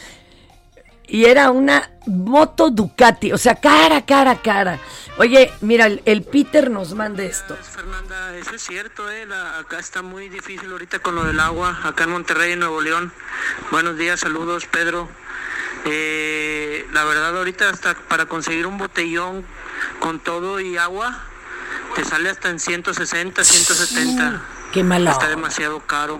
Y 1.09 1.25
era 1.25 1.49
una 1.51 1.89
moto 2.05 2.69
Ducati, 2.69 3.31
o 3.31 3.37
sea, 3.37 3.55
cara, 3.55 4.05
cara, 4.05 4.41
cara. 4.41 4.79
Oye, 5.17 5.51
mira, 5.61 5.87
el, 5.87 6.01
el 6.05 6.23
Peter 6.23 6.69
nos 6.69 6.93
manda 6.93 7.23
esto. 7.23 7.57
Fernanda, 7.57 8.35
eso 8.37 8.51
es 8.55 8.61
cierto, 8.61 9.09
eh, 9.11 9.25
la- 9.25 9.57
acá 9.59 9.79
está 9.79 10.01
muy 10.01 10.29
difícil 10.29 10.71
ahorita 10.71 10.99
con 10.99 11.15
lo 11.15 11.23
del 11.25 11.39
agua, 11.39 11.79
acá 11.83 12.03
en 12.05 12.11
Monterrey, 12.11 12.53
en 12.53 12.59
Nuevo 12.59 12.79
León. 12.81 13.11
Buenos 13.71 13.97
días, 13.97 14.19
saludos, 14.19 14.65
Pedro. 14.67 15.09
Eh, 15.85 16.85
la 16.93 17.03
verdad, 17.05 17.35
ahorita 17.37 17.69
hasta 17.69 17.95
para 17.95 18.25
conseguir 18.25 18.65
un 18.67 18.77
botellón 18.77 19.45
con 19.99 20.19
todo 20.19 20.59
y 20.59 20.77
agua, 20.77 21.17
te 21.95 22.03
sale 22.05 22.29
hasta 22.29 22.49
en 22.49 22.59
160, 22.59 23.43
170. 23.43 24.41
Qué 24.71 24.83
mala 24.83 25.11
Está 25.11 25.27
demasiado 25.27 25.79
caro. 25.81 26.19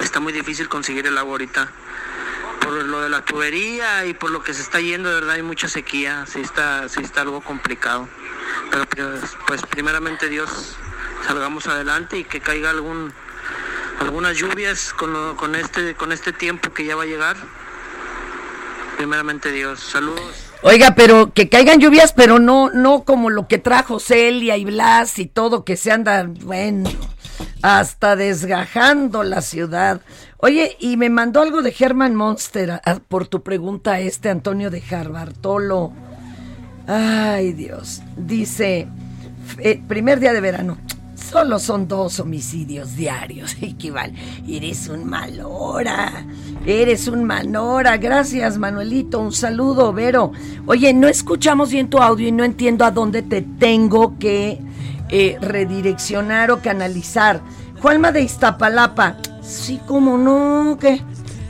Está 0.00 0.20
muy 0.20 0.32
difícil 0.32 0.68
conseguir 0.68 1.06
el 1.06 1.16
agua 1.18 1.32
ahorita. 1.32 1.68
Lo 2.82 3.00
de 3.00 3.08
la 3.08 3.24
tubería 3.24 4.06
y 4.06 4.14
por 4.14 4.30
lo 4.30 4.42
que 4.42 4.54
se 4.54 4.62
está 4.62 4.80
yendo, 4.80 5.08
de 5.08 5.14
verdad 5.16 5.36
hay 5.36 5.42
mucha 5.42 5.68
sequía. 5.68 6.24
Sí 6.26 6.40
está, 6.40 6.88
sí 6.88 7.00
está 7.02 7.22
algo 7.22 7.40
complicado. 7.40 8.08
Pero 8.70 8.86
pues, 8.86 9.36
pues 9.46 9.62
primeramente 9.66 10.28
Dios 10.28 10.76
salgamos 11.26 11.66
adelante 11.66 12.18
y 12.18 12.24
que 12.24 12.40
caiga 12.40 12.70
algún 12.70 13.12
algunas 14.00 14.36
lluvias 14.36 14.92
con, 14.92 15.12
lo- 15.12 15.36
con 15.36 15.54
este 15.56 15.94
con 15.94 16.12
este 16.12 16.32
tiempo 16.32 16.72
que 16.72 16.84
ya 16.84 16.94
va 16.96 17.02
a 17.02 17.06
llegar. 17.06 17.36
Primeramente 18.96 19.52
Dios. 19.52 19.80
Saludos. 19.80 20.44
Oiga, 20.62 20.94
pero 20.96 21.32
que 21.32 21.48
caigan 21.48 21.78
lluvias, 21.80 22.12
pero 22.12 22.40
no, 22.40 22.70
no 22.70 23.04
como 23.04 23.30
lo 23.30 23.46
que 23.46 23.58
trajo 23.58 24.00
Celia 24.00 24.56
y 24.56 24.64
Blas 24.64 25.18
y 25.20 25.26
todo, 25.26 25.64
que 25.64 25.76
se 25.76 25.92
andan, 25.92 26.34
bueno, 26.42 26.90
hasta 27.62 28.16
desgajando 28.16 29.22
la 29.22 29.42
ciudad. 29.42 30.00
Oye, 30.38 30.76
y 30.80 30.96
me 30.96 31.10
mandó 31.10 31.40
algo 31.42 31.62
de 31.62 31.74
Herman 31.78 32.14
Monster 32.14 32.70
a- 32.70 32.80
a- 32.84 32.96
por 33.00 33.26
tu 33.26 33.42
pregunta 33.42 33.92
a 33.92 34.00
este 34.00 34.28
Antonio 34.30 34.70
de 34.70 34.80
Jarbartolo. 34.80 35.92
Ay, 36.86 37.52
Dios. 37.52 38.02
Dice, 38.16 38.86
eh, 39.58 39.82
primer 39.88 40.20
día 40.20 40.32
de 40.32 40.40
verano. 40.40 40.78
Solo 41.14 41.58
son 41.58 41.88
dos 41.88 42.20
homicidios 42.20 42.96
diarios. 42.96 43.56
Equival. 43.60 44.14
Eres 44.48 44.88
un 44.88 45.04
malora. 45.04 46.24
Eres 46.64 47.06
un 47.08 47.24
manora. 47.24 47.98
Gracias, 47.98 48.56
Manuelito. 48.56 49.18
Un 49.20 49.32
saludo, 49.32 49.92
Vero. 49.92 50.32
Oye, 50.66 50.94
no 50.94 51.06
escuchamos 51.08 51.70
bien 51.70 51.90
tu 51.90 51.98
audio 51.98 52.28
y 52.28 52.32
no 52.32 52.44
entiendo 52.44 52.84
a 52.86 52.90
dónde 52.90 53.20
te 53.22 53.42
tengo 53.42 54.18
que 54.18 54.58
eh, 55.10 55.38
redireccionar 55.40 56.50
o 56.50 56.60
canalizar. 56.60 57.40
Juanma 57.80 58.12
de 58.12 58.22
Iztapalapa. 58.22 59.16
Sí, 59.42 59.80
cómo 59.86 60.18
no, 60.18 60.78
que 60.78 61.02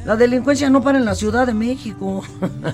la 0.04 0.16
delincuencia 0.16 0.70
no 0.70 0.82
para 0.82 0.98
en 0.98 1.04
la 1.04 1.14
Ciudad 1.14 1.46
de 1.46 1.54
México. 1.54 2.24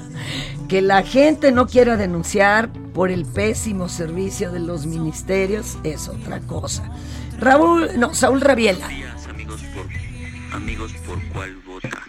que 0.69 0.83
la 0.83 1.03
gente 1.03 1.53
no 1.53 1.67
quiera 1.67 1.97
denunciar 1.97 2.71
por 2.93 3.11
el 3.11 3.25
pésimo 3.25 3.89
servicio 3.89 4.53
de 4.53 4.61
los 4.61 4.87
ministerios 4.87 5.79
es 5.85 6.09
otra 6.09 6.41
cosa. 6.41 6.91
Raúl, 7.39 7.91
no, 7.99 8.15
Saúl 8.15 8.41
Rabiela. 8.41 8.87
amigos 9.29 9.63
por 9.75 9.87
amigos 10.55 10.93
cuál 11.33 11.57
vota. 11.67 12.03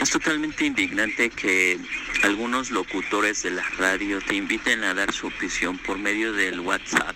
Es 0.00 0.10
totalmente 0.10 0.66
indignante 0.66 1.30
que 1.30 1.78
algunos 2.24 2.70
locutores 2.70 3.44
de 3.44 3.52
la 3.52 3.62
radio 3.78 4.20
te 4.20 4.34
inviten 4.34 4.82
a 4.82 4.94
dar 4.94 5.12
su 5.12 5.28
opinión 5.28 5.78
por 5.78 5.98
medio 5.98 6.32
del 6.32 6.60
WhatsApp 6.60 7.14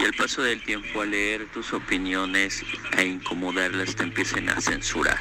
y 0.00 0.04
al 0.04 0.14
paso 0.14 0.42
del 0.42 0.62
tiempo 0.62 1.02
a 1.02 1.06
leer 1.06 1.46
tus 1.52 1.72
opiniones 1.72 2.62
e 2.96 3.04
incomodarlas 3.04 3.94
te 3.94 4.04
empiecen 4.04 4.48
a 4.48 4.60
censurar. 4.60 5.18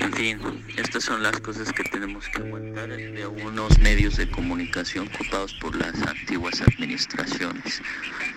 En 0.00 0.12
fin, 0.12 0.38
estas 0.76 1.04
son 1.04 1.22
las 1.22 1.40
cosas 1.40 1.72
que 1.72 1.84
tenemos 1.84 2.28
que 2.28 2.42
aguantar 2.42 2.88
de 2.88 3.22
algunos 3.22 3.78
medios 3.78 4.16
de 4.16 4.30
comunicación 4.30 5.08
ocupados 5.14 5.54
por 5.54 5.76
las 5.76 5.94
antiguas 6.02 6.60
administraciones. 6.60 7.80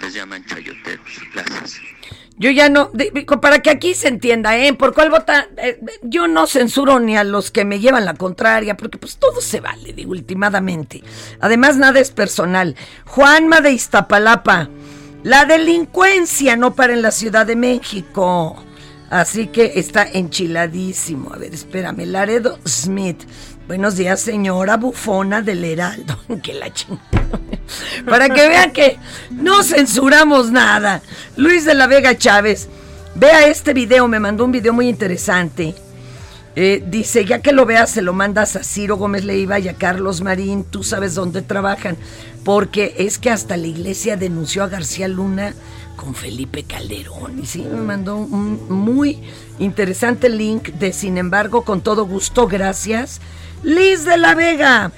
Les 0.02 0.14
llaman 0.14 0.46
chayoteros. 0.46 1.22
Gracias. 1.34 1.82
Yo 2.40 2.52
ya 2.52 2.70
no, 2.70 2.92
para 3.42 3.60
que 3.64 3.72
aquí 3.72 3.96
se 3.96 4.10
entienda, 4.10 4.56
¿eh? 4.58 4.74
¿Por 4.74 4.94
cuál 4.94 5.10
vota? 5.10 5.48
Eh, 5.58 5.80
yo 6.04 6.28
no 6.28 6.46
censuro 6.46 7.00
ni 7.00 7.18
a 7.18 7.24
los 7.24 7.50
que 7.50 7.66
me 7.66 7.80
llevan 7.80 8.06
la 8.06 8.14
contraria, 8.14 8.78
porque 8.78 9.00
pues 9.00 9.18
todo 9.18 9.42
se 9.42 9.60
vale, 9.60 9.92
digo, 9.94 10.12
últimamente. 10.12 11.04
Además, 11.40 11.78
nada 11.78 12.00
es 12.00 12.12
personal. 12.12 12.76
Juanma 13.06 13.62
de 13.62 13.72
Iztapalapa, 13.72 14.70
la 15.24 15.46
delincuencia 15.46 16.56
no 16.56 16.74
para 16.76 16.94
en 16.94 17.02
la 17.02 17.12
Ciudad 17.12 17.46
de 17.46 17.56
México. 17.56 18.64
Así 19.10 19.48
que 19.48 19.74
está 19.76 20.04
enchiladísimo. 20.04 21.34
A 21.34 21.38
ver, 21.38 21.54
espérame, 21.54 22.06
Laredo 22.06 22.60
Smith. 22.68 23.24
Buenos 23.68 23.96
días, 23.96 24.22
señora 24.22 24.78
bufona 24.78 25.42
del 25.42 25.64
Heraldo. 25.64 26.18
que 26.44 26.54
la 26.54 26.72
chingada. 26.72 27.02
Para 28.06 28.30
que 28.30 28.48
vean 28.48 28.72
que 28.72 28.98
no 29.32 29.64
censuramos 29.64 30.52
nada. 30.52 31.02
Luis 31.36 31.66
de 31.66 31.74
la 31.74 31.88
Vega 31.88 32.18
Chávez, 32.18 32.68
vea 33.16 33.48
este 33.48 33.74
video, 33.74 34.08
me 34.08 34.20
mandó 34.20 34.46
un 34.46 34.52
video 34.52 34.74
muy 34.74 34.88
interesante. 34.88 35.76
Eh, 36.60 36.84
dice, 36.84 37.24
ya 37.24 37.40
que 37.40 37.52
lo 37.52 37.68
veas, 37.68 37.92
se 37.92 38.02
lo 38.02 38.14
mandas 38.14 38.56
a 38.56 38.64
Ciro 38.64 38.98
Gómez 38.98 39.24
Leiva 39.24 39.60
y 39.60 39.68
a 39.68 39.76
Carlos 39.76 40.22
Marín, 40.22 40.64
tú 40.64 40.82
sabes 40.82 41.14
dónde 41.14 41.44
trabajan, 41.44 41.98
porque 42.44 42.96
es 42.98 43.20
que 43.20 43.30
hasta 43.30 43.58
la 43.58 43.68
iglesia 43.68 44.18
denunció 44.18 44.64
a 44.64 44.68
García 44.68 45.08
Luna 45.08 45.54
con 45.96 46.16
Felipe 46.16 46.64
Calderón. 46.64 47.38
Y 47.44 47.46
sí, 47.46 47.62
me 47.62 47.82
mandó 47.82 48.18
un 48.18 48.72
muy 48.74 49.20
interesante 49.60 50.30
link 50.30 50.70
de, 50.70 50.94
sin 50.94 51.20
embargo, 51.20 51.62
con 51.62 51.82
todo 51.82 52.08
gusto, 52.08 52.48
gracias. 52.48 53.22
Liz 53.62 54.04
de 54.04 54.18
la 54.18 54.34
Vega. 54.34 54.92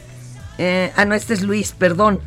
Eh, 0.58 0.94
ah, 0.96 1.04
no, 1.04 1.14
este 1.14 1.34
es 1.34 1.42
Luis, 1.42 1.74
perdón. 1.78 2.22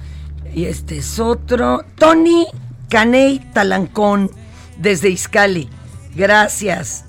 Y 0.54 0.66
este 0.66 0.98
es 0.98 1.18
otro. 1.18 1.86
Tony 1.96 2.48
Caney 2.90 3.38
Talancón, 3.54 4.30
desde 4.76 5.08
Izcali. 5.08 5.70
Gracias. 6.14 7.06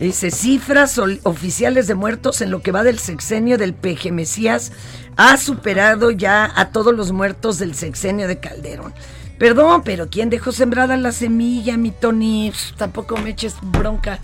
Dice, 0.00 0.30
cifras 0.30 0.98
oficiales 1.22 1.86
de 1.86 1.94
muertos 1.94 2.40
en 2.40 2.50
lo 2.50 2.60
que 2.60 2.72
va 2.72 2.82
del 2.82 2.98
sexenio 2.98 3.56
del 3.56 3.72
PG 3.74 4.12
Mesías 4.12 4.72
ha 5.16 5.36
superado 5.36 6.10
ya 6.10 6.50
a 6.56 6.70
todos 6.70 6.94
los 6.94 7.12
muertos 7.12 7.58
del 7.58 7.74
sexenio 7.74 8.26
de 8.26 8.40
Calderón. 8.40 8.94
Perdón, 9.38 9.82
pero 9.84 10.08
¿quién 10.08 10.30
dejó 10.30 10.52
sembrada 10.52 10.96
la 10.96 11.12
semilla, 11.12 11.76
mi 11.76 11.90
Tony? 11.90 12.50
Pff, 12.50 12.72
Tampoco 12.76 13.16
me 13.16 13.30
eches 13.30 13.56
bronca. 13.62 14.18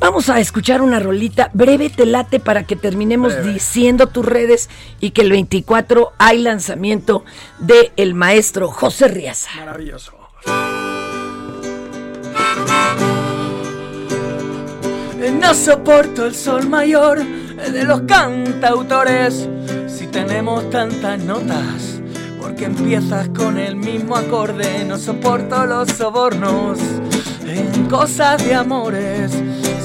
Vamos 0.00 0.28
a 0.28 0.38
escuchar 0.38 0.80
una 0.80 1.00
rolita 1.00 1.50
breve, 1.54 1.90
te 1.90 2.06
late 2.06 2.38
para 2.38 2.62
que 2.64 2.76
terminemos 2.76 3.34
Breve. 3.34 3.52
diciendo 3.54 4.06
tus 4.06 4.24
redes 4.24 4.70
y 5.00 5.10
que 5.10 5.22
el 5.22 5.30
24 5.32 6.12
hay 6.18 6.38
lanzamiento 6.38 7.24
de 7.58 7.90
el 7.96 8.14
maestro 8.14 8.68
José 8.68 9.08
Riaza. 9.08 9.50
Maravilloso. 9.56 10.17
No 15.18 15.52
soporto 15.52 16.26
el 16.26 16.34
sol 16.34 16.68
mayor 16.68 17.18
de 17.18 17.82
los 17.82 18.02
cantautores. 18.02 19.48
Si 19.88 20.06
tenemos 20.06 20.70
tantas 20.70 21.18
notas? 21.18 22.00
Porque 22.40 22.66
empiezas 22.66 23.28
con 23.30 23.58
el 23.58 23.74
mismo 23.74 24.16
acorde, 24.16 24.84
no 24.84 24.96
soporto 24.96 25.66
los 25.66 25.88
sobornos 25.90 26.78
en 27.44 27.86
cosas 27.86 28.44
de 28.44 28.54
amores. 28.54 29.32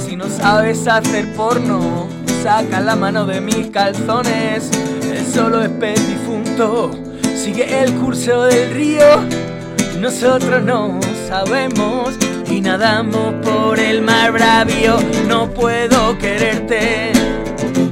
Si 0.06 0.16
no 0.16 0.26
sabes 0.30 0.88
hacer 0.88 1.34
porno, 1.34 2.08
saca 2.44 2.80
la 2.80 2.96
mano 2.96 3.26
de 3.26 3.42
mis 3.42 3.68
calzones. 3.68 4.70
El 5.02 5.26
solo 5.26 5.64
es 5.64 6.08
difunto, 6.08 6.92
sigue 7.36 7.82
el 7.82 7.92
curso 7.96 8.44
del 8.44 8.72
río. 8.72 9.06
Nosotros 10.00 10.62
no 10.62 11.00
sabemos 11.28 12.14
y 12.54 12.62
nadamos 12.62 13.34
por 13.43 13.80
el 13.80 14.01
mar 14.01 14.32
bravío. 14.32 14.97
No 15.28 15.49
puedo 15.49 16.18
quererte 16.18 17.12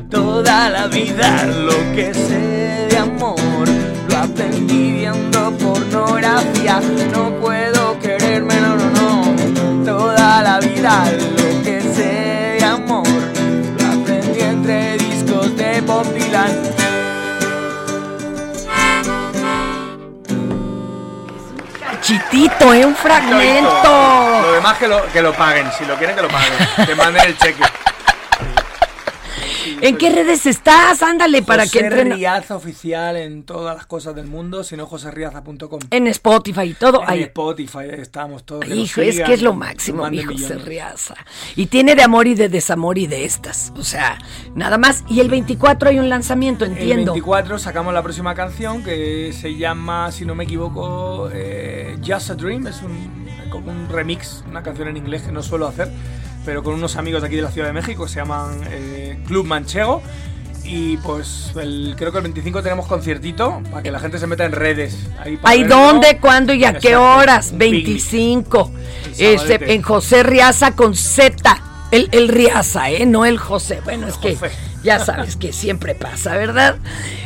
toda 0.10 0.70
la 0.70 0.88
vida. 0.88 1.46
Lo 1.46 1.78
que 1.96 2.14
sé 2.14 2.88
de 2.90 2.98
amor 2.98 3.38
lo 4.10 4.18
aprendí 4.18 4.92
viendo 4.92 5.52
pornografía. 5.58 6.80
No 7.12 7.36
puedo 7.42 8.00
quererme, 8.00 8.56
no, 8.62 8.76
no, 8.76 8.90
no. 8.94 9.86
Toda 9.86 10.44
la 10.44 10.60
vida 10.60 11.06
Chitito, 22.02 22.74
¿eh? 22.74 22.86
Un 22.86 22.96
fragmento. 22.96 24.42
Lo 24.42 24.54
demás 24.54 24.78
que 24.78 24.88
lo, 24.88 25.06
que 25.12 25.22
lo 25.22 25.34
paguen, 25.34 25.72
si 25.78 25.86
lo 25.86 25.96
quieren 25.96 26.16
que 26.16 26.24
lo 26.24 26.28
paguen. 26.28 26.52
Que 26.86 26.96
manden 26.96 27.28
el 27.28 27.38
cheque. 27.38 27.64
¿En 29.82 29.98
qué 29.98 30.10
redes 30.10 30.46
estás? 30.46 31.02
Ándale, 31.04 31.42
para 31.44 31.64
que 31.64 31.70
José 31.70 31.86
entren 31.86 32.12
Riaza 32.14 32.56
oficial 32.56 33.16
en 33.18 33.44
todas 33.44 33.76
las 33.76 33.86
cosas 33.86 34.16
del 34.16 34.28
mundo, 34.28 34.64
sino 34.64 34.86
joserriaza.com. 34.86 35.80
en 35.90 36.08
Spotify 36.08 36.62
y 36.64 36.74
todo. 36.74 37.04
En 37.04 37.10
Ahí. 37.10 37.22
Spotify 37.24 37.86
estamos 37.98 38.46
todos. 38.46 38.66
que 38.66 38.76
Hijo, 38.76 39.02
es 39.02 39.20
que 39.22 39.34
es 39.34 39.42
lo 39.42 39.52
que 39.52 39.58
máximo, 39.58 40.10
mi 40.10 40.24
José. 40.24 40.56
Riaza. 40.56 41.16
Y 41.56 41.68
tiene 41.68 41.96
de 41.96 42.04
amor 42.04 42.28
y 42.28 42.36
de 42.36 42.50
desamor 42.50 42.98
y 42.98 43.08
de 43.08 43.26
estas. 43.26 43.72
O 43.78 43.84
sea, 43.84 44.18
nada 44.56 44.78
más. 44.78 45.04
Y 45.08 45.20
el 45.20 45.30
24 45.30 45.90
hay 45.90 46.00
un 46.00 46.10
lanzamiento, 46.10 46.66
El 46.66 46.72
entiendo. 46.72 47.14
24 47.14 47.60
sacamos 47.60 47.94
la 47.94 48.04
próxima 48.04 48.36
canción 48.36 48.84
que 48.84 49.34
se 49.34 49.56
llama, 49.56 50.12
si 50.12 50.26
no 50.26 50.36
me 50.36 50.44
equivoco, 50.46 51.30
eh, 51.34 51.98
Just 52.06 52.32
a 52.32 52.36
Dream. 52.36 52.68
Es 52.68 52.82
un, 52.82 53.28
como 53.50 53.72
un 53.72 53.90
remix, 53.90 54.44
una 54.50 54.64
canción 54.64 54.88
en 54.88 54.98
inglés 54.98 55.24
que 55.24 55.32
no 55.32 55.44
suelo 55.44 55.68
hacer, 55.68 55.90
pero 56.46 56.64
con 56.64 56.74
unos 56.74 56.96
amigos 56.96 57.22
de 57.22 57.28
aquí 57.28 57.36
de 57.38 57.42
la 57.44 57.52
Ciudad 57.52 57.68
de 57.68 57.74
México, 57.74 58.08
se 58.08 58.16
llaman 58.16 58.62
eh, 58.72 59.20
Club 59.28 59.46
Manchego. 59.46 60.02
Y 60.64 60.98
pues 60.98 61.52
el- 61.60 61.96
creo 61.98 62.12
que 62.12 62.20
el 62.20 62.24
25 62.24 62.62
tenemos 62.62 62.86
conciertito 62.88 63.62
para 63.72 63.82
que 63.82 63.92
la 63.92 64.00
gente 64.00 64.20
se 64.20 64.28
meta 64.28 64.46
en 64.46 64.52
redes. 64.52 64.96
Ahí 65.20 65.36
para 65.38 65.52
¿Hay 65.54 65.64
verlo. 65.64 65.76
dónde, 65.78 66.18
cuándo 66.20 66.54
y 66.54 66.64
a 66.66 66.74
qué 66.78 66.96
horas? 66.96 67.52
un 67.52 67.58
picnic. 67.60 67.86
25. 67.86 68.72
El 69.18 69.36
Este, 69.36 69.74
en 69.74 69.82
José 69.82 70.24
Riaza 70.24 70.76
con 70.76 70.96
Z. 70.96 71.62
El, 71.92 72.08
el 72.12 72.30
Riaza, 72.30 72.90
¿eh? 72.92 73.06
No 73.06 73.26
el 73.26 73.38
José. 73.38 73.82
Bueno, 73.84 74.08
es 74.08 74.18
que 74.18 74.38
ya 74.84 75.00
sabes 75.00 75.36
que 75.36 75.54
siempre 75.54 75.96
pasa, 75.96 76.36
¿verdad? 76.38 76.76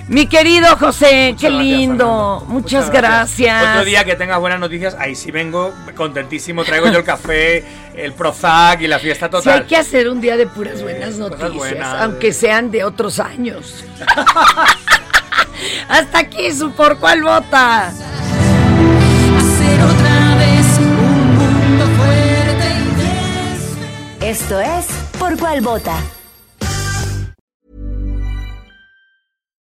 Mi 0.08 0.28
querido 0.28 0.76
José, 0.78 1.36
qué 1.40 1.50
gracias, 1.50 1.54
lindo. 1.54 2.46
Muchas, 2.48 2.90
gracias. 2.92 3.64
Otro 3.72 3.86
día 3.86 4.04
que 4.04 4.16
tengas 4.16 4.40
buenas 4.40 4.60
noticias, 4.60 4.96
ahí 5.00 5.16
sí 5.16 5.32
vengo 5.32 5.74
contentísimo. 5.96 6.64
Traigo 6.64 6.88
yo 6.90 7.00
el 7.00 7.04
café, 7.06 7.64
el 7.96 8.14
Prozac 8.14 8.82
y 8.82 8.88
la 8.88 9.00
fiesta 9.00 9.26
Sí, 9.28 9.32
total. 9.32 9.62
hay 9.62 9.66
que 9.66 9.78
hacer 9.78 10.08
un 10.10 10.22
día 10.22 10.38
de 10.38 10.46
puras 10.48 10.82
buenas 10.84 11.16
noticias, 11.18 11.54
buenas. 11.54 12.02
aunque 12.02 12.34
sean 12.34 12.70
de 12.72 12.84
otros 12.84 13.20
años. 13.20 13.84
Hasta 15.90 16.20
aquí 16.20 16.52
su 16.52 16.72
por 16.72 16.98
cuál 17.00 17.24
vota. 17.24 17.88
Hacer 17.88 19.82
otra 19.82 20.36
vez 20.38 20.78
un 20.80 21.36
mundo 21.38 21.86
fuerte 21.98 22.68
y 24.22 24.26
Esto 24.26 24.60
es 24.60 24.86
Por 25.18 25.38
cuál 25.40 25.62
vota. 25.62 25.96